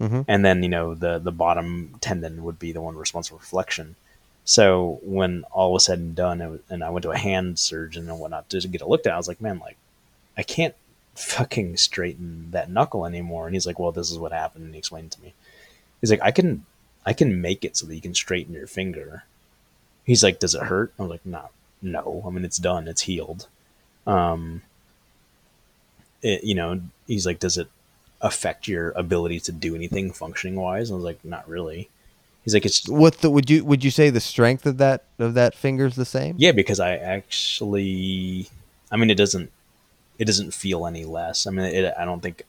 [0.00, 0.24] Mhm.
[0.28, 3.96] and then you know the the bottom tendon would be the one responsible for flexion.
[4.44, 8.08] So when all was said and done, was, and I went to a hand surgeon
[8.08, 9.76] and whatnot to get it looked at, I was like, man, like
[10.36, 10.74] I can't
[11.18, 13.46] fucking straighten that knuckle anymore.
[13.46, 14.64] And he's like, well, this is what happened.
[14.64, 15.34] And he explained to me.
[16.00, 16.64] He's like, I can,
[17.04, 19.24] I can make it so that you can straighten your finger.
[20.04, 20.92] He's like, does it hurt?
[20.98, 21.50] I was like, no,
[21.82, 22.22] no.
[22.26, 22.86] I mean, it's done.
[22.86, 23.48] It's healed.
[24.06, 24.62] Um,
[26.22, 27.68] it, you know, he's like, does it
[28.20, 30.90] affect your ability to do anything functioning wise?
[30.90, 31.88] I was like, not really.
[32.44, 35.34] He's like, it's What the would you would you say the strength of that of
[35.34, 36.36] that finger's the same?
[36.38, 38.48] Yeah, because I actually,
[38.90, 39.50] I mean, it doesn't,
[40.18, 41.46] it doesn't feel any less.
[41.46, 42.42] I mean, it, I don't think,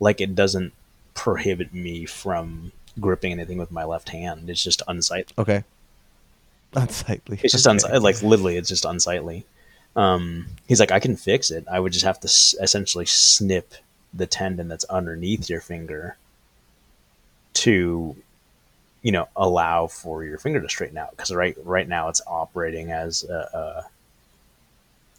[0.00, 0.72] like, it doesn't
[1.14, 4.48] prohibit me from gripping anything with my left hand.
[4.50, 5.34] It's just unsightly.
[5.38, 5.64] Okay.
[6.76, 7.38] Unsightly.
[7.42, 7.72] It's just Okay.
[7.74, 8.00] unsightly.
[8.00, 9.44] Like, literally, it's just unsightly.
[9.94, 11.64] Um, he's like, I can fix it.
[11.70, 13.74] I would just have to s- essentially snip
[14.12, 16.16] the tendon that's underneath your finger
[17.54, 18.16] to,
[19.02, 21.10] you know, allow for your finger to straighten out.
[21.12, 23.84] Because right, right now, it's operating as a,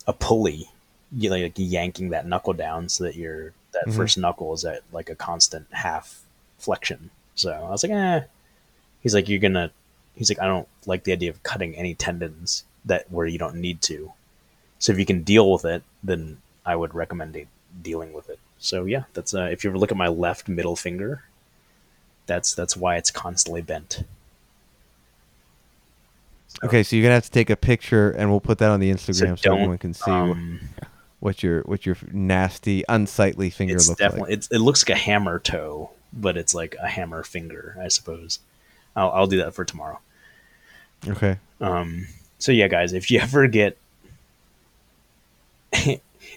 [0.08, 0.70] a, a pulley,
[1.12, 3.96] you know, like yanking that knuckle down so that your that Mhm.
[3.96, 6.22] first knuckle is at like a constant half
[6.58, 7.10] flexion.
[7.36, 8.22] So I was like, eh.
[9.02, 9.72] He's like, you're gonna.
[10.16, 13.56] He's like, I don't like the idea of cutting any tendons that where you don't
[13.56, 14.14] need to.
[14.80, 17.48] So if you can deal with it, then I would recommend de-
[17.82, 18.40] dealing with it.
[18.58, 21.24] So yeah, that's uh, if you ever look at my left middle finger,
[22.26, 24.04] that's that's why it's constantly bent.
[26.64, 28.90] Okay, so you're gonna have to take a picture, and we'll put that on the
[28.92, 29.54] Instagram so, don't.
[29.60, 30.60] everyone can see um,
[31.26, 34.38] what your what your nasty, unsightly finger it's looks definitely like.
[34.38, 38.38] it's, it looks like a hammer toe, but it's like a hammer finger, I suppose.
[38.96, 40.00] I'll, I'll do that for tomorrow.
[41.08, 41.40] Okay.
[41.60, 42.06] Um,
[42.38, 43.76] so yeah, guys, if you ever get,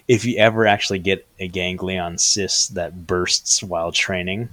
[0.07, 4.49] if you ever actually get a ganglion cyst that bursts while training,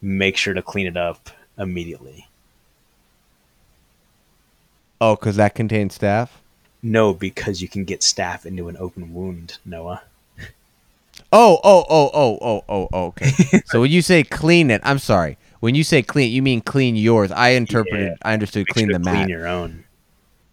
[0.00, 1.28] make sure to clean it up
[1.58, 2.26] immediately.
[4.98, 6.30] Oh, because that contains staph.
[6.82, 10.02] No, because you can get staph into an open wound, Noah.
[11.32, 13.04] Oh, oh, oh, oh, oh, oh, oh.
[13.08, 13.30] Okay.
[13.66, 15.36] so when you say clean it, I'm sorry.
[15.60, 17.32] When you say clean, you mean clean yours.
[17.32, 18.08] I interpreted.
[18.10, 18.14] Yeah.
[18.22, 19.14] I understood Make clean sure the mat.
[19.16, 19.84] clean your own.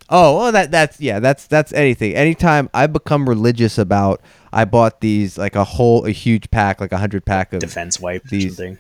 [0.10, 2.14] Oh, well, that that's yeah, that's that's anything.
[2.16, 4.22] Anytime I become religious about,
[4.52, 8.00] I bought these like a whole a huge pack, like a hundred pack of Defense
[8.00, 8.78] wipe or these- something.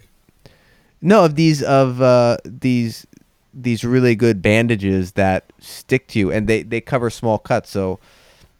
[1.01, 3.07] no of these of uh these
[3.55, 7.69] these really good bandages that stick to you, and they they cover small cuts.
[7.69, 7.99] So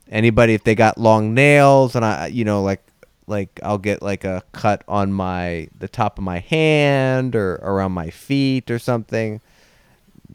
[0.09, 2.81] anybody if they got long nails, and I you know like
[3.27, 7.91] like I'll get like a cut on my the top of my hand or around
[7.91, 9.41] my feet or something.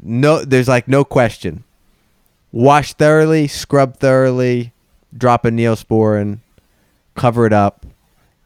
[0.02, 1.64] No, there's like no question.
[2.52, 4.72] Wash thoroughly, scrub thoroughly,
[5.16, 6.40] drop a neosporin,
[7.14, 7.86] cover it up.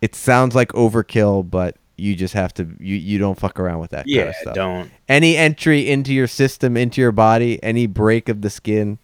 [0.02, 3.90] It sounds like overkill, but you just have to you you don't fuck around with
[3.90, 4.54] that kind Yeah, of stuff.
[4.54, 4.90] don't.
[5.08, 8.98] Any entry into your system, into your body, any break of the skin,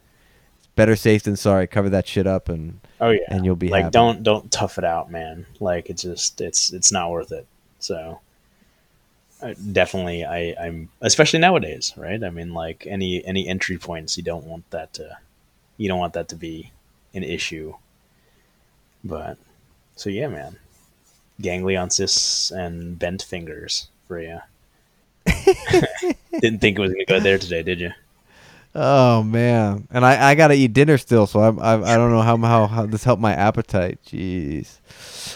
[0.59, 1.67] it's better safe than sorry.
[1.67, 3.93] Cover that shit up and Oh yeah, and you'll be like happy.
[3.93, 5.47] don't don't tough it out, man.
[5.61, 7.47] Like it's just it's it's not worth it.
[7.79, 8.21] So
[9.43, 12.23] uh, definitely I, I'm especially nowadays, right?
[12.23, 15.17] I mean, like any any entry points, you don't want that to
[15.79, 16.73] you don't want that to be
[17.15, 17.75] an issue.
[19.03, 19.39] But
[19.97, 20.57] so yeah, man,
[21.41, 24.39] ganglion cysts and bent fingers for you.
[26.41, 27.91] Didn't think it was gonna go there today, did you?
[28.75, 32.23] Oh man, and I, I gotta eat dinner still, so I'm, I I don't know
[32.23, 33.99] how, how how this helped my appetite.
[34.07, 34.79] Jeez,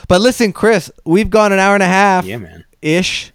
[0.09, 2.65] but listen, Chris, we've gone an hour and a half Yeah, man.
[2.81, 3.33] ish.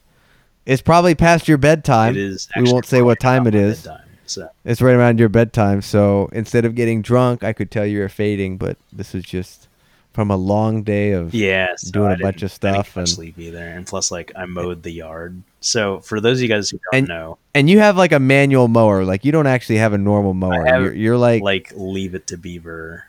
[0.65, 2.11] It's probably past your bedtime.
[2.15, 2.47] It is.
[2.55, 3.81] We won't say what time it is.
[3.83, 5.81] bedtime, so It's right around your bedtime.
[5.81, 9.67] So instead of getting drunk, I could tell you were fading, but this is just
[10.13, 13.37] from a long day of yeah, so doing I a bunch of stuff and- sleep
[13.37, 15.41] either, and plus, like I mowed the yard.
[15.61, 18.19] So for those of you guys who don't And- know, And you have like a
[18.19, 19.03] manual mower.
[19.05, 20.65] Like you don't actually have a normal mower.
[20.65, 23.05] have, you're, you're like, like Leave It to Beaver,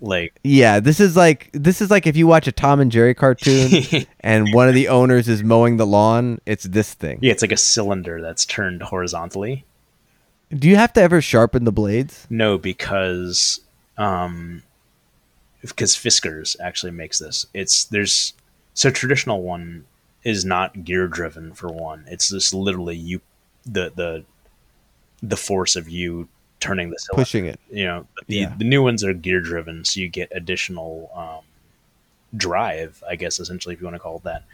[0.00, 0.80] like yeah.
[0.80, 3.70] This is like this is like if you watch a Tom and Jerry cartoon
[4.20, 6.40] and one of the owners is mowing the lawn.
[6.46, 7.18] It's this thing.
[7.20, 9.64] yeah, it's like a cylinder that's turned horizontally.
[10.52, 12.26] Do you have to ever sharpen the blades?
[12.30, 13.60] No, because
[13.98, 14.62] um,
[15.60, 17.46] because Fiskars actually makes this.
[17.54, 18.34] It's there's
[18.74, 19.84] so traditional one
[20.24, 22.04] is not gear driven for one.
[22.08, 23.20] It's just literally you
[23.64, 24.24] the the
[25.22, 26.28] the force of you
[26.60, 27.20] turning the cylinder.
[27.22, 27.60] Pushing it.
[27.70, 28.54] You know, but the Yeah.
[28.56, 31.44] the new ones are gear driven, so you get additional um,
[32.36, 34.44] drive, I guess, essentially, if you want to call it that.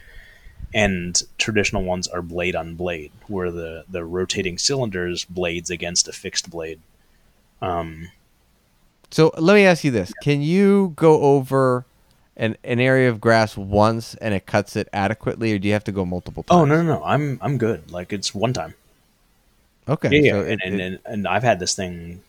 [0.75, 6.13] And traditional ones are blade on blade, where the the rotating cylinders blades against a
[6.13, 6.81] fixed blade.
[7.63, 8.09] Um,
[9.11, 11.85] So let me ask you this: Can you go over
[12.37, 15.85] an an area of grass once and it cuts it adequately, or do you have
[15.85, 16.61] to go multiple times?
[16.61, 17.05] oh no, no, no!
[17.05, 17.91] I'm I'm good.
[17.91, 18.75] Like it's one time.
[19.89, 20.09] Okay.
[20.21, 20.47] Yeah, so yeah.
[20.47, 22.23] it- and, and, and and I've had this thing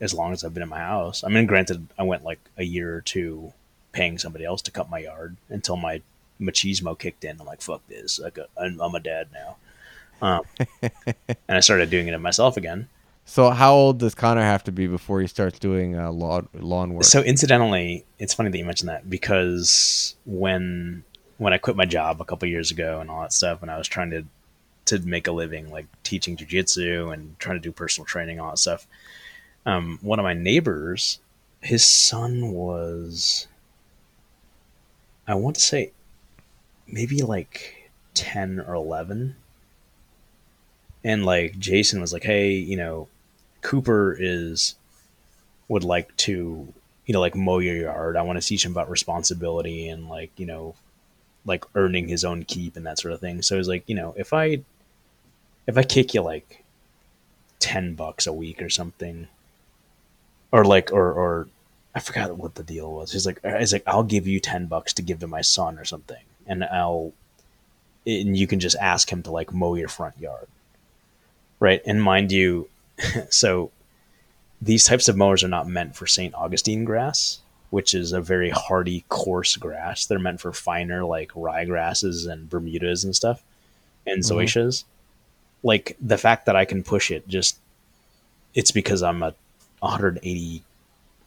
[0.00, 1.24] as long as I've been in my house.
[1.24, 3.52] I mean, granted, I went like a year or two
[3.92, 6.02] paying somebody else to cut my yard until my
[6.40, 7.40] machismo kicked in.
[7.40, 8.20] I'm like, fuck this.
[8.20, 9.56] Like, I'm, I'm a dad now.
[10.22, 10.42] Um,
[10.82, 12.88] and I started doing it myself again.
[13.28, 16.94] So how old does Connor have to be before he starts doing uh, lawn lawn
[16.94, 17.04] work?
[17.04, 21.04] So incidentally, it's funny that you mentioned that because when
[21.36, 23.76] when I quit my job a couple years ago and all that stuff, and I
[23.76, 24.24] was trying to
[24.86, 28.56] to make a living, like teaching jujitsu and trying to do personal training, all that
[28.56, 28.86] stuff.
[29.66, 31.20] Um, one of my neighbors,
[31.60, 33.46] his son was,
[35.26, 35.92] I want to say,
[36.86, 39.36] maybe like ten or eleven,
[41.04, 43.06] and like Jason was like, "Hey, you know,
[43.62, 44.74] Cooper is."
[45.68, 46.72] would like to
[47.06, 48.16] you know like mow your yard.
[48.16, 50.74] I want to teach him about responsibility and like you know
[51.46, 53.42] like earning his own keep and that sort of thing.
[53.42, 54.60] So it's like you know if i
[55.66, 56.64] if i kick you like
[57.60, 59.28] 10 bucks a week or something
[60.52, 61.48] or like or or
[61.94, 63.12] i forgot what the deal was.
[63.12, 65.84] He's like he's like i'll give you 10 bucks to give to my son or
[65.84, 67.12] something and i'll
[68.06, 70.46] and you can just ask him to like mow your front yard.
[71.60, 71.82] Right?
[71.84, 72.68] And mind you
[73.30, 73.70] so
[74.60, 76.34] these types of mowers are not meant for St.
[76.34, 77.38] Augustine grass,
[77.70, 80.06] which is a very hardy, coarse grass.
[80.06, 83.42] They're meant for finer, like rye grasses and Bermudas and stuff,
[84.06, 84.28] and Mhm.
[84.30, 84.84] zoysias.
[85.62, 87.58] Like the fact that I can push it, just
[88.54, 89.34] it's because I'm a
[89.80, 90.62] 180,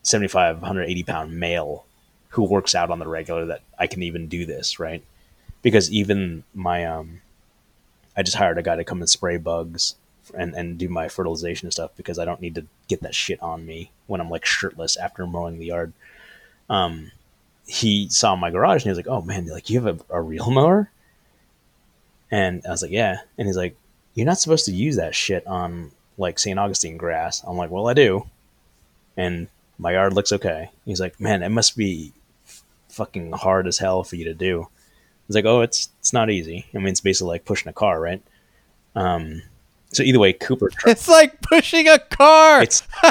[0.04, 1.86] 75, 180 pound male
[2.30, 5.04] who works out on the regular that I can even do this, right?
[5.62, 7.22] Because even my um,
[8.18, 9.96] I just hired a guy to come and spray bugs
[10.36, 13.42] and, and do my fertilization and stuff because I don't need to get that shit
[13.42, 15.94] on me when I'm like shirtless after mowing the yard.
[16.70, 17.12] Um,
[17.68, 20.22] he saw my garage and he was like, "Oh man, like you have a, a
[20.22, 20.90] real mower?"
[22.30, 23.76] And I was like, "Yeah." And he's like,
[24.14, 26.60] "You're not supposed to use that shit on like St.
[26.60, 28.28] Augustine grass." I'm like, "Well, I do."
[29.18, 29.48] And
[29.78, 30.70] my yard looks okay.
[30.86, 32.14] He's like, "Man, it must be
[32.90, 34.68] fucking hard as hell for you to do."
[35.28, 36.66] He's like, "Oh, it's it's not easy.
[36.74, 38.22] I mean, it's basically like pushing a car, right?"
[38.96, 39.44] Um,
[39.94, 40.70] so either way, Cooper.
[40.86, 42.62] it's like pushing a car.
[42.62, 42.84] It's,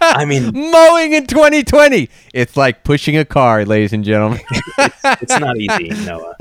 [0.00, 2.08] I mean, mowing in 2020.
[2.32, 4.40] It's like pushing a car, ladies and gentlemen.
[4.78, 6.36] it's not easy, Noah.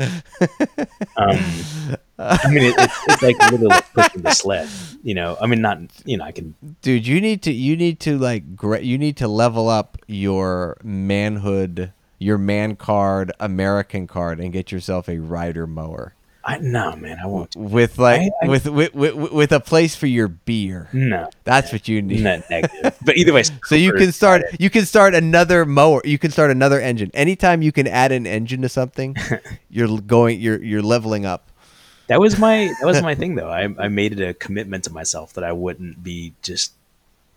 [1.17, 1.39] Um,
[2.19, 4.69] I mean, it, it's, it's like literally pushing the sled.
[5.01, 6.53] You know, I mean, not you know, I can.
[6.81, 10.77] Dude, you need to you need to like gra- you need to level up your
[10.83, 16.13] manhood, your man card, American card, and get yourself a rider mower
[16.49, 17.53] I no, man, I won't.
[17.57, 20.87] with like I- I- with, with with with a place for your beer.
[20.93, 22.23] No, That's what you need.
[22.23, 22.95] not negative.
[23.05, 24.61] But either way, So you can start it.
[24.61, 26.01] you can start another mower.
[26.05, 27.11] You can start another engine.
[27.13, 29.17] Anytime you can add an engine to something,
[29.69, 31.51] you're going you're you're leveling up.
[32.07, 33.49] That was my that was my thing though.
[33.51, 36.71] I I made it a commitment to myself that I wouldn't be just.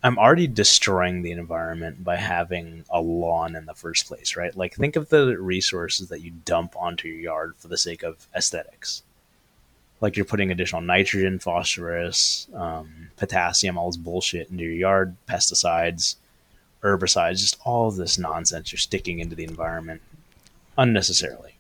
[0.03, 4.57] I'm already destroying the environment by having a lawn in the first place, right?
[4.57, 8.27] Like think of the resources that you dump onto your yard for the sake of
[8.35, 9.03] aesthetics.
[10.01, 16.17] like you're putting additional nitrogen, phosphorus, um, potassium, all this bullshit into your yard, pesticides,
[16.83, 20.01] herbicides, just all this nonsense you're sticking into the environment
[20.79, 21.57] unnecessarily.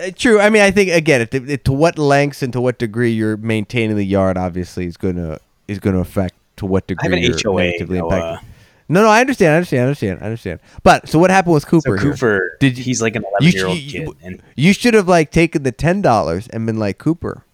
[0.00, 0.40] Uh, True.
[0.40, 3.96] I mean, I think again, it, to what lengths and to what degree you're maintaining
[3.96, 7.52] the yard, obviously, is gonna is gonna affect to what degree I have an you're
[7.52, 7.64] HOA.
[7.64, 8.14] negatively Noah.
[8.14, 8.48] impacted.
[8.88, 10.60] No, no, I understand, I understand, I understand, I understand.
[10.82, 11.96] But so what happened with Cooper?
[11.96, 12.12] here?
[12.12, 15.06] Cooper, Did you- he's like an 11 year old kid, you- and You should have
[15.08, 17.44] like taken the ten dollars and been like Cooper,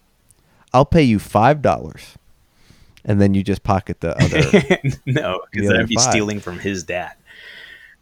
[0.73, 2.17] I'll pay you five dollars,
[3.05, 4.97] and then you just pocket the other.
[5.05, 6.09] no, because I'd be five.
[6.11, 7.13] stealing from his dad.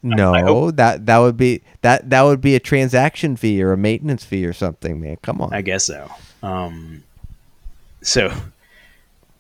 [0.01, 4.23] no, that that would be that that would be a transaction fee or a maintenance
[4.23, 5.17] fee or something, man.
[5.23, 5.53] Come on.
[5.53, 6.09] I guess so.
[6.41, 7.03] Um,
[8.01, 8.31] so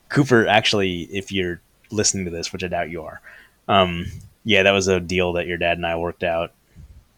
[0.09, 1.59] Cooper, actually, if you're
[1.91, 3.21] listening to this, which I doubt you are,
[3.67, 4.05] um,
[4.43, 6.51] yeah, that was a deal that your dad and I worked out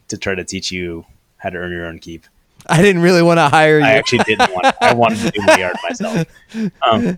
[0.10, 1.06] to try to teach you
[1.38, 2.26] how to earn your own keep.
[2.68, 3.86] I didn't really want to hire you.
[3.86, 4.76] I actually didn't want.
[4.82, 6.28] I wanted to do my yard myself.
[6.90, 7.18] Um,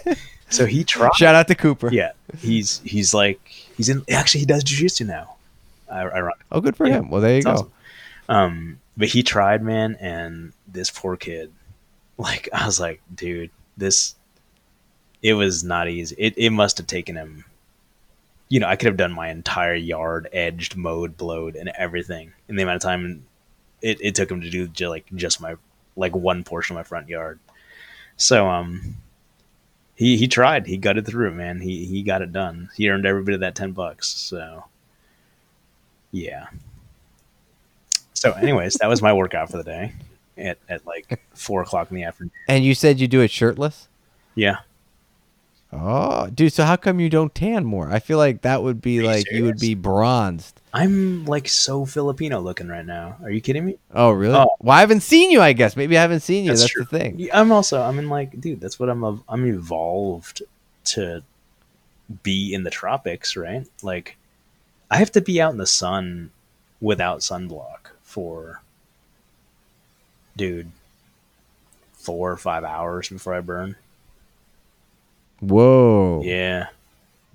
[0.50, 1.14] so he tried.
[1.14, 1.90] Shout out to Cooper.
[1.92, 3.40] Yeah, he's he's like
[3.76, 4.02] he's in.
[4.10, 5.36] Actually, he does jujitsu now.
[5.90, 7.10] I, I Oh, good for Yeah, him.
[7.10, 7.50] Well, there you go.
[7.52, 7.72] awesome.
[8.28, 11.52] Um, but he tried, man, and this poor kid,
[12.18, 14.14] like, I was like, dude, this,
[15.24, 16.14] it was not easy.
[16.18, 17.46] It, it must have taken him,
[18.50, 22.56] you know, I could have done my entire yard edged, mowed, blowed, and everything in
[22.56, 23.24] the amount of time
[23.80, 25.56] it, it took him to do ju- like just my,
[25.96, 27.40] like one portion of my front yard.
[28.18, 28.96] So, um,
[29.94, 31.58] he, he tried, he it through, man.
[31.58, 32.68] He, he got it done.
[32.76, 34.08] He earned every bit of that 10 bucks.
[34.08, 34.64] So,
[36.12, 36.48] yeah.
[38.12, 39.94] So, anyways, that was my workout for the day
[40.36, 42.32] at, at like four o'clock in the afternoon.
[42.46, 43.88] And you said you do it shirtless.
[44.34, 44.58] Yeah.
[45.76, 46.52] Oh, dude.
[46.52, 47.90] So how come you don't tan more?
[47.90, 50.60] I feel like that would be like you would be bronzed.
[50.72, 53.16] I'm like so Filipino looking right now.
[53.22, 53.78] Are you kidding me?
[53.92, 54.36] Oh, really?
[54.36, 54.54] Oh.
[54.60, 55.40] Well, I haven't seen you.
[55.40, 56.50] I guess maybe I haven't seen you.
[56.50, 57.16] That's That's, the thing.
[57.18, 60.42] Yeah, I'm also, I'm in like, dude, that's what I'm, of, I'm evolved
[60.84, 61.22] to
[62.22, 63.66] be in the tropics, right?
[63.82, 64.16] Like,
[64.90, 66.30] I have to be out in the sun
[66.80, 68.62] without sunblock for,
[70.36, 70.70] dude,
[71.94, 73.76] four or five hours before I burn.
[75.40, 76.22] Whoa.
[76.24, 76.68] Yeah.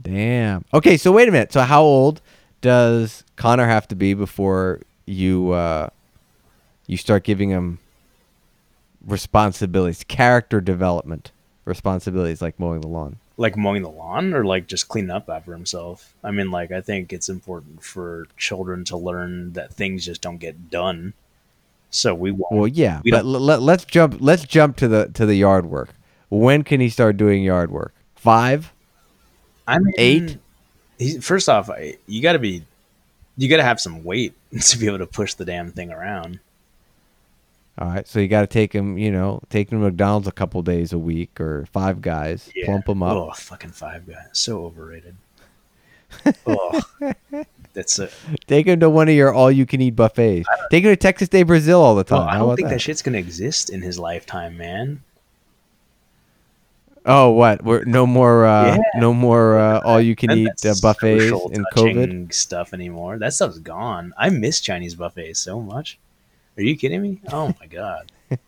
[0.02, 0.66] Damn.
[0.74, 1.52] Okay, so wait a minute.
[1.52, 2.22] So how old
[2.62, 5.90] does Connor have to be before you uh
[6.88, 7.80] you start giving him
[9.06, 11.32] responsibilities, character development
[11.66, 13.18] responsibilities like mowing the lawn?
[13.40, 16.14] like mowing the lawn or like just cleaning up after himself.
[16.22, 20.40] I mean, like I think it's important for children to learn that things just don't
[20.40, 21.14] get done.
[21.90, 22.52] So we won't.
[22.52, 25.90] Well, yeah, We but l- let's jump let's jump to the to the yard work.
[26.30, 27.94] When can he start doing yard work?
[28.16, 28.74] 5?
[29.68, 30.38] I mean, eight?
[30.98, 31.70] He, first off,
[32.08, 32.64] you got to be,
[33.38, 36.40] you got to have some weight to be able to push the damn thing around.
[37.78, 40.34] All right, so you got to take him, you know, take him to McDonald's a
[40.34, 43.16] couple days a week or five guys, plump him up.
[43.16, 45.16] Oh, fucking five guys, so overrated.
[46.46, 46.82] oh,
[47.74, 48.10] that's a.
[48.48, 50.50] Take him to one of your all-you-can-eat buffets.
[50.72, 52.28] Take him to Texas de Brazil all the time.
[52.28, 52.76] I don't think that?
[52.76, 52.82] that?
[52.82, 55.02] shit's gonna exist in his lifetime, man.
[57.12, 57.64] Oh, what?
[57.64, 59.00] We're no more, uh, Yeah.
[59.00, 62.32] no more uh, all-you-can-eat That's uh, buffets in COVID.
[62.34, 63.18] stuff anymore.
[63.18, 64.14] That stuff's gone.
[64.18, 65.98] I miss Chinese buffets so much.
[66.58, 67.20] Are you kidding me?
[67.32, 68.12] Oh my god.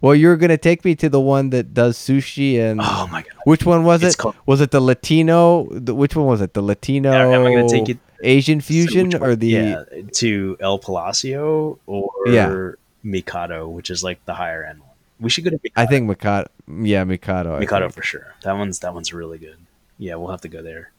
[0.00, 3.32] Well, you're gonna take me to the one that does sushi and Oh my god.
[3.44, 4.18] which one was It's it?
[4.18, 5.68] called- was it the Latino?
[5.70, 6.52] The, which one was it?
[6.52, 9.46] The Latino Am I gonna take you- Asian fusion one- or the?
[9.48, 12.72] yeah to El Palacio or Yeah.
[13.04, 14.88] Mikado, which is like the higher end one.
[15.24, 15.82] We should go to Mikado.
[15.82, 16.48] I think Mikado.
[16.68, 17.58] Yeah, Mikado.
[17.58, 18.34] Mikado for sure.
[18.42, 19.56] That one's that one's really good.
[19.98, 20.92] Yeah, we'll have to go there.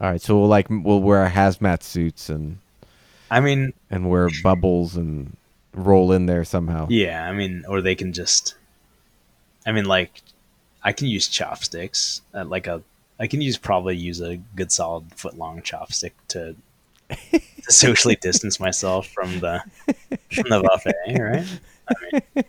[0.00, 2.58] All right, so we'll like we'll wear hazmat suits and
[3.32, 5.36] I mean, and wear bubbles and
[5.74, 6.86] roll in there somehow.
[6.90, 8.54] yeah, I mean, or they can just.
[9.64, 10.20] I mean, like,
[10.82, 12.20] I can use chopsticks.
[12.34, 12.82] Uh, like a,
[13.18, 16.56] I can use probably use a good solid foot long chopstick to,
[17.08, 17.40] to
[17.72, 19.62] socially distance myself from the
[20.30, 21.46] from the buffet, right?
[21.88, 22.44] I mean,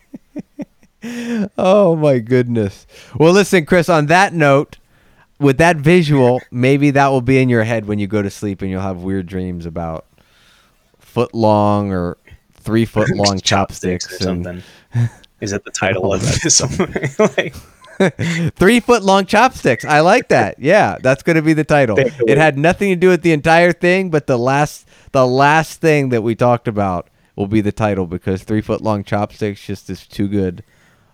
[1.57, 2.88] Oh my goodness.
[3.17, 3.89] Well, listen, Chris.
[3.89, 4.77] On that note,
[5.39, 8.61] with that visual, maybe that will be in your head when you go to sleep,
[8.61, 10.05] and you'll have weird dreams about
[10.99, 12.17] foot long or
[12.53, 15.09] three foot long chopsticks, or and something.
[15.41, 16.61] Is that the title of this?
[17.19, 17.53] like,
[18.55, 19.84] three foot long chopsticks.
[19.84, 20.57] I like that.
[20.59, 21.97] Yeah, that's going to be the title.
[21.99, 26.09] It had nothing to do with the entire thing, but the last the last thing
[26.09, 30.07] that we talked about will be the title because three foot long chopsticks just is
[30.07, 30.63] too good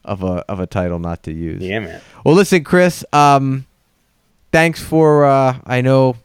[0.05, 1.61] of a of a title not to use.
[1.61, 2.01] yeah, man.
[2.25, 3.03] Well, listen, Chris.
[3.13, 3.65] Um,
[4.51, 5.25] thanks for.
[5.25, 6.15] Uh, I know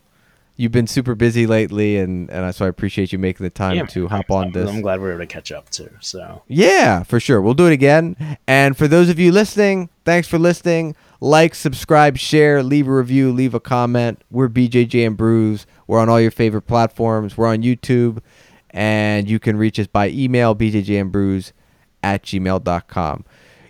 [0.57, 3.87] you've been super busy lately, and and so I appreciate you making the time Yeah,
[3.87, 4.09] to man.
[4.11, 4.69] hop on this.
[4.71, 5.91] I'm glad we were able to catch up too.
[6.01, 7.41] So Yeah, for sure.
[7.43, 8.37] We'll do it again.
[8.47, 10.95] And for those of you listening, thanks for listening.
[11.21, 14.21] Like, subscribe, share, leave a review, leave a comment.
[14.31, 15.67] We're BJJ and Brews.
[15.87, 17.37] We're on all your favorite platforms.
[17.39, 18.19] We're on YouTube.
[18.71, 21.53] And you can reach us by email, bjjandbrews
[22.03, 23.25] at gmail.com.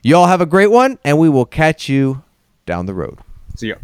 [0.07, 2.23] You all have a great one, and we will catch you
[2.67, 3.21] down the road.
[3.57, 3.77] see ya.